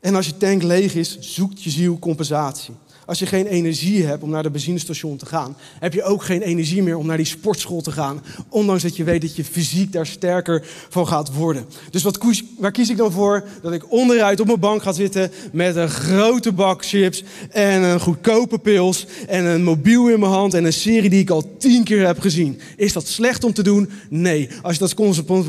En 0.00 0.14
als 0.14 0.26
je 0.26 0.36
tank 0.36 0.62
leeg 0.62 0.94
is, 0.94 1.18
zoekt 1.20 1.62
je 1.62 1.70
ziel 1.70 1.98
compensatie. 1.98 2.74
Als 3.06 3.18
je 3.18 3.26
geen 3.26 3.46
energie 3.46 4.04
hebt 4.04 4.22
om 4.22 4.30
naar 4.30 4.42
de 4.42 4.50
benzinestation 4.50 5.16
te 5.16 5.26
gaan, 5.26 5.56
heb 5.78 5.92
je 5.92 6.02
ook 6.02 6.22
geen 6.22 6.42
energie 6.42 6.82
meer 6.82 6.96
om 6.96 7.06
naar 7.06 7.16
die 7.16 7.26
sportschool 7.26 7.80
te 7.80 7.92
gaan. 7.92 8.22
Ondanks 8.48 8.82
dat 8.82 8.96
je 8.96 9.04
weet 9.04 9.20
dat 9.20 9.36
je 9.36 9.44
fysiek 9.44 9.92
daar 9.92 10.06
sterker 10.06 10.66
van 10.88 11.06
gaat 11.06 11.34
worden. 11.34 11.64
Dus 11.90 12.02
wat 12.02 12.18
waar 12.58 12.70
kies 12.70 12.90
ik 12.90 12.96
dan 12.96 13.12
voor? 13.12 13.44
Dat 13.62 13.72
ik 13.72 13.92
onderuit 13.92 14.40
op 14.40 14.46
mijn 14.46 14.60
bank 14.60 14.82
ga 14.82 14.92
zitten 14.92 15.30
met 15.52 15.76
een 15.76 15.88
grote 15.88 16.52
bak 16.52 16.84
chips 16.84 17.24
en 17.50 17.82
een 17.82 18.00
goedkope 18.00 18.58
pils 18.58 19.06
en 19.26 19.44
een 19.44 19.64
mobiel 19.64 20.08
in 20.08 20.20
mijn 20.20 20.32
hand 20.32 20.54
en 20.54 20.64
een 20.64 20.72
serie 20.72 21.10
die 21.10 21.20
ik 21.20 21.30
al 21.30 21.56
tien 21.58 21.84
keer 21.84 22.06
heb 22.06 22.20
gezien. 22.20 22.60
Is 22.76 22.92
dat 22.92 23.06
slecht 23.06 23.44
om 23.44 23.52
te 23.52 23.62
doen? 23.62 23.90
Nee. 24.08 24.48
Als 24.62 24.72
je 24.72 24.80
dat 24.80 24.94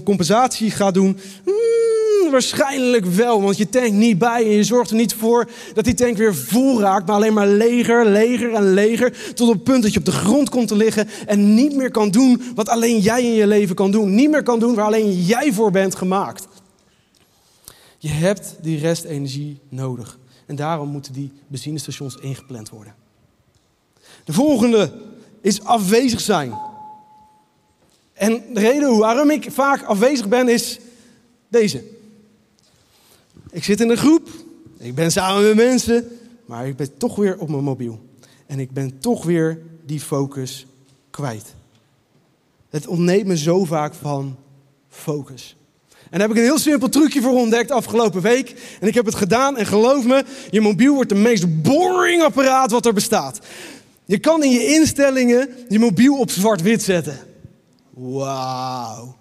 compensatie 0.03 0.71
gaat 0.71 0.93
doen, 0.93 1.19
waarschijnlijk 2.31 3.05
wel, 3.05 3.41
want 3.41 3.57
je 3.57 3.69
tankt 3.69 3.91
niet 3.91 4.17
bij 4.17 4.43
en 4.43 4.49
je 4.49 4.63
zorgt 4.63 4.89
er 4.89 4.95
niet 4.95 5.13
voor 5.13 5.49
dat 5.73 5.83
die 5.83 5.93
tank 5.93 6.17
weer 6.17 6.35
vol 6.35 6.79
raakt, 6.79 7.07
maar 7.07 7.15
alleen 7.15 7.33
maar 7.33 7.47
leger, 7.47 8.05
leger 8.05 8.53
en 8.53 8.73
leger, 8.73 9.33
tot 9.33 9.47
op 9.47 9.53
het 9.53 9.63
punt 9.63 9.83
dat 9.83 9.93
je 9.93 9.99
op 9.99 10.05
de 10.05 10.11
grond 10.11 10.49
komt 10.49 10.67
te 10.67 10.75
liggen 10.75 11.07
en 11.25 11.53
niet 11.53 11.75
meer 11.75 11.91
kan 11.91 12.11
doen 12.11 12.41
wat 12.55 12.69
alleen 12.69 12.99
jij 12.99 13.23
in 13.23 13.33
je 13.33 13.47
leven 13.47 13.75
kan 13.75 13.91
doen. 13.91 14.15
Niet 14.15 14.29
meer 14.29 14.43
kan 14.43 14.59
doen 14.59 14.75
waar 14.75 14.85
alleen 14.85 15.21
jij 15.21 15.53
voor 15.53 15.71
bent 15.71 15.95
gemaakt. 15.95 16.47
Je 17.97 18.09
hebt 18.09 18.55
die 18.61 18.79
restenergie 18.79 19.59
nodig. 19.69 20.19
En 20.45 20.55
daarom 20.55 20.89
moeten 20.89 21.13
die 21.13 21.31
benzinestations 21.47 22.15
ingepland 22.15 22.69
worden. 22.69 22.95
De 24.23 24.33
volgende 24.33 24.93
is 25.41 25.63
afwezig 25.63 26.21
zijn. 26.21 26.53
En 28.13 28.43
de 28.53 28.59
reden 28.59 28.97
waarom 28.97 29.29
ik 29.29 29.47
vaak 29.51 29.83
afwezig 29.83 30.27
ben 30.27 30.47
is 30.47 30.79
deze. 31.47 31.83
Ik 33.53 33.63
zit 33.63 33.81
in 33.81 33.89
een 33.89 33.97
groep, 33.97 34.29
ik 34.77 34.95
ben 34.95 35.11
samen 35.11 35.43
met 35.43 35.55
mensen, 35.55 36.07
maar 36.45 36.67
ik 36.67 36.75
ben 36.75 36.97
toch 36.97 37.15
weer 37.15 37.37
op 37.37 37.49
mijn 37.49 37.63
mobiel. 37.63 37.99
En 38.45 38.59
ik 38.59 38.71
ben 38.71 38.99
toch 38.99 39.23
weer 39.23 39.61
die 39.85 39.99
focus 39.99 40.65
kwijt. 41.09 41.53
Het 42.69 42.87
ontneemt 42.87 43.25
me 43.25 43.37
zo 43.37 43.65
vaak 43.65 43.93
van 43.93 44.35
focus. 44.89 45.55
En 45.89 46.19
daar 46.19 46.27
heb 46.27 46.29
ik 46.29 46.37
een 46.37 46.49
heel 46.49 46.59
simpel 46.59 46.89
trucje 46.89 47.21
voor 47.21 47.31
ontdekt 47.31 47.71
afgelopen 47.71 48.21
week. 48.21 48.77
En 48.79 48.87
ik 48.87 48.93
heb 48.93 49.05
het 49.05 49.15
gedaan 49.15 49.57
en 49.57 49.65
geloof 49.65 50.05
me, 50.05 50.23
je 50.49 50.61
mobiel 50.61 50.93
wordt 50.93 51.09
de 51.09 51.15
meest 51.15 51.61
boring 51.61 52.23
apparaat 52.23 52.71
wat 52.71 52.85
er 52.85 52.93
bestaat. 52.93 53.39
Je 54.05 54.17
kan 54.17 54.43
in 54.43 54.51
je 54.51 54.65
instellingen 54.65 55.49
je 55.69 55.79
mobiel 55.79 56.19
op 56.19 56.31
zwart-wit 56.31 56.83
zetten. 56.83 57.19
Wauw. 57.89 59.15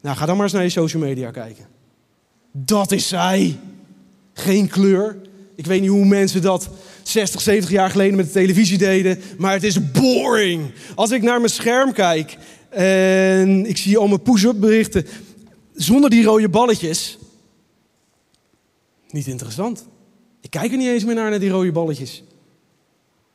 Nou, 0.00 0.16
ga 0.16 0.26
dan 0.26 0.34
maar 0.34 0.44
eens 0.44 0.54
naar 0.54 0.62
je 0.62 0.68
social 0.68 1.02
media 1.02 1.30
kijken. 1.30 1.66
Dat 2.52 2.92
is 2.92 3.08
zij. 3.08 3.58
Geen 4.32 4.68
kleur. 4.68 5.16
Ik 5.54 5.66
weet 5.66 5.80
niet 5.80 5.90
hoe 5.90 6.04
mensen 6.04 6.42
dat 6.42 6.70
60, 7.02 7.40
70 7.40 7.70
jaar 7.70 7.90
geleden 7.90 8.16
met 8.16 8.26
de 8.26 8.32
televisie 8.32 8.78
deden, 8.78 9.18
maar 9.38 9.52
het 9.52 9.62
is 9.62 9.90
boring. 9.90 10.72
Als 10.94 11.10
ik 11.10 11.22
naar 11.22 11.38
mijn 11.38 11.52
scherm 11.52 11.92
kijk 11.92 12.36
en 12.68 13.66
ik 13.66 13.76
zie 13.76 13.98
al 13.98 14.08
mijn 14.08 14.22
push-up 14.22 14.60
berichten 14.60 15.06
zonder 15.74 16.10
die 16.10 16.24
rode 16.24 16.48
balletjes, 16.48 17.18
niet 19.10 19.26
interessant. 19.26 19.86
Ik 20.40 20.50
kijk 20.50 20.70
er 20.70 20.78
niet 20.78 20.88
eens 20.88 21.04
meer 21.04 21.14
naar, 21.14 21.30
naar 21.30 21.40
die 21.40 21.50
rode 21.50 21.72
balletjes. 21.72 22.22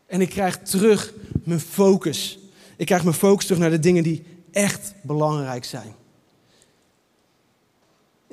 En 0.06 0.22
ik 0.22 0.30
krijg 0.30 0.58
terug 0.58 1.14
mijn 1.44 1.60
focus. 1.60 2.40
Ik 2.78 2.86
krijg 2.86 3.04
mijn 3.04 3.16
focus 3.16 3.46
terug 3.46 3.62
naar 3.62 3.70
de 3.70 3.80
dingen 3.80 4.04
die 4.04 4.24
echt 4.52 4.94
belangrijk 5.02 5.66
zijn. 5.66 5.94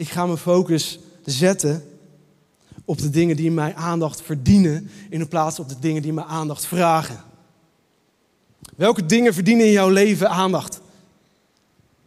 Ik 0.01 0.09
ga 0.09 0.27
mijn 0.27 0.39
focus 0.39 0.99
zetten 1.25 1.85
op 2.85 2.99
de 2.99 3.11
dingen 3.11 3.37
die 3.37 3.51
mijn 3.51 3.75
aandacht 3.75 4.23
verdienen, 4.23 4.91
in 5.11 5.29
plaats 5.29 5.59
op 5.59 5.69
de 5.69 5.79
dingen 5.79 6.03
die 6.03 6.13
mijn 6.13 6.27
aandacht 6.27 6.67
vragen. 6.67 7.25
Welke 8.77 9.07
dingen 9.07 9.35
verdienen 9.35 9.67
in 9.67 9.73
jouw 9.73 9.89
leven 9.89 10.31
aandacht? 10.31 10.81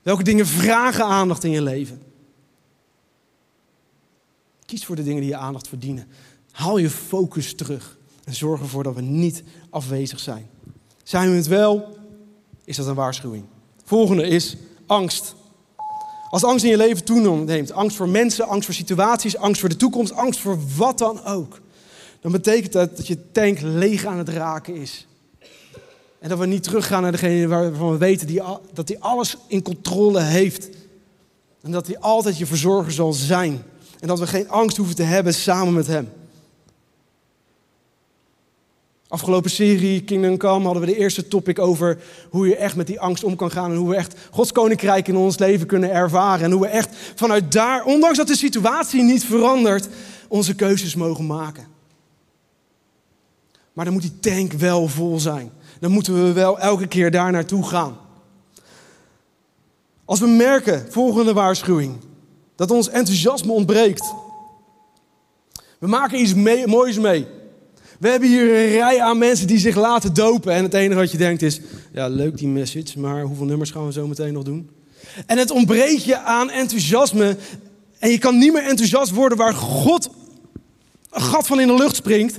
Welke 0.01 0.23
dingen 0.23 0.47
vragen 0.47 1.05
aandacht 1.05 1.43
in 1.43 1.51
je 1.51 1.61
leven? 1.61 2.01
Kies 4.65 4.85
voor 4.85 4.95
de 4.95 5.03
dingen 5.03 5.21
die 5.21 5.29
je 5.29 5.37
aandacht 5.37 5.67
verdienen. 5.67 6.07
Haal 6.51 6.77
je 6.77 6.89
focus 6.89 7.55
terug 7.55 7.97
en 8.23 8.33
zorg 8.33 8.61
ervoor 8.61 8.83
dat 8.83 8.95
we 8.95 9.01
niet 9.01 9.43
afwezig 9.69 10.19
zijn. 10.19 10.49
Zijn 11.03 11.29
we 11.29 11.35
het 11.35 11.47
wel? 11.47 11.97
Is 12.63 12.75
dat 12.75 12.87
een 12.87 12.95
waarschuwing? 12.95 13.45
Volgende 13.83 14.27
is 14.27 14.55
angst. 14.85 15.35
Als 16.33 16.43
angst 16.43 16.63
in 16.63 16.71
je 16.71 16.77
leven 16.77 17.03
toeneemt, 17.03 17.71
angst 17.71 17.97
voor 17.97 18.09
mensen, 18.09 18.47
angst 18.47 18.65
voor 18.65 18.73
situaties, 18.73 19.37
angst 19.37 19.59
voor 19.59 19.69
de 19.69 19.75
toekomst, 19.75 20.13
angst 20.13 20.39
voor 20.39 20.57
wat 20.77 20.97
dan 20.97 21.25
ook, 21.25 21.61
dan 22.21 22.31
betekent 22.31 22.71
dat 22.71 22.97
dat 22.97 23.07
je 23.07 23.31
tank 23.31 23.59
leeg 23.61 24.05
aan 24.05 24.17
het 24.17 24.29
raken 24.29 24.75
is. 24.75 25.07
En 26.19 26.29
dat 26.29 26.39
we 26.39 26.45
niet 26.45 26.63
teruggaan 26.63 27.01
naar 27.01 27.11
degene 27.11 27.47
waarvan 27.47 27.91
we 27.91 27.97
weten 27.97 28.27
die, 28.27 28.41
dat 28.73 28.87
hij 28.87 28.99
alles 28.99 29.37
in 29.47 29.61
controle 29.61 30.19
heeft. 30.21 30.69
En 31.61 31.71
dat 31.71 31.87
hij 31.87 31.99
altijd 31.99 32.37
je 32.37 32.45
verzorger 32.45 32.91
zal 32.91 33.13
zijn. 33.13 33.63
En 33.99 34.07
dat 34.07 34.19
we 34.19 34.27
geen 34.27 34.49
angst 34.49 34.77
hoeven 34.77 34.95
te 34.95 35.03
hebben 35.03 35.33
samen 35.33 35.73
met 35.73 35.87
hem. 35.87 36.09
Afgelopen 39.13 39.49
serie 39.49 40.03
Kingdom 40.03 40.37
Come 40.37 40.65
hadden 40.65 40.81
we 40.81 40.91
de 40.91 40.97
eerste 40.97 41.27
topic 41.27 41.59
over 41.59 41.97
hoe 42.29 42.47
je 42.47 42.55
echt 42.55 42.75
met 42.75 42.87
die 42.87 42.99
angst 42.99 43.23
om 43.23 43.35
kan 43.35 43.51
gaan. 43.51 43.71
En 43.71 43.77
hoe 43.77 43.89
we 43.89 43.95
echt 43.95 44.15
Gods 44.31 44.51
koninkrijk 44.51 45.07
in 45.07 45.15
ons 45.15 45.37
leven 45.37 45.67
kunnen 45.67 45.91
ervaren. 45.91 46.45
En 46.45 46.51
hoe 46.51 46.61
we 46.61 46.67
echt 46.67 46.95
vanuit 47.15 47.51
daar, 47.51 47.83
ondanks 47.83 48.17
dat 48.17 48.27
de 48.27 48.35
situatie 48.35 49.03
niet 49.03 49.25
verandert, 49.25 49.87
onze 50.27 50.55
keuzes 50.55 50.95
mogen 50.95 51.25
maken. 51.25 51.67
Maar 53.73 53.85
dan 53.85 53.93
moet 53.93 54.01
die 54.01 54.19
tank 54.19 54.51
wel 54.51 54.87
vol 54.87 55.19
zijn. 55.19 55.51
Dan 55.79 55.91
moeten 55.91 56.13
we 56.25 56.31
wel 56.31 56.59
elke 56.59 56.87
keer 56.87 57.11
daar 57.11 57.31
naartoe 57.31 57.67
gaan. 57.67 57.97
Als 60.05 60.19
we 60.19 60.27
merken, 60.27 60.91
volgende 60.91 61.33
waarschuwing, 61.33 61.95
dat 62.55 62.71
ons 62.71 62.89
enthousiasme 62.89 63.51
ontbreekt. 63.51 64.13
We 65.79 65.87
maken 65.87 66.19
iets 66.19 66.33
moois 66.65 66.97
mee. 66.99 67.41
We 68.03 68.09
hebben 68.09 68.29
hier 68.29 68.43
een 68.43 68.69
rij 68.69 69.01
aan 69.01 69.17
mensen 69.17 69.47
die 69.47 69.57
zich 69.57 69.75
laten 69.75 70.13
dopen. 70.13 70.53
En 70.53 70.63
het 70.63 70.73
enige 70.73 70.99
wat 70.99 71.11
je 71.11 71.17
denkt 71.17 71.41
is, 71.41 71.61
ja 71.93 72.07
leuk 72.07 72.37
die 72.37 72.47
message, 72.47 72.99
maar 72.99 73.21
hoeveel 73.21 73.45
nummers 73.45 73.71
gaan 73.71 73.85
we 73.85 73.91
zo 73.91 74.07
meteen 74.07 74.33
nog 74.33 74.43
doen? 74.43 74.69
En 75.25 75.37
het 75.37 75.51
ontbreekt 75.51 76.03
je 76.03 76.17
aan 76.17 76.49
enthousiasme. 76.49 77.37
En 77.99 78.09
je 78.09 78.17
kan 78.17 78.37
niet 78.37 78.53
meer 78.53 78.63
enthousiast 78.63 79.11
worden 79.11 79.37
waar 79.37 79.53
God 79.53 80.09
een 81.09 81.21
gat 81.21 81.47
van 81.47 81.59
in 81.59 81.67
de 81.67 81.75
lucht 81.75 81.95
springt. 81.95 82.37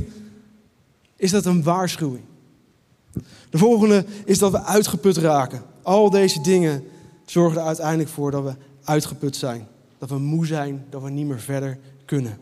Is 1.17 1.31
dat 1.31 1.45
een 1.45 1.63
waarschuwing? 1.63 2.25
De 3.51 3.59
volgende 3.59 4.05
is 4.25 4.39
dat 4.39 4.51
we 4.51 4.63
uitgeput 4.63 5.17
raken. 5.17 5.63
Al 5.83 6.11
deze 6.11 6.41
dingen 6.41 6.85
zorgen 7.27 7.61
er 7.61 7.67
uiteindelijk 7.67 8.09
voor 8.09 8.31
dat 8.31 8.45
we 8.45 8.55
uitgeput 8.85 9.37
zijn. 9.37 9.67
Dat 9.99 10.09
we 10.09 10.19
moe 10.19 10.47
zijn, 10.47 10.85
dat 10.91 11.03
we 11.03 11.11
niet 11.11 11.27
meer 11.27 11.41
verder 11.41 11.79
kunnen. 12.05 12.39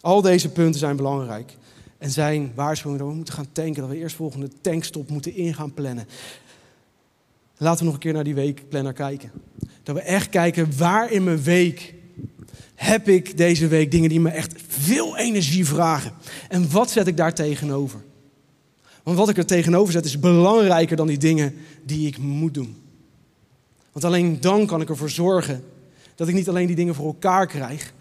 Al 0.00 0.22
deze 0.22 0.48
punten 0.48 0.80
zijn 0.80 0.96
belangrijk. 0.96 1.56
En 2.00 2.10
zijn 2.10 2.52
waarschuwing 2.54 3.00
dat 3.00 3.08
we 3.08 3.14
moeten 3.14 3.34
gaan 3.34 3.52
tanken, 3.52 3.80
dat 3.80 3.90
we 3.90 3.96
eerst 3.96 4.16
volgende 4.16 4.48
tankstop 4.60 5.10
moeten 5.10 5.34
in 5.34 5.54
gaan 5.54 5.74
plannen. 5.74 6.06
Laten 7.56 7.78
we 7.78 7.84
nog 7.84 7.94
een 7.94 8.00
keer 8.00 8.12
naar 8.12 8.24
die 8.24 8.34
weekplanner 8.34 8.92
kijken. 8.92 9.30
Dat 9.82 9.94
we 9.94 10.00
echt 10.00 10.28
kijken 10.28 10.76
waar 10.78 11.12
in 11.12 11.24
mijn 11.24 11.42
week 11.42 11.94
heb 12.74 13.08
ik 13.08 13.36
deze 13.36 13.66
week 13.68 13.90
dingen 13.90 14.08
die 14.08 14.20
me 14.20 14.30
echt 14.30 14.62
veel 14.66 15.16
energie 15.16 15.66
vragen. 15.66 16.12
En 16.48 16.70
wat 16.70 16.90
zet 16.90 17.06
ik 17.06 17.16
daar 17.16 17.34
tegenover? 17.34 18.00
Want 19.02 19.16
wat 19.16 19.28
ik 19.28 19.36
er 19.36 19.46
tegenover 19.46 19.92
zet 19.92 20.04
is 20.04 20.18
belangrijker 20.18 20.96
dan 20.96 21.06
die 21.06 21.18
dingen 21.18 21.54
die 21.84 22.06
ik 22.06 22.18
moet 22.18 22.54
doen. 22.54 22.76
Want 23.92 24.04
alleen 24.04 24.40
dan 24.40 24.66
kan 24.66 24.80
ik 24.80 24.88
ervoor 24.88 25.10
zorgen 25.10 25.64
dat 26.14 26.28
ik 26.28 26.34
niet 26.34 26.48
alleen 26.48 26.66
die 26.66 26.76
dingen 26.76 26.94
voor 26.94 27.06
elkaar 27.06 27.46
krijg, 27.46 27.92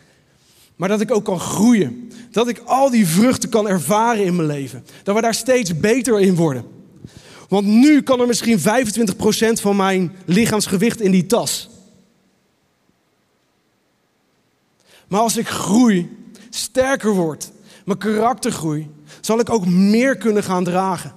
maar 0.80 0.90
dat 0.90 1.02
ik 1.02 1.12
ook 1.12 1.26
kan 1.26 1.40
groeien. 1.40 2.12
Dat 2.32 2.48
ik 2.48 2.62
al 2.66 2.90
die 2.90 3.08
vruchten 3.08 3.50
kan 3.50 3.68
ervaren 3.68 4.26
in 4.26 4.36
mijn 4.36 4.48
leven. 4.48 4.86
Dat 5.04 5.16
we 5.16 5.22
daar 5.22 5.34
steeds 5.34 5.80
beter 5.80 6.20
in 6.20 6.36
worden. 6.36 6.66
Want 7.50 7.66
nu 7.66 8.02
kan 8.02 8.20
er 8.20 8.28
misschien 8.28 8.60
25% 8.60 8.62
van 9.62 9.76
mijn 9.76 10.16
lichaamsgewicht 10.26 11.02
in 11.02 11.12
die 11.12 11.26
tas. 11.26 11.70
Maar 15.08 15.20
als 15.20 15.38
ik 15.38 15.48
groei, 15.48 16.18
sterker 16.50 17.14
word, 17.14 17.52
mijn 17.86 17.98
karakter 17.98 18.52
groei, 18.52 18.90
zal 19.22 19.40
ik 19.40 19.50
ook 19.50 19.66
meer 19.66 20.18
kunnen 20.18 20.44
gaan 20.44 20.64
dragen. 20.64 21.16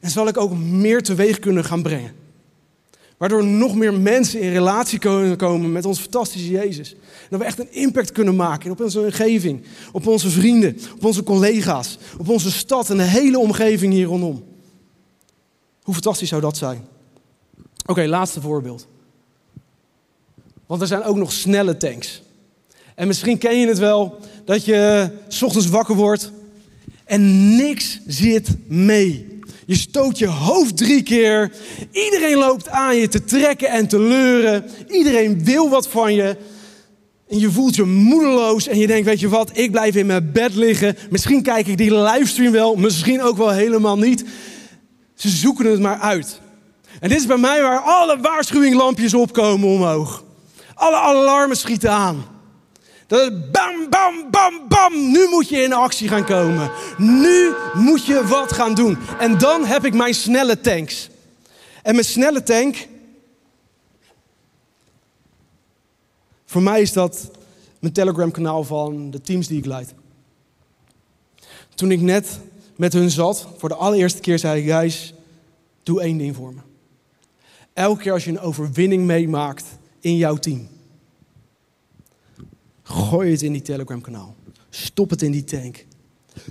En 0.00 0.10
zal 0.10 0.28
ik 0.28 0.36
ook 0.36 0.56
meer 0.56 1.02
teweeg 1.02 1.38
kunnen 1.38 1.64
gaan 1.64 1.82
brengen. 1.82 2.12
Waardoor 3.18 3.44
nog 3.44 3.74
meer 3.74 3.94
mensen 3.94 4.40
in 4.40 4.52
relatie 4.52 4.98
kunnen 4.98 5.36
komen 5.36 5.72
met 5.72 5.84
ons 5.84 6.00
fantastische 6.00 6.50
Jezus. 6.50 6.96
Dat 7.30 7.38
we 7.38 7.44
echt 7.44 7.58
een 7.58 7.72
impact 7.72 8.12
kunnen 8.12 8.36
maken 8.36 8.70
op 8.70 8.80
onze 8.80 9.00
omgeving, 9.00 9.62
op 9.92 10.06
onze 10.06 10.30
vrienden, 10.30 10.78
op 10.94 11.04
onze 11.04 11.22
collega's, 11.22 11.98
op 12.18 12.28
onze 12.28 12.50
stad 12.50 12.90
en 12.90 12.96
de 12.96 13.02
hele 13.02 13.38
omgeving 13.38 13.92
hier 13.92 14.06
rondom. 14.06 14.44
Hoe 15.82 15.94
fantastisch 15.94 16.28
zou 16.28 16.40
dat 16.40 16.56
zijn? 16.56 16.84
Oké, 17.86 18.06
laatste 18.06 18.40
voorbeeld. 18.40 18.86
Want 20.66 20.80
er 20.80 20.86
zijn 20.86 21.02
ook 21.02 21.16
nog 21.16 21.32
snelle 21.32 21.76
tanks. 21.76 22.22
En 22.94 23.06
misschien 23.06 23.38
ken 23.38 23.60
je 23.60 23.66
het 23.66 23.78
wel 23.78 24.18
dat 24.44 24.64
je 24.64 25.10
s 25.28 25.42
ochtends 25.42 25.68
wakker 25.68 25.94
wordt 25.94 26.32
en 27.04 27.56
niks 27.56 28.00
zit 28.06 28.56
mee. 28.66 29.37
Je 29.68 29.76
stoot 29.76 30.18
je 30.18 30.26
hoofd 30.26 30.76
drie 30.76 31.02
keer. 31.02 31.52
Iedereen 31.92 32.36
loopt 32.36 32.68
aan 32.68 32.96
je 32.96 33.08
te 33.08 33.24
trekken 33.24 33.68
en 33.68 33.88
te 33.88 34.00
leuren. 34.00 34.64
Iedereen 34.88 35.44
wil 35.44 35.68
wat 35.68 35.88
van 35.88 36.14
je. 36.14 36.36
En 37.28 37.38
je 37.38 37.50
voelt 37.50 37.76
je 37.76 37.84
moedeloos 37.84 38.66
en 38.66 38.78
je 38.78 38.86
denkt, 38.86 39.06
weet 39.06 39.20
je 39.20 39.28
wat, 39.28 39.50
ik 39.52 39.70
blijf 39.70 39.94
in 39.94 40.06
mijn 40.06 40.32
bed 40.32 40.54
liggen. 40.54 40.96
Misschien 41.10 41.42
kijk 41.42 41.66
ik 41.66 41.76
die 41.76 41.94
livestream 41.94 42.52
wel, 42.52 42.76
misschien 42.76 43.22
ook 43.22 43.36
wel 43.36 43.50
helemaal 43.50 43.98
niet. 43.98 44.24
Ze 45.14 45.28
zoeken 45.28 45.66
het 45.66 45.80
maar 45.80 45.98
uit. 45.98 46.40
En 47.00 47.08
dit 47.08 47.18
is 47.18 47.26
bij 47.26 47.36
mij 47.36 47.62
waar 47.62 47.80
alle 47.80 48.20
waarschuwinglampjes 48.20 49.14
opkomen 49.14 49.68
omhoog. 49.68 50.24
Alle 50.74 50.96
alarmen 50.96 51.56
schieten 51.56 51.90
aan. 51.90 52.24
Dat 53.08 53.50
bam, 53.52 53.90
bam, 53.90 54.30
bam, 54.30 54.68
bam. 54.68 55.10
Nu 55.10 55.28
moet 55.28 55.48
je 55.48 55.62
in 55.62 55.72
actie 55.72 56.08
gaan 56.08 56.24
komen. 56.24 56.70
Nu 56.98 57.52
moet 57.74 58.06
je 58.06 58.26
wat 58.26 58.52
gaan 58.52 58.74
doen. 58.74 58.98
En 59.18 59.38
dan 59.38 59.64
heb 59.64 59.84
ik 59.84 59.94
mijn 59.94 60.14
snelle 60.14 60.60
tanks. 60.60 61.08
En 61.82 61.92
mijn 61.94 62.06
snelle 62.06 62.42
tank. 62.42 62.86
Voor 66.44 66.62
mij 66.62 66.80
is 66.80 66.92
dat 66.92 67.30
mijn 67.78 67.92
Telegram-kanaal 67.92 68.64
van 68.64 69.10
de 69.10 69.20
teams 69.20 69.46
die 69.46 69.58
ik 69.58 69.66
leid. 69.66 69.94
Toen 71.74 71.90
ik 71.90 72.00
net 72.00 72.38
met 72.76 72.92
hun 72.92 73.10
zat, 73.10 73.48
voor 73.56 73.68
de 73.68 73.74
allereerste 73.74 74.20
keer 74.20 74.38
zei 74.38 74.60
ik: 74.60 74.70
Guys, 74.70 75.14
doe 75.82 76.00
één 76.00 76.18
ding 76.18 76.36
voor 76.36 76.54
me. 76.54 76.60
Elke 77.72 78.02
keer 78.02 78.12
als 78.12 78.24
je 78.24 78.30
een 78.30 78.40
overwinning 78.40 79.04
meemaakt 79.04 79.64
in 80.00 80.16
jouw 80.16 80.36
team. 80.36 80.68
Gooi 82.88 83.30
het 83.30 83.42
in 83.42 83.52
die 83.52 83.62
Telegram 83.62 84.00
kanaal. 84.00 84.36
Stop 84.70 85.10
het 85.10 85.22
in 85.22 85.32
die 85.32 85.44
tank. 85.44 85.84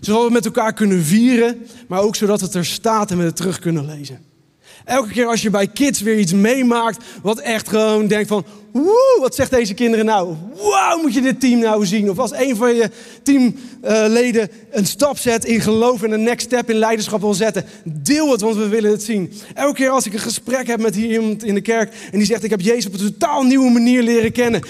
Zodat 0.02 0.28
we 0.28 0.32
met 0.32 0.46
elkaar 0.46 0.74
kunnen 0.74 1.04
vieren, 1.04 1.66
maar 1.88 2.02
ook 2.02 2.16
zodat 2.16 2.42
het 2.42 2.54
er 2.54 2.66
staat 2.66 3.12
en 3.12 3.18
we 3.18 3.24
het 3.24 3.36
terug 3.36 3.60
kunnen 3.60 3.86
lezen. 3.86 4.26
Elke 4.86 5.12
keer 5.12 5.26
als 5.26 5.42
je 5.42 5.50
bij 5.50 5.68
kids 5.68 6.02
weer 6.02 6.20
iets 6.20 6.34
meemaakt, 6.34 7.06
wat 7.22 7.40
echt 7.40 7.70
gewoon 7.70 8.08
denkt 8.08 8.28
van, 8.28 8.46
woe, 8.72 9.18
wat 9.20 9.36
zegt 9.36 9.52
deze 9.52 9.74
kinderen 9.74 10.06
nou? 10.06 10.36
Wauw, 10.56 11.02
moet 11.02 11.14
je 11.14 11.22
dit 11.22 11.40
team 11.40 11.60
nou 11.60 11.86
zien? 11.86 12.10
Of 12.10 12.20
als 12.20 12.32
een 12.34 12.56
van 12.56 12.76
je 12.76 12.90
teamleden 13.24 14.50
een 14.72 14.86
stap 14.86 15.18
zet 15.18 15.46
in 15.46 15.62
geloof 15.62 16.04
en 16.04 16.12
een 16.12 16.24
next 16.24 16.46
step 16.46 16.70
in 16.70 16.76
leiderschap 16.76 17.22
wil 17.22 17.34
zetten, 17.34 17.66
deel 17.84 18.32
het, 18.32 18.42
want 18.42 18.56
we 18.56 18.68
willen 18.68 18.92
het 18.92 19.04
zien. 19.04 19.34
Elke 19.54 19.76
keer 19.76 19.90
als 19.90 20.06
ik 20.06 20.14
een 20.14 20.20
gesprek 20.20 20.68
heb 20.68 20.82
met 20.82 20.96
iemand 20.96 21.44
in 21.44 21.54
de 21.54 21.62
kerk 21.62 21.94
en 22.12 22.18
die 22.18 22.28
zegt, 22.28 22.44
ik 22.44 22.50
heb 22.50 22.62
Jezus 22.62 22.86
op 22.86 22.94
een 22.94 23.00
totaal 23.00 23.44
nieuwe 23.44 23.72
manier 23.72 24.04
leren 24.04 24.32
kennen, 24.32 24.62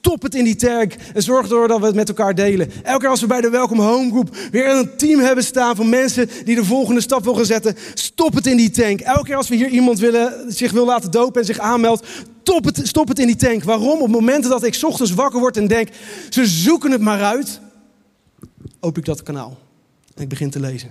Stop 0.00 0.22
het 0.22 0.34
in 0.34 0.44
die 0.44 0.56
tank 0.56 0.92
en 1.14 1.22
zorg 1.22 1.42
ervoor 1.42 1.68
dat 1.68 1.80
we 1.80 1.86
het 1.86 1.94
met 1.94 2.08
elkaar 2.08 2.34
delen. 2.34 2.70
Elke 2.84 3.00
keer 3.00 3.08
als 3.08 3.20
we 3.20 3.26
bij 3.26 3.40
de 3.40 3.50
Welcome 3.50 3.82
Home 3.82 4.10
Group 4.10 4.36
weer 4.50 4.68
een 4.68 4.96
team 4.96 5.20
hebben 5.20 5.44
staan 5.44 5.76
van 5.76 5.88
mensen 5.88 6.28
die 6.44 6.54
de 6.54 6.64
volgende 6.64 7.00
stap 7.00 7.24
willen 7.24 7.46
zetten, 7.46 7.76
stop 7.94 8.34
het 8.34 8.46
in 8.46 8.56
die 8.56 8.70
tank. 8.70 9.00
Elke 9.00 9.24
keer 9.24 9.36
als 9.36 9.48
we 9.48 9.56
hier 9.56 9.68
iemand 9.68 9.98
willen, 9.98 10.52
zich 10.52 10.72
wil 10.72 10.86
laten 10.86 11.10
dopen 11.10 11.40
en 11.40 11.46
zich 11.46 11.58
aanmeldt, 11.58 12.06
stop 12.42 12.64
het, 12.64 12.80
stop 12.82 13.08
het 13.08 13.18
in 13.18 13.26
die 13.26 13.36
tank. 13.36 13.64
Waarom? 13.64 14.00
Op 14.00 14.08
momenten 14.08 14.50
dat 14.50 14.64
ik 14.64 14.78
ochtends 14.82 15.12
wakker 15.12 15.40
word 15.40 15.56
en 15.56 15.66
denk, 15.66 15.88
ze 16.30 16.46
zoeken 16.46 16.90
het 16.90 17.00
maar 17.00 17.22
uit, 17.22 17.60
open 18.80 19.00
ik 19.00 19.06
dat 19.06 19.22
kanaal 19.22 19.58
en 20.14 20.22
ik 20.22 20.28
begin 20.28 20.50
te 20.50 20.60
lezen. 20.60 20.90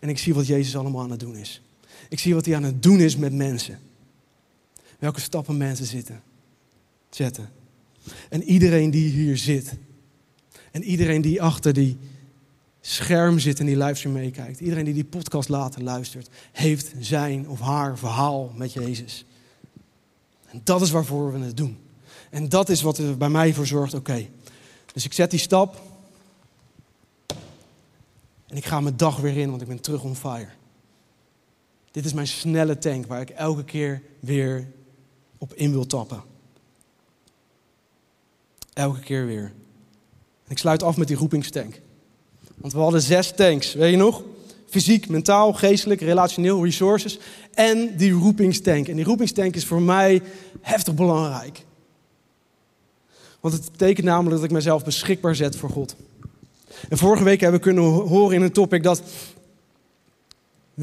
En 0.00 0.08
ik 0.08 0.18
zie 0.18 0.34
wat 0.34 0.46
Jezus 0.46 0.76
allemaal 0.76 1.02
aan 1.02 1.10
het 1.10 1.20
doen 1.20 1.36
is. 1.36 1.62
Ik 2.08 2.18
zie 2.18 2.34
wat 2.34 2.44
hij 2.44 2.56
aan 2.56 2.62
het 2.62 2.82
doen 2.82 3.00
is 3.00 3.16
met 3.16 3.32
mensen. 3.32 3.78
Welke 4.98 5.20
stappen 5.20 5.56
mensen 5.56 5.86
zitten, 5.86 6.22
zetten. 7.10 7.57
En 8.28 8.42
iedereen 8.42 8.90
die 8.90 9.10
hier 9.10 9.36
zit. 9.36 9.74
En 10.70 10.84
iedereen 10.84 11.22
die 11.22 11.42
achter 11.42 11.72
die 11.72 11.96
scherm 12.80 13.38
zit 13.38 13.60
en 13.60 13.66
die 13.66 13.76
livestream 13.76 14.14
meekijkt. 14.14 14.60
Iedereen 14.60 14.84
die 14.84 14.94
die 14.94 15.04
podcast 15.04 15.48
later 15.48 15.82
luistert. 15.82 16.28
Heeft 16.52 16.92
zijn 17.00 17.48
of 17.48 17.60
haar 17.60 17.98
verhaal 17.98 18.52
met 18.54 18.72
Jezus. 18.72 19.24
En 20.46 20.60
dat 20.64 20.80
is 20.80 20.90
waarvoor 20.90 21.32
we 21.32 21.38
het 21.38 21.56
doen. 21.56 21.78
En 22.30 22.48
dat 22.48 22.68
is 22.68 22.82
wat 22.82 22.98
er 22.98 23.16
bij 23.16 23.28
mij 23.28 23.54
voor 23.54 23.66
zorgt. 23.66 23.94
Oké, 23.94 24.28
dus 24.92 25.04
ik 25.04 25.12
zet 25.12 25.30
die 25.30 25.40
stap. 25.40 25.82
En 28.46 28.56
ik 28.56 28.64
ga 28.64 28.80
mijn 28.80 28.96
dag 28.96 29.16
weer 29.16 29.36
in, 29.36 29.50
want 29.50 29.62
ik 29.62 29.68
ben 29.68 29.80
terug 29.80 30.02
on 30.02 30.16
fire. 30.16 30.48
Dit 31.90 32.04
is 32.04 32.12
mijn 32.12 32.26
snelle 32.26 32.78
tank 32.78 33.06
waar 33.06 33.20
ik 33.20 33.30
elke 33.30 33.64
keer 33.64 34.02
weer 34.20 34.68
op 35.38 35.54
in 35.54 35.70
wil 35.70 35.86
tappen. 35.86 36.22
Elke 38.78 39.00
keer 39.00 39.26
weer. 39.26 39.52
Ik 40.48 40.58
sluit 40.58 40.82
af 40.82 40.96
met 40.96 41.08
die 41.08 41.16
roepingstank. 41.16 41.80
Want 42.56 42.72
we 42.72 42.78
hadden 42.78 43.02
zes 43.02 43.32
tanks, 43.36 43.74
weet 43.74 43.90
je 43.90 43.96
nog? 43.96 44.22
Fysiek, 44.68 45.08
mentaal, 45.08 45.52
geestelijk, 45.52 46.00
relationeel, 46.00 46.64
resources. 46.64 47.18
En 47.54 47.96
die 47.96 48.12
roepingstank. 48.12 48.88
En 48.88 48.96
die 48.96 49.04
roepingstank 49.04 49.54
is 49.54 49.64
voor 49.64 49.82
mij 49.82 50.22
heftig 50.60 50.94
belangrijk. 50.94 51.64
Want 53.40 53.54
het 53.54 53.70
betekent 53.70 54.06
namelijk 54.06 54.34
dat 54.34 54.44
ik 54.44 54.50
mezelf 54.50 54.84
beschikbaar 54.84 55.34
zet 55.34 55.56
voor 55.56 55.70
God. 55.70 55.96
En 56.88 56.98
vorige 56.98 57.24
week 57.24 57.40
hebben 57.40 57.60
we 57.60 57.66
kunnen 57.66 57.84
horen 57.84 58.36
in 58.36 58.42
een 58.42 58.52
topic 58.52 58.82
dat 58.82 59.02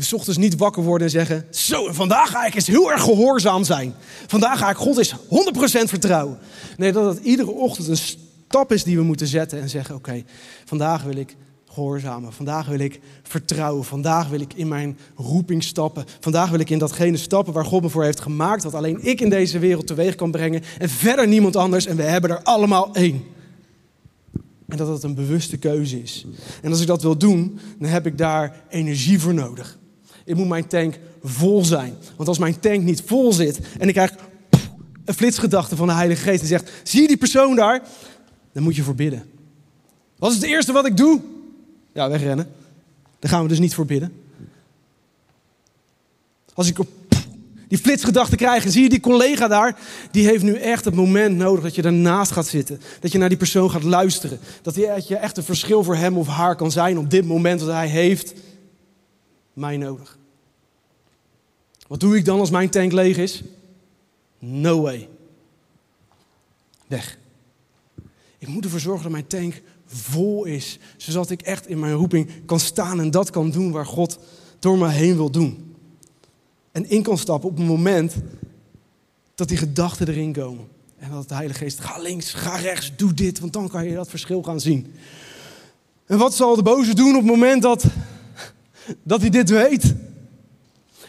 s 0.04 0.14
ochtends 0.14 0.38
niet 0.38 0.58
wakker 0.58 0.84
worden 0.84 1.08
en 1.08 1.14
zeggen: 1.14 1.46
Zo, 1.50 1.94
vandaag 1.94 2.30
ga 2.30 2.46
ik 2.46 2.56
eens 2.56 2.68
heel 2.68 2.92
erg 2.92 3.02
gehoorzaam 3.02 3.64
zijn. 3.64 3.94
Vandaag 4.28 4.60
ga 4.60 4.70
ik 4.70 4.78
God 4.78 4.98
eens 4.98 5.16
100% 5.16 5.18
vertrouwen. 5.68 6.38
Nee, 6.78 6.92
dat 6.92 7.16
het 7.16 7.24
iedere 7.24 7.52
ochtend 7.52 7.88
een 7.88 7.98
stap 7.98 8.72
is 8.72 8.84
die 8.84 8.98
we 8.98 9.04
moeten 9.04 9.28
zetten 9.28 9.62
en 9.62 9.70
zeggen: 9.70 9.96
Oké, 9.96 10.24
vandaag 10.66 11.04
wil 11.04 11.16
ik 11.16 11.36
gehoorzamen. 11.76 12.34
Vandaag 12.34 12.68
wil 12.68 12.80
ik 12.80 13.00
vertrouwen. 13.24 13.84
Vandaag 13.84 14.30
wil 14.30 14.40
ik 14.40 14.54
in 14.54 14.68
mijn 14.68 14.98
roeping 15.16 15.64
stappen. 15.64 16.06
Vandaag 16.20 16.50
wil 16.50 16.60
ik 16.60 16.70
in 16.70 16.80
datgene 16.80 17.18
stappen 17.18 17.54
waar 17.54 17.66
God 17.66 17.82
me 17.82 17.90
voor 17.90 18.04
heeft 18.04 18.20
gemaakt. 18.20 18.64
Wat 18.64 18.74
alleen 18.74 19.00
ik 19.02 19.22
in 19.22 19.30
deze 19.30 19.60
wereld 19.60 19.88
teweeg 19.88 20.16
kan 20.16 20.32
brengen. 20.32 20.62
En 20.78 20.90
verder 20.90 21.28
niemand 21.28 21.56
anders. 21.56 21.86
En 21.86 21.96
we 21.96 22.04
hebben 22.04 22.30
er 22.30 22.44
allemaal 22.44 22.94
één. 22.94 23.24
En 24.68 24.78
dat 24.78 24.88
het 24.88 25.04
een 25.04 25.16
bewuste 25.16 25.58
keuze 25.58 26.02
is. 26.02 26.26
En 26.62 26.72
als 26.72 26.82
ik 26.82 26.88
dat 26.88 27.02
wil 27.02 27.18
doen, 27.18 27.60
dan 27.80 27.90
heb 27.90 28.06
ik 28.06 28.18
daar 28.18 28.64
energie 28.70 29.20
voor 29.20 29.34
nodig. 29.34 29.78
Ik 30.26 30.36
moet 30.36 30.48
mijn 30.48 30.68
tank 30.68 31.00
vol 31.24 31.64
zijn. 31.66 31.96
Want 32.16 32.30
als 32.30 32.38
mijn 32.38 32.60
tank 32.60 32.84
niet 32.84 33.04
vol 33.06 33.34
zit 33.34 33.60
en 33.80 33.88
ik 33.88 33.94
krijg 33.94 34.14
een 35.06 35.14
flitsgedachte 35.14 35.76
van 35.76 35.88
de 35.88 35.94
Heilige 35.94 36.22
Geest 36.22 36.40
die 36.40 36.48
zegt: 36.48 36.72
Zie 36.84 37.02
je 37.02 37.08
die 37.08 37.18
persoon 37.18 37.56
daar? 37.56 37.82
Dan 38.52 38.64
moet 38.64 38.76
je 38.76 38.84
voor 38.84 38.96
bidden. 38.96 39.24
Wat 40.18 40.30
is 40.32 40.36
het 40.36 40.46
eerste 40.46 40.72
wat 40.72 40.86
ik 40.86 40.98
doe? 40.98 41.22
Ja, 41.94 42.10
wegrennen. 42.10 42.52
Daar 43.20 43.32
gaan 43.32 43.42
we 43.42 43.48
dus 43.48 43.60
niet 43.60 43.76
voor 43.76 43.86
bidden. 43.86 44.14
Als 46.54 46.68
ik 46.68 46.78
die 47.68 47.78
flitsgedachte 47.78 48.36
krijg 48.36 48.66
en 48.66 48.72
zie 48.72 48.84
je 48.84 48.90
die 48.90 49.00
collega 49.00 49.48
daar, 49.48 49.78
die 50.12 50.28
heeft 50.28 50.44
nu 50.44 50.54
echt 50.54 50.86
het 50.86 50.96
moment 50.96 51.38
nodig 51.38 51.64
dat 51.64 51.76
je 51.76 51.82
ernaast 51.82 52.32
gaat 52.32 52.48
zitten. 52.48 52.82
Dat 53.00 53.12
je 53.12 53.18
naar 53.18 53.30
die 53.30 53.38
persoon 53.38 53.72
gaat 53.72 53.84
luisteren. 53.84 54.40
Dat 54.62 54.76
je 55.08 55.16
echt 55.16 55.38
een 55.38 55.44
verschil 55.44 55.84
voor 55.84 55.96
hem 55.96 56.18
of 56.18 56.28
haar 56.28 56.56
kan 56.56 56.72
zijn 56.72 56.98
op 56.98 57.10
dit 57.10 57.26
moment 57.26 57.60
dat 57.60 57.70
hij 57.70 57.88
heeft 57.88 58.34
mij 59.56 59.78
nodig. 59.78 60.18
Wat 61.88 62.00
doe 62.00 62.18
ik 62.18 62.26
dan 62.26 62.40
als 62.40 62.50
mijn 62.50 62.70
tank 62.70 62.92
leeg 62.92 63.18
is? 63.18 63.44
No 64.40 64.82
way. 64.82 65.10
Weg. 66.88 67.18
Ik 68.38 68.48
moet 68.48 68.64
ervoor 68.64 68.80
zorgen 68.80 69.04
dat 69.04 69.12
mijn 69.12 69.28
tank 69.28 69.62
vol 69.86 70.46
is, 70.46 70.80
zodat 70.98 71.30
ik 71.30 71.42
echt 71.42 71.68
in 71.68 71.80
mijn 71.80 71.94
roeping 71.94 72.30
kan 72.46 72.60
staan 72.60 73.00
en 73.00 73.12
dat 73.12 73.30
kan 73.30 73.52
doen 73.52 73.72
waar 73.72 73.86
God 73.86 74.20
door 74.60 74.78
me 74.78 74.90
heen 74.90 75.16
wil 75.16 75.32
doen. 75.32 75.76
En 76.72 76.90
in 76.90 77.04
kan 77.04 77.18
stappen 77.18 77.50
op 77.50 77.58
het 77.58 77.66
moment 77.66 78.16
dat 79.36 79.48
die 79.48 79.58
gedachten 79.58 80.08
erin 80.08 80.34
komen. 80.34 80.68
En 80.98 81.12
dat 81.12 81.28
de 81.28 81.36
Heilige 81.36 81.60
Geest, 81.60 81.80
ga 81.80 81.98
links, 81.98 82.34
ga 82.34 82.56
rechts, 82.56 82.96
doe 82.96 83.14
dit, 83.14 83.40
want 83.40 83.54
dan 83.54 83.70
kan 83.70 83.86
je 83.86 83.96
dat 83.96 84.10
verschil 84.10 84.44
gaan 84.44 84.60
zien. 84.60 84.94
En 86.06 86.18
wat 86.18 86.34
zal 86.34 86.56
de 86.56 86.64
boze 86.64 86.96
doen 86.96 87.16
op 87.16 87.22
het 87.22 87.32
moment 87.32 87.62
dat, 87.62 87.86
dat 89.04 89.22
hij 89.22 89.30
dit 89.30 89.50
weet? 89.50 89.94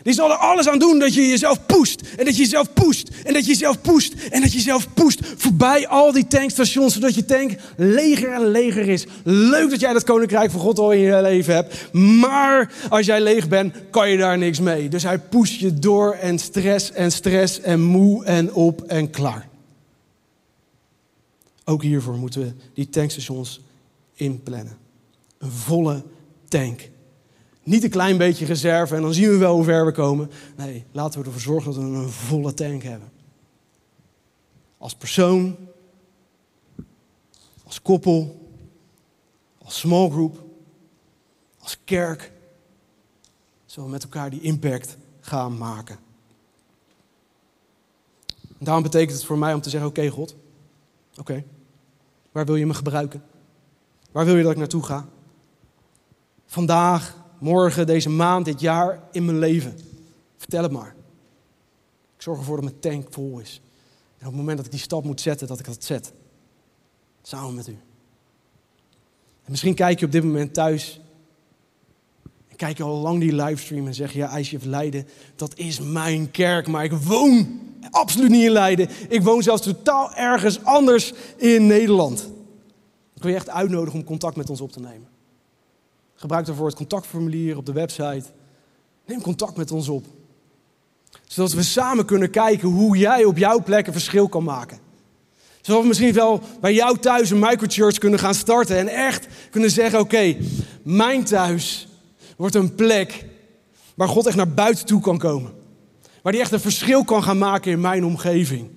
Die 0.07 0.15
zal 0.15 0.31
er 0.31 0.37
alles 0.37 0.69
aan 0.69 0.79
doen 0.79 0.99
dat 0.99 1.15
je 1.15 1.29
jezelf 1.29 1.67
pusht. 1.67 2.03
En 2.17 2.25
dat 2.25 2.37
je 2.37 2.43
jezelf 2.43 2.73
pusht. 2.73 3.11
En 3.25 3.33
dat 3.33 3.45
je 3.45 3.51
jezelf 3.51 3.81
pusht. 3.81 4.29
En 4.29 4.41
dat 4.41 4.51
je 4.51 4.57
jezelf 4.57 4.95
pusht. 4.95 5.21
Voorbij 5.37 5.89
al 5.89 6.13
die 6.13 6.27
tankstations. 6.27 6.93
Zodat 6.95 7.15
je 7.15 7.25
tank 7.25 7.55
leger 7.77 8.33
en 8.33 8.47
leger 8.47 8.89
is. 8.89 9.07
Leuk 9.25 9.71
dat 9.71 9.81
jij 9.81 9.93
dat 9.93 10.05
koninkrijk 10.05 10.51
van 10.51 10.61
God 10.61 10.79
al 10.79 10.93
in 10.93 10.99
je 10.99 11.23
leven 11.23 11.55
hebt. 11.55 11.93
Maar 11.93 12.73
als 12.89 13.07
jij 13.07 13.21
leeg 13.21 13.49
bent, 13.49 13.75
kan 13.91 14.11
je 14.11 14.17
daar 14.17 14.39
niks 14.39 14.61
mee. 14.61 14.89
Dus 14.89 15.03
hij 15.03 15.19
pusht 15.19 15.59
je 15.61 15.75
door 15.75 16.13
en 16.13 16.39
stress 16.39 16.93
en 16.93 17.13
stress 17.13 17.61
en 17.61 17.83
moe 17.83 18.25
en 18.25 18.53
op 18.53 18.83
en 18.83 19.11
klaar. 19.11 19.49
Ook 21.65 21.83
hiervoor 21.83 22.17
moeten 22.17 22.41
we 22.41 22.53
die 22.75 22.89
tankstations 22.89 23.61
inplannen. 24.15 24.77
Een 25.39 25.51
volle 25.51 26.03
tank. 26.49 26.89
Niet 27.67 27.85
een 27.85 27.91
klein 27.91 28.19
beetje 28.19 28.45
reserve 28.45 28.95
en 28.95 29.03
dan 29.03 29.15
zien 29.15 29.29
we 29.29 29.37
wel 29.37 29.55
hoe 29.55 29.65
ver 29.65 29.87
we 29.87 29.93
komen. 29.93 30.31
Nee, 30.57 30.85
laten 30.93 31.21
we 31.21 31.27
ervoor 31.27 31.41
zorgen 31.41 31.73
dat 31.73 31.83
we 31.83 31.89
een 31.89 32.09
volle 32.09 32.55
tank 32.55 32.83
hebben. 32.83 33.13
Als 34.79 34.95
persoon, 34.95 35.57
als 37.65 37.83
koppel, 37.83 38.49
als 39.59 39.79
small 39.79 40.11
group, 40.11 40.45
als 41.59 41.79
kerk. 41.85 42.33
Zullen 43.65 43.89
we 43.89 43.95
met 43.95 44.03
elkaar 44.03 44.31
die 44.31 44.41
impact 44.41 44.97
gaan 45.21 45.59
maken. 45.59 45.99
En 48.27 48.65
daarom 48.65 48.83
betekent 48.83 49.17
het 49.17 49.27
voor 49.27 49.39
mij 49.39 49.55
om 49.55 49.61
te 49.61 49.71
zeggen: 49.71 49.89
Oké, 49.89 50.09
God, 50.09 50.37
oké, 51.17 51.45
waar 52.33 52.47
wil 52.47 52.57
je 52.57 52.67
me 52.67 52.75
gebruiken? 52.75 53.25
Waar 54.13 54.25
wil 54.25 54.37
je 54.37 54.43
dat 54.43 54.53
ik 54.53 54.59
naartoe 54.59 54.83
ga? 54.83 55.09
Vandaag 56.47 57.25
morgen, 57.39 57.87
deze 57.87 58.11
maand, 58.11 58.45
dit 58.45 58.61
jaar 58.61 59.03
in 59.13 59.25
mijn 59.25 59.39
leven? 59.39 59.79
Vertel 60.37 60.63
het 60.63 60.73
maar. 60.73 60.95
Ik 62.17 62.23
zorg 62.23 62.39
ervoor 62.39 62.61
dat 62.61 62.65
mijn 62.65 62.81
tank 62.81 63.13
vol 63.13 63.39
is. 63.39 63.61
En 64.19 64.27
op 64.27 64.33
het 64.33 64.41
moment 64.41 64.57
dat 64.57 64.67
ik 64.67 64.73
die 64.73 64.81
stap 64.81 65.05
moet 65.05 65.21
zetten, 65.21 65.47
dat 65.47 65.59
ik 65.59 65.65
dat 65.65 65.85
zet. 65.85 66.13
Samen 67.23 67.55
met 67.55 67.69
u. 67.69 67.79
En 69.45 69.51
misschien 69.51 69.75
kijk 69.75 69.99
je 69.99 70.07
op 70.07 70.13
dit 70.13 70.25
moment 70.25 70.55
thuis. 70.55 71.01
En 72.49 72.57
kijk 72.57 72.77
je 72.77 72.83
al 72.83 73.01
lang 73.01 73.21
die 73.21 73.35
livestream 73.35 73.87
en 73.87 73.95
zeg 73.95 74.13
je, 74.13 74.19
ja, 74.19 74.39
ICF 74.39 74.65
Leiden, 74.65 75.07
dat 75.37 75.59
is 75.59 75.81
mijn 75.81 76.31
kerk. 76.31 76.67
Maar 76.67 76.85
ik 76.85 76.93
woon 76.93 77.61
absoluut 77.91 78.31
niet 78.31 78.45
in 78.45 78.51
Leiden. 78.51 78.89
Ik 79.09 79.23
woon 79.23 79.43
zelfs 79.43 79.63
totaal 79.63 80.15
ergens 80.15 80.65
anders 80.65 81.13
in 81.37 81.67
Nederland. 81.67 82.31
Ik 83.15 83.23
wil 83.23 83.31
je 83.31 83.37
echt 83.37 83.51
uitnodigen 83.51 83.99
om 83.99 84.05
contact 84.05 84.37
met 84.37 84.51
ons 84.51 84.61
op 84.61 84.73
te 84.73 84.81
nemen. 84.81 85.09
Gebruik 86.17 86.47
daarvoor 86.47 86.67
het 86.67 86.77
contactformulier 86.77 87.57
op 87.57 87.67
de 87.67 87.73
website. 87.73 88.25
Neem 89.07 89.23
contact 89.23 89.57
met 89.57 89.71
ons 89.71 89.89
op. 89.89 90.05
Zodat 91.27 91.53
we 91.53 91.63
samen 91.63 92.05
kunnen 92.05 92.31
kijken 92.31 92.69
hoe 92.69 92.97
jij 92.97 93.25
op 93.25 93.39
jouw 93.39 93.63
plek 93.63 93.87
een 93.87 93.93
verschil 93.93 94.29
kan 94.29 94.45
maken. 94.45 94.79
Zodat 95.61 95.83
we 95.83 95.89
misschien 95.89 96.13
wel 96.13 96.41
bij 96.61 96.75
jou 96.75 96.99
thuis 96.99 97.31
een 97.31 97.39
microchurch 97.39 97.99
kunnen 97.99 98.19
gaan 98.19 98.35
starten. 98.35 98.77
En 98.77 98.89
echt 98.89 99.27
kunnen 99.51 99.71
zeggen, 99.71 100.01
oké, 100.01 100.37
mijn 100.83 101.25
thuis 101.25 101.89
wordt 102.37 102.55
een 102.55 102.75
plek 102.75 103.25
waar 103.95 104.09
God 104.09 104.27
echt 104.27 104.37
naar 104.37 104.55
buiten 104.55 104.87
toe 104.87 105.01
kan 105.01 105.19
komen. 105.19 105.53
Waar 106.23 106.33
hij 106.33 106.43
echt 106.43 106.53
een 106.53 106.61
verschil 106.61 107.05
kan 107.05 107.23
gaan 107.23 107.39
maken 107.39 107.71
in 107.71 107.81
mijn 107.81 108.05
omgeving. 108.05 108.71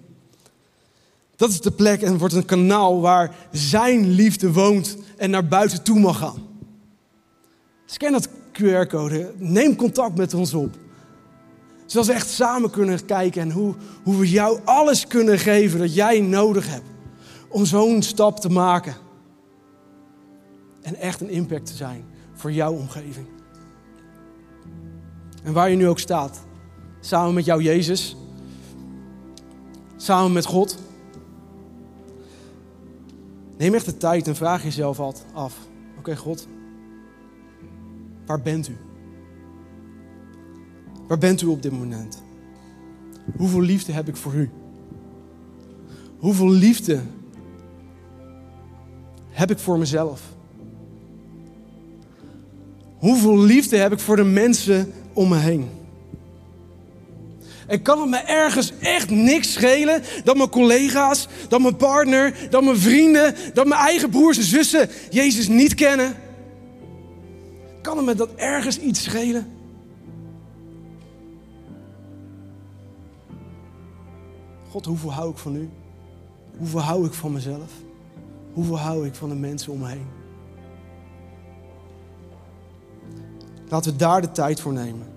Dat 1.35 1.49
is 1.49 1.61
de 1.61 1.71
plek 1.71 2.01
en 2.01 2.17
wordt 2.17 2.33
een 2.33 2.45
kanaal 2.45 3.01
waar 3.01 3.35
zijn 3.51 4.09
liefde 4.09 4.51
woont 4.51 4.97
en 5.17 5.29
naar 5.29 5.47
buiten 5.47 5.83
toe 5.83 5.99
mag 5.99 6.17
gaan. 6.17 6.48
Scan 7.91 8.11
dat 8.11 8.29
QR-code, 8.29 9.33
neem 9.37 9.75
contact 9.75 10.17
met 10.17 10.33
ons 10.33 10.53
op. 10.53 10.75
Zodat 11.85 12.07
we 12.07 12.13
echt 12.13 12.29
samen 12.29 12.69
kunnen 12.69 13.05
kijken 13.05 13.41
en 13.41 13.51
hoe, 13.51 13.75
hoe 14.03 14.17
we 14.17 14.29
jou 14.29 14.59
alles 14.63 15.07
kunnen 15.07 15.39
geven 15.39 15.79
dat 15.79 15.93
jij 15.93 16.21
nodig 16.21 16.69
hebt 16.69 16.85
om 17.47 17.65
zo'n 17.65 18.01
stap 18.01 18.39
te 18.39 18.49
maken. 18.49 18.95
En 20.81 20.95
echt 20.95 21.21
een 21.21 21.29
impact 21.29 21.65
te 21.65 21.73
zijn 21.73 22.05
voor 22.33 22.51
jouw 22.51 22.73
omgeving. 22.73 23.27
En 25.43 25.53
waar 25.53 25.69
je 25.69 25.75
nu 25.75 25.87
ook 25.87 25.99
staat, 25.99 26.39
samen 26.99 27.33
met 27.33 27.45
jou 27.45 27.63
Jezus, 27.63 28.15
samen 29.95 30.31
met 30.31 30.45
God. 30.45 30.77
Neem 33.57 33.73
echt 33.73 33.85
de 33.85 33.97
tijd 33.97 34.27
en 34.27 34.35
vraag 34.35 34.63
jezelf 34.63 34.99
af. 35.33 35.57
Oké 35.97 36.15
God, 36.15 36.47
waar 38.29 38.41
bent 38.41 38.67
u? 38.67 38.77
Waar 41.07 41.17
bent 41.17 41.41
u 41.41 41.45
op 41.45 41.61
dit 41.61 41.71
moment? 41.71 42.23
Hoeveel 43.37 43.61
liefde 43.61 43.91
heb 43.91 44.07
ik 44.07 44.15
voor 44.15 44.33
u? 44.33 44.49
Hoeveel 46.17 46.49
liefde 46.49 47.01
heb 49.29 49.51
ik 49.51 49.59
voor 49.59 49.77
mezelf? 49.77 50.21
Hoeveel 52.97 53.37
liefde 53.37 53.77
heb 53.77 53.91
ik 53.91 53.99
voor 53.99 54.15
de 54.15 54.23
mensen 54.23 54.93
om 55.13 55.29
me 55.29 55.37
heen? 55.37 55.69
En 57.67 57.81
kan 57.81 57.99
het 57.99 58.09
me 58.09 58.17
ergens 58.17 58.73
echt 58.79 59.09
niks 59.09 59.53
schelen 59.53 60.03
dat 60.23 60.37
mijn 60.37 60.49
collega's, 60.49 61.27
dat 61.47 61.61
mijn 61.61 61.75
partner, 61.75 62.47
dat 62.49 62.63
mijn 62.63 62.77
vrienden, 62.77 63.35
dat 63.53 63.67
mijn 63.67 63.81
eigen 63.81 64.09
broers 64.09 64.37
en 64.37 64.43
zussen 64.43 64.89
Jezus 65.09 65.47
niet 65.47 65.73
kennen? 65.73 66.27
Kan 67.89 67.97
het 67.97 68.07
me 68.07 68.15
dat 68.15 68.33
ergens 68.35 68.79
iets 68.79 69.03
schelen? 69.03 69.51
God, 74.69 74.85
hoeveel 74.85 75.13
hou 75.13 75.31
ik 75.31 75.37
van 75.37 75.55
u? 75.55 75.69
Hoeveel 76.57 76.79
hou 76.79 77.05
ik 77.05 77.13
van 77.13 77.33
mezelf? 77.33 77.71
Hoeveel 78.53 78.79
hou 78.79 79.07
ik 79.07 79.15
van 79.15 79.29
de 79.29 79.35
mensen 79.35 79.71
om 79.71 79.79
me 79.79 79.87
heen? 79.87 80.07
Laten 83.69 83.91
we 83.91 83.97
daar 83.97 84.21
de 84.21 84.31
tijd 84.31 84.59
voor 84.59 84.73
nemen. 84.73 85.07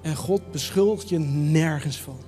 En 0.00 0.16
God 0.16 0.50
beschuldigt 0.50 1.08
je 1.08 1.18
nergens 1.18 2.00
van. 2.00 2.18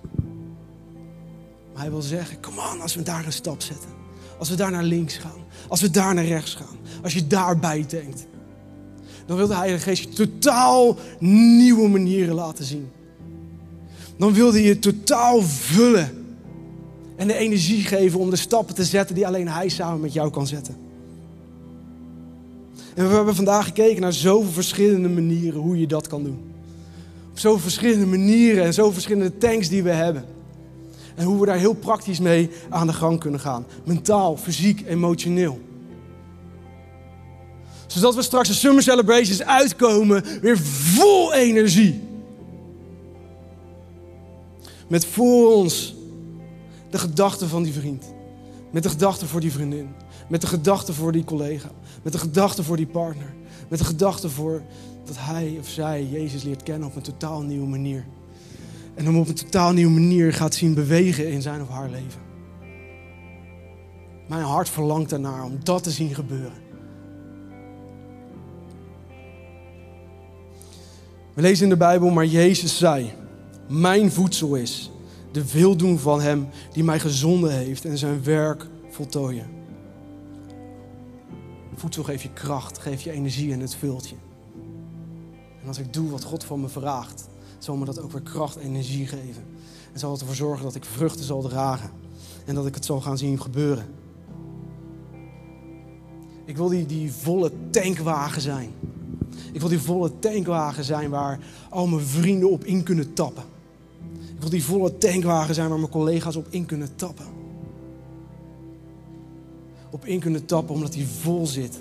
Maar 1.73 1.83
hij 1.83 1.91
wil 1.91 2.03
zeggen, 2.03 2.41
kom 2.41 2.59
on, 2.59 2.81
als 2.81 2.95
we 2.95 3.03
daar 3.03 3.27
een 3.27 3.33
stap 3.33 3.61
zetten. 3.61 3.91
Als 4.39 4.49
we 4.49 4.57
daar 4.57 4.71
naar 4.71 4.85
links 4.85 5.17
gaan. 5.17 5.45
Als 5.69 5.81
we 5.81 5.91
daar 5.91 6.15
naar 6.15 6.25
rechts 6.25 6.55
gaan. 6.55 6.79
Als 7.03 7.15
je 7.15 7.27
daarbij 7.27 7.87
denkt. 7.87 8.29
Dan 9.31 9.39
wil 9.39 9.49
de 9.49 9.57
Heilige 9.57 9.83
Geest 9.83 10.03
je 10.03 10.09
totaal 10.09 10.97
nieuwe 11.19 11.89
manieren 11.89 12.35
laten 12.35 12.65
zien. 12.65 12.89
Dan 14.17 14.33
wil 14.33 14.53
hij 14.53 14.63
je 14.63 14.79
totaal 14.79 15.43
vullen. 15.43 16.27
En 17.17 17.27
de 17.27 17.35
energie 17.35 17.83
geven 17.83 18.21
om 18.21 18.31
de 18.31 18.37
stappen 18.37 18.75
te 18.75 18.85
zetten 18.85 19.15
die 19.15 19.27
alleen 19.27 19.49
hij 19.49 19.69
samen 19.69 20.01
met 20.01 20.13
jou 20.13 20.31
kan 20.31 20.47
zetten. 20.47 20.77
En 22.95 23.09
we 23.09 23.15
hebben 23.15 23.35
vandaag 23.35 23.65
gekeken 23.65 24.01
naar 24.01 24.13
zoveel 24.13 24.53
verschillende 24.53 25.09
manieren 25.09 25.61
hoe 25.61 25.81
je 25.81 25.87
dat 25.87 26.07
kan 26.07 26.23
doen. 26.23 26.39
Op 27.31 27.39
zoveel 27.39 27.61
verschillende 27.61 28.07
manieren 28.07 28.65
en 28.65 28.75
zoveel 28.75 28.93
verschillende 28.93 29.39
tanks 29.39 29.69
die 29.69 29.83
we 29.83 29.91
hebben. 29.91 30.25
En 31.15 31.25
hoe 31.25 31.41
we 31.41 31.47
daar 31.47 31.59
heel 31.59 31.75
praktisch 31.75 32.21
mee 32.21 32.51
aan 32.69 32.87
de 32.87 32.93
gang 32.93 33.21
kunnen 33.21 33.41
gaan. 33.41 33.67
Mentaal, 33.85 34.37
fysiek, 34.37 34.85
emotioneel. 34.87 35.61
Zodat 37.91 38.15
we 38.15 38.23
straks 38.23 38.49
de 38.49 38.55
Summer 38.55 38.83
Celebrations 38.83 39.43
uitkomen 39.43 40.25
weer 40.41 40.59
vol 40.59 41.35
energie. 41.35 42.01
Met 44.89 45.05
voor 45.05 45.55
ons 45.55 45.95
de 46.91 46.99
gedachten 46.99 47.49
van 47.49 47.63
die 47.63 47.73
vriend. 47.73 48.05
Met 48.71 48.83
de 48.83 48.89
gedachten 48.89 49.29
voor 49.29 49.41
die 49.41 49.53
vriendin. 49.53 49.89
Met 50.29 50.41
de 50.41 50.47
gedachten 50.47 50.95
voor 50.95 51.13
die 51.13 51.25
collega. 51.25 51.71
Met 52.03 52.13
de 52.13 52.19
gedachten 52.19 52.65
voor 52.65 52.77
die 52.77 52.87
partner. 52.87 53.35
Met 53.69 53.79
de 53.79 53.85
gedachten 53.85 54.31
voor 54.31 54.63
dat 55.05 55.17
hij 55.19 55.57
of 55.61 55.69
zij 55.69 56.07
Jezus 56.11 56.43
leert 56.43 56.63
kennen 56.63 56.89
op 56.89 56.97
een 56.97 57.03
totaal 57.03 57.43
nieuwe 57.43 57.67
manier. 57.67 58.07
En 58.95 59.05
hem 59.05 59.19
op 59.19 59.29
een 59.29 59.35
totaal 59.35 59.73
nieuwe 59.73 59.93
manier 59.93 60.33
gaat 60.33 60.55
zien 60.55 60.75
bewegen 60.75 61.31
in 61.31 61.43
zijn 61.43 61.63
of 61.63 61.69
haar 61.69 61.91
leven. 61.91 62.21
Mijn 64.29 64.43
hart 64.43 64.69
verlangt 64.69 65.13
ernaar 65.13 65.45
om 65.45 65.59
dat 65.63 65.83
te 65.83 65.91
zien 65.91 66.15
gebeuren. 66.15 66.70
Lezen 71.41 71.65
in 71.65 71.71
de 71.71 71.77
Bijbel, 71.77 72.11
maar 72.11 72.27
Jezus 72.27 72.79
zei: 72.79 73.13
Mijn 73.69 74.13
voedsel 74.13 74.55
is 74.55 74.91
de 75.33 75.53
wil 75.53 75.77
doen 75.77 75.99
van 75.99 76.21
Hem 76.21 76.49
die 76.73 76.85
mij 76.85 77.01
gezonden 77.01 77.53
heeft 77.53 77.85
en 77.85 77.99
zijn 77.99 78.25
werk 78.25 78.67
voltooien. 78.91 79.47
Voedsel 81.75 82.03
geeft 82.03 82.23
je 82.23 82.33
kracht, 82.33 82.79
geeft 82.79 83.03
je 83.03 83.11
energie 83.11 83.53
en 83.53 83.61
het 83.61 83.75
vult 83.75 84.09
je. 84.09 84.15
En 85.63 85.69
als 85.69 85.79
ik 85.79 85.93
doe 85.93 86.11
wat 86.11 86.25
God 86.25 86.45
van 86.45 86.61
me 86.61 86.69
vraagt, 86.69 87.29
zal 87.59 87.77
me 87.77 87.85
dat 87.85 88.01
ook 88.01 88.13
weer 88.13 88.23
kracht 88.23 88.57
en 88.57 88.63
energie 88.63 89.07
geven. 89.07 89.45
En 89.93 89.99
zal 89.99 90.11
het 90.11 90.21
ervoor 90.21 90.35
zorgen 90.35 90.65
dat 90.65 90.75
ik 90.75 90.85
vruchten 90.85 91.25
zal 91.25 91.43
dragen. 91.43 91.91
En 92.47 92.55
dat 92.55 92.67
ik 92.67 92.75
het 92.75 92.85
zal 92.85 93.01
gaan 93.01 93.19
zien 93.19 93.41
gebeuren. 93.41 93.87
Ik 96.45 96.57
wil 96.57 96.69
die, 96.69 96.87
die 96.87 97.13
volle 97.13 97.53
tankwagen 97.71 98.41
zijn. 98.41 98.71
Ik 99.53 99.61
wil 99.61 99.69
die 99.69 99.81
volle 99.81 100.19
tankwagen 100.19 100.85
zijn 100.85 101.11
waar 101.11 101.39
al 101.69 101.87
mijn 101.87 102.07
vrienden 102.07 102.51
op 102.51 102.65
in 102.65 102.83
kunnen 102.83 103.13
tappen. 103.13 103.43
Ik 104.35 104.41
wil 104.41 104.51
die 104.51 104.65
volle 104.65 104.99
tankwagen 104.99 105.55
zijn 105.55 105.69
waar 105.69 105.79
mijn 105.79 105.91
collega's 105.91 106.37
op 106.37 106.47
in 106.51 106.67
kunnen 106.67 106.97
tappen. 106.97 107.27
Op 109.91 110.05
in 110.05 110.21
kunnen 110.21 110.45
tappen 110.45 110.75
omdat 110.75 110.93
die 110.93 111.07
vol 111.07 111.47
zit. 111.47 111.79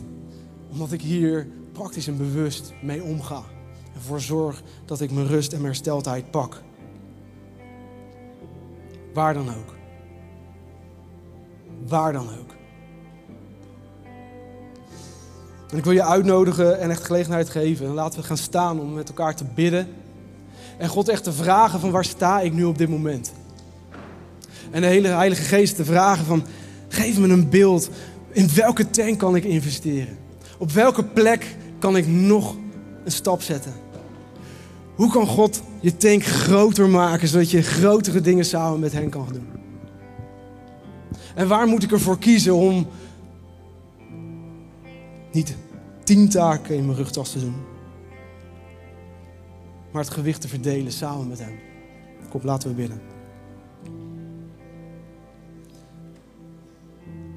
Omdat 0.71 0.91
ik 0.91 1.01
hier 1.01 1.47
praktisch 1.71 2.07
en 2.07 2.17
bewust 2.17 2.73
mee 2.81 3.03
omga. 3.03 3.43
En 3.85 3.95
ervoor 3.95 4.21
zorg 4.21 4.63
dat 4.85 5.01
ik 5.01 5.11
mijn 5.11 5.27
rust 5.27 5.51
en 5.51 5.57
mijn 5.57 5.73
hersteltijd 5.73 6.31
pak. 6.31 6.61
Waar 9.13 9.33
dan 9.33 9.49
ook. 9.49 9.75
Waar 11.87 12.13
dan 12.13 12.27
ook. 12.29 12.59
En 15.72 15.78
ik 15.78 15.84
wil 15.84 15.93
je 15.93 16.03
uitnodigen 16.03 16.80
en 16.80 16.89
echt 16.89 17.03
gelegenheid 17.05 17.49
geven. 17.49 17.86
En 17.86 17.93
laten 17.93 18.20
we 18.20 18.26
gaan 18.26 18.38
staan 18.38 18.80
om 18.80 18.93
met 18.93 19.07
elkaar 19.07 19.36
te 19.36 19.45
bidden. 19.55 19.88
En 20.78 20.89
God 20.89 21.09
echt 21.09 21.24
te 21.24 21.34
vragen 21.34 21.80
van 21.80 21.91
waar 21.91 22.05
sta 22.05 22.39
ik 22.39 22.53
nu 22.53 22.63
op 22.63 22.78
dit 22.78 22.89
moment. 22.89 23.32
En 24.72 24.82
de 24.82 24.88
hele 24.88 25.07
Heilige 25.07 25.41
Geest 25.41 25.76
te 25.76 25.86
vragen 25.86 26.26
van 26.26 26.43
geef 26.88 27.20
me 27.20 27.28
een 27.28 27.49
beeld. 27.49 27.89
In 28.32 28.49
welke 28.55 28.89
tank 28.89 29.20
kan 29.20 29.36
ik 29.36 29.43
investeren? 29.43 30.17
Op 30.57 30.72
welke 30.72 31.03
plek 31.03 31.55
kan 31.80 31.97
ik 31.97 32.07
nog 32.07 32.55
een 33.05 33.11
stap 33.11 33.41
zetten? 33.41 33.74
Hoe 34.95 35.11
kan 35.11 35.28
God 35.28 35.61
je 35.80 35.97
tank 35.97 36.24
groter 36.24 36.89
maken 36.89 37.28
zodat 37.28 37.51
je 37.51 37.61
grotere 37.61 38.22
dingen 38.22 38.45
samen 38.45 38.80
met 38.80 38.93
hen 38.93 39.09
kan 39.09 39.28
doen? 39.32 39.47
En 41.36 41.47
waar 41.47 41.67
moet 41.67 41.84
ik 41.84 41.91
ervoor 41.91 42.20
kiezen 42.20 42.55
om 42.55 42.88
niet 45.39 45.55
tien 46.03 46.29
taken 46.29 46.75
in 46.75 46.85
mijn 46.85 46.97
rugtas 46.97 47.31
te 47.31 47.39
doen, 47.39 47.55
maar 49.91 50.03
het 50.03 50.13
gewicht 50.13 50.41
te 50.41 50.47
verdelen 50.47 50.91
samen 50.91 51.27
met 51.27 51.39
hem? 51.39 51.59
Kom, 52.29 52.41
laten 52.43 52.69
we 52.69 52.75
bidden. 52.75 53.01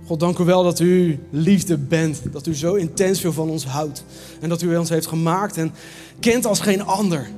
God, 0.07 0.21
dank 0.21 0.39
u 0.39 0.45
wel 0.45 0.63
dat 0.63 0.81
u 0.81 1.19
liefde 1.31 1.79
bent. 1.79 2.33
Dat 2.33 2.47
u 2.47 2.55
zo 2.55 2.75
intens 2.75 3.21
veel 3.21 3.33
van 3.33 3.51
ons 3.51 3.67
houdt. 3.67 4.05
En 4.41 4.49
dat 4.49 4.63
u 4.63 4.77
ons 4.77 4.89
heeft 4.89 5.07
gemaakt 5.07 5.57
en 5.57 5.73
kent 6.21 6.47
als 6.47 6.61
geen 6.61 6.83
ander. 6.83 7.31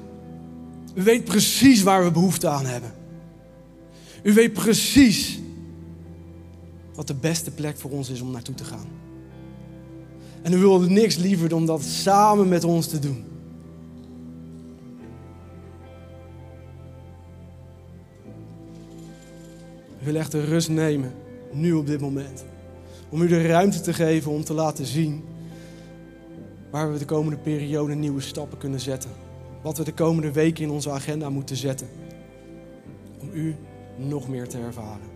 U 0.95 1.03
weet 1.03 1.25
precies 1.25 1.83
waar 1.83 2.05
we 2.05 2.11
behoefte 2.11 2.49
aan 2.49 2.67
hebben. 2.67 2.93
U 4.23 4.33
weet 4.33 4.53
precies 4.53 5.39
wat 6.95 7.07
de 7.07 7.15
beste 7.15 7.51
plek 7.51 7.79
voor 7.79 7.91
ons 7.91 8.11
is 8.11 8.21
om 8.21 8.31
naartoe 8.31 8.55
te 8.55 8.65
gaan. 8.65 9.04
En 10.45 10.53
u 10.53 10.59
wilde 10.59 10.89
niks 10.89 11.17
liever 11.17 11.49
dan 11.49 11.67
dat 11.67 11.83
samen 11.83 12.49
met 12.49 12.65
ons 12.65 12.87
te 12.87 12.99
doen. 12.99 13.25
We 19.99 20.05
willen 20.05 20.21
echt 20.21 20.33
de 20.33 20.45
rust 20.45 20.69
nemen, 20.69 21.13
nu 21.53 21.73
op 21.73 21.87
dit 21.87 22.01
moment. 22.01 22.45
Om 23.09 23.23
u 23.23 23.27
de 23.29 23.47
ruimte 23.47 23.81
te 23.81 23.93
geven 23.93 24.31
om 24.31 24.45
te 24.45 24.55
laten 24.55 24.87
zien 24.87 25.25
waar 26.71 26.93
we 26.93 26.99
de 26.99 27.05
komende 27.05 27.39
periode 27.39 27.95
nieuwe 27.95 28.21
stappen 28.21 28.59
kunnen 28.59 28.81
zetten. 28.81 29.11
Wat 29.63 29.79
we 29.79 29.85
de 29.85 29.95
komende 29.95 30.33
weken 30.33 30.65
in 30.65 30.71
onze 30.71 30.91
agenda 30.91 31.31
moeten 31.31 31.57
zetten. 31.57 31.89
Om 33.21 33.29
u 33.33 33.57
nog 33.97 34.29
meer 34.29 34.49
te 34.49 34.59
ervaren. 34.59 35.14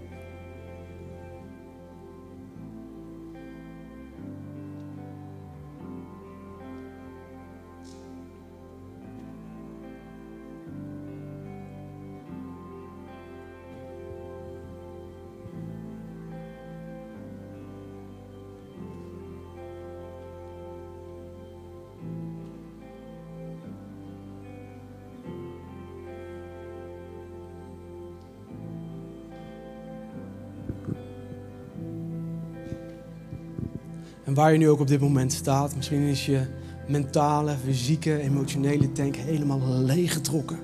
Waar 34.39 34.53
je 34.53 34.59
nu 34.59 34.68
ook 34.68 34.80
op 34.80 34.86
dit 34.86 35.01
moment 35.01 35.32
staat, 35.32 35.76
misschien 35.76 36.03
is 36.03 36.26
je 36.26 36.41
mentale, 36.86 37.55
fysieke, 37.64 38.20
emotionele 38.20 38.93
tank 38.93 39.16
helemaal 39.16 39.61
leeggetrokken. 39.68 40.59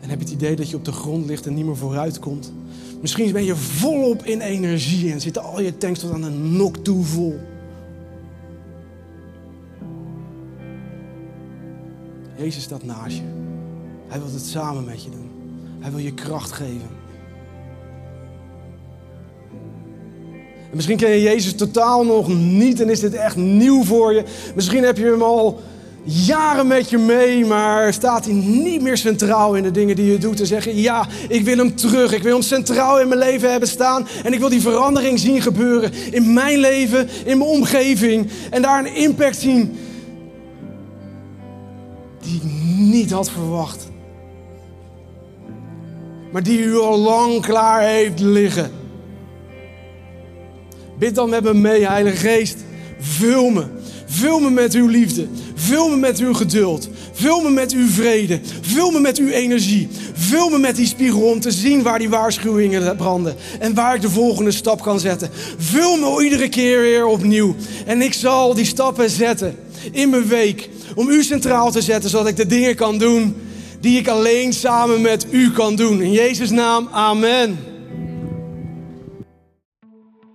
En 0.00 0.08
heb 0.08 0.18
je 0.18 0.24
het 0.24 0.34
idee 0.34 0.56
dat 0.56 0.70
je 0.70 0.76
op 0.76 0.84
de 0.84 0.92
grond 0.92 1.26
ligt 1.26 1.46
en 1.46 1.54
niet 1.54 1.64
meer 1.64 1.76
vooruit 1.76 2.18
komt. 2.18 2.52
Misschien 3.00 3.32
ben 3.32 3.44
je 3.44 3.56
volop 3.56 4.24
in 4.24 4.40
energie 4.40 5.12
en 5.12 5.20
zitten 5.20 5.42
al 5.42 5.60
je 5.60 5.76
tanks 5.76 6.00
tot 6.00 6.12
aan 6.12 6.22
de 6.22 6.30
nok 6.30 6.76
toe 6.76 7.04
vol. 7.04 7.38
Jezus 12.36 12.62
staat 12.62 12.84
naast 12.84 13.16
je. 13.16 13.22
Hij 14.06 14.18
wil 14.18 14.32
het 14.32 14.44
samen 14.44 14.84
met 14.84 15.02
je 15.02 15.10
doen. 15.10 15.30
Hij 15.80 15.90
wil 15.90 16.00
je 16.00 16.14
kracht 16.14 16.52
geven. 16.52 16.95
Misschien 20.76 20.96
ken 20.96 21.10
je 21.10 21.22
Jezus 21.22 21.54
totaal 21.54 22.04
nog 22.04 22.28
niet 22.28 22.80
en 22.80 22.90
is 22.90 23.00
dit 23.00 23.14
echt 23.14 23.36
nieuw 23.36 23.84
voor 23.84 24.14
je. 24.14 24.24
Misschien 24.54 24.84
heb 24.84 24.96
je 24.96 25.04
hem 25.04 25.22
al 25.22 25.60
jaren 26.02 26.66
met 26.66 26.90
je 26.90 26.98
mee, 26.98 27.44
maar 27.44 27.92
staat 27.92 28.24
hij 28.24 28.34
niet 28.34 28.82
meer 28.82 28.96
centraal 28.96 29.54
in 29.54 29.62
de 29.62 29.70
dingen 29.70 29.96
die 29.96 30.12
je 30.12 30.18
doet. 30.18 30.40
En 30.40 30.46
zeggen, 30.46 30.76
ja, 30.76 31.06
ik 31.28 31.44
wil 31.44 31.56
hem 31.56 31.74
terug. 31.74 32.12
Ik 32.12 32.22
wil 32.22 32.32
hem 32.32 32.42
centraal 32.42 33.00
in 33.00 33.08
mijn 33.08 33.20
leven 33.20 33.50
hebben 33.50 33.68
staan. 33.68 34.06
En 34.24 34.32
ik 34.32 34.38
wil 34.38 34.48
die 34.48 34.60
verandering 34.60 35.18
zien 35.18 35.42
gebeuren 35.42 35.92
in 36.10 36.32
mijn 36.32 36.58
leven, 36.58 37.08
in 37.24 37.38
mijn 37.38 37.50
omgeving. 37.50 38.30
En 38.50 38.62
daar 38.62 38.78
een 38.78 38.94
impact 38.94 39.36
zien 39.36 39.76
die 42.20 42.34
ik 42.34 42.42
niet 42.76 43.10
had 43.10 43.30
verwacht. 43.30 43.88
Maar 46.32 46.42
die 46.42 46.58
u 46.58 46.76
al 46.76 46.98
lang 46.98 47.40
klaar 47.40 47.82
heeft 47.82 48.20
liggen. 48.20 48.75
Bid 50.98 51.14
dan 51.14 51.30
met 51.30 51.42
me 51.42 51.54
mee, 51.54 51.86
Heilige 51.86 52.16
Geest. 52.16 52.56
Vul 53.00 53.50
me. 53.50 53.64
Vul 54.06 54.40
me 54.40 54.50
met 54.50 54.74
uw 54.74 54.86
liefde. 54.86 55.26
Vul 55.54 55.88
me 55.88 55.96
met 55.96 56.18
uw 56.18 56.34
geduld. 56.34 56.88
Vul 57.12 57.40
me 57.40 57.50
met 57.50 57.72
uw 57.72 57.88
vrede. 57.88 58.40
Vul 58.60 58.90
me 58.90 59.00
met 59.00 59.18
uw 59.18 59.28
energie. 59.28 59.88
Vul 60.14 60.48
me 60.48 60.58
met 60.58 60.76
die 60.76 60.86
spiegel 60.86 61.22
om 61.22 61.40
te 61.40 61.50
zien 61.50 61.82
waar 61.82 61.98
die 61.98 62.08
waarschuwingen 62.08 62.96
branden. 62.96 63.36
En 63.58 63.74
waar 63.74 63.94
ik 63.94 64.00
de 64.00 64.10
volgende 64.10 64.50
stap 64.50 64.82
kan 64.82 65.00
zetten. 65.00 65.30
Vul 65.58 65.96
me 65.96 66.24
iedere 66.24 66.48
keer 66.48 66.80
weer 66.80 67.06
opnieuw. 67.06 67.54
En 67.86 68.02
ik 68.02 68.12
zal 68.12 68.54
die 68.54 68.64
stappen 68.64 69.10
zetten 69.10 69.56
in 69.92 70.10
mijn 70.10 70.26
week. 70.26 70.68
Om 70.94 71.08
u 71.08 71.22
centraal 71.22 71.70
te 71.70 71.80
zetten, 71.80 72.10
zodat 72.10 72.28
ik 72.28 72.36
de 72.36 72.46
dingen 72.46 72.74
kan 72.74 72.98
doen 72.98 73.36
die 73.80 73.98
ik 73.98 74.08
alleen 74.08 74.52
samen 74.52 75.00
met 75.00 75.26
u 75.30 75.50
kan 75.50 75.76
doen. 75.76 76.00
In 76.00 76.12
Jezus' 76.12 76.50
naam, 76.50 76.88
amen. 76.92 77.58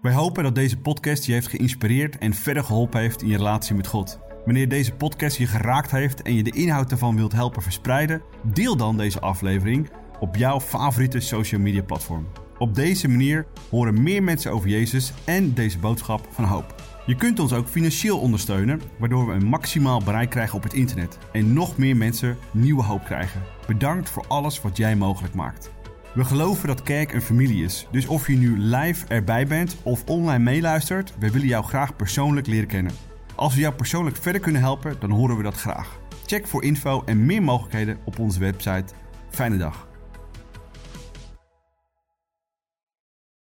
Wij 0.02 0.14
hopen 0.14 0.43
dat 0.43 0.56
deze 0.56 0.78
podcast 0.78 1.26
je 1.26 1.32
heeft 1.34 1.47
geïnspireerd 1.47 2.18
en 2.18 2.34
verder 2.34 2.64
geholpen 2.64 2.99
heeft 2.99 3.22
in 3.22 3.28
je 3.28 3.38
relatie 3.38 3.76
met 3.76 3.88
God. 3.88 4.20
Wanneer 4.45 4.70
deze 4.70 4.93
podcast 4.93 5.38
je 5.38 5.47
geraakt 5.47 5.91
heeft 5.91 6.22
en 6.22 6.36
je 6.36 6.43
de 6.43 6.52
inhoud 6.52 6.91
ervan 6.91 7.16
wilt 7.16 7.32
helpen 7.32 7.62
verspreiden, 7.62 8.22
deel 8.43 8.76
dan 8.76 8.97
deze 8.97 9.20
aflevering 9.20 9.89
op 10.20 10.36
jouw 10.36 10.60
favoriete 10.60 11.20
social 11.20 11.62
media 11.62 11.82
platform. 11.82 12.28
Op 12.58 12.76
deze 12.76 13.08
manier 13.08 13.47
horen 13.70 14.04
meer 14.04 14.24
mensen 14.24 14.52
over 14.52 14.70
Jezus 14.70 15.14
en 15.26 15.54
deze 15.54 15.80
boodschap 15.80 16.28
van 16.30 16.43
hoop. 16.43 16.76
Je 17.06 17.16
kunt 17.16 17.39
ons 17.39 17.54
ook 17.54 17.68
financieel 17.68 18.20
ondersteunen, 18.20 18.82
waardoor 18.99 19.28
we 19.28 19.34
een 19.34 19.45
maximaal 19.47 20.04
bereik 20.04 20.30
krijgen 20.30 20.58
op 20.58 20.64
het 20.64 20.74
internet 20.74 21.18
en 21.32 21.54
nog 21.54 21.78
meer 21.78 21.97
mensen 21.97 22.38
nieuwe 22.52 22.84
hoop 22.84 23.04
krijgen. 23.04 23.41
Bedankt 23.68 24.10
voor 24.10 24.26
alles 24.28 24.62
wat 24.62 24.78
jij 24.78 24.95
mogelijk 24.95 25.34
maakt. 25.34 25.72
We 26.14 26.26
geloven 26.26 26.68
dat 26.68 26.84
kerk 26.84 27.14
een 27.14 27.22
familie 27.22 27.64
is, 27.64 27.88
dus 27.91 28.07
of 28.07 28.28
je 28.28 28.38
nu 28.38 28.59
live 28.59 29.05
erbij 29.07 29.47
bent 29.47 29.78
of 29.84 30.03
online 30.05 30.43
meeluistert, 30.43 31.14
we 31.20 31.32
willen 31.32 31.47
jou 31.47 31.64
graag 31.64 31.95
persoonlijk 31.95 32.47
leren 32.47 32.68
kennen. 32.68 32.93
Als 33.36 33.55
we 33.55 33.62
jou 33.62 33.74
persoonlijk 33.74 34.18
verder 34.18 34.41
kunnen 34.41 34.62
helpen, 34.62 34.95
dan 34.99 35.09
horen 35.09 35.38
we 35.38 35.43
dat 35.43 35.55
graag. 35.55 35.99
Check 36.26 36.47
voor 36.47 36.64
info 36.64 37.03
en 37.05 37.26
meer 37.26 37.43
mogelijkheden 37.43 37.97
op 38.03 38.20
onze 38.20 38.39
website. 38.39 38.93
Fijne 39.30 39.57
dag. 39.57 39.91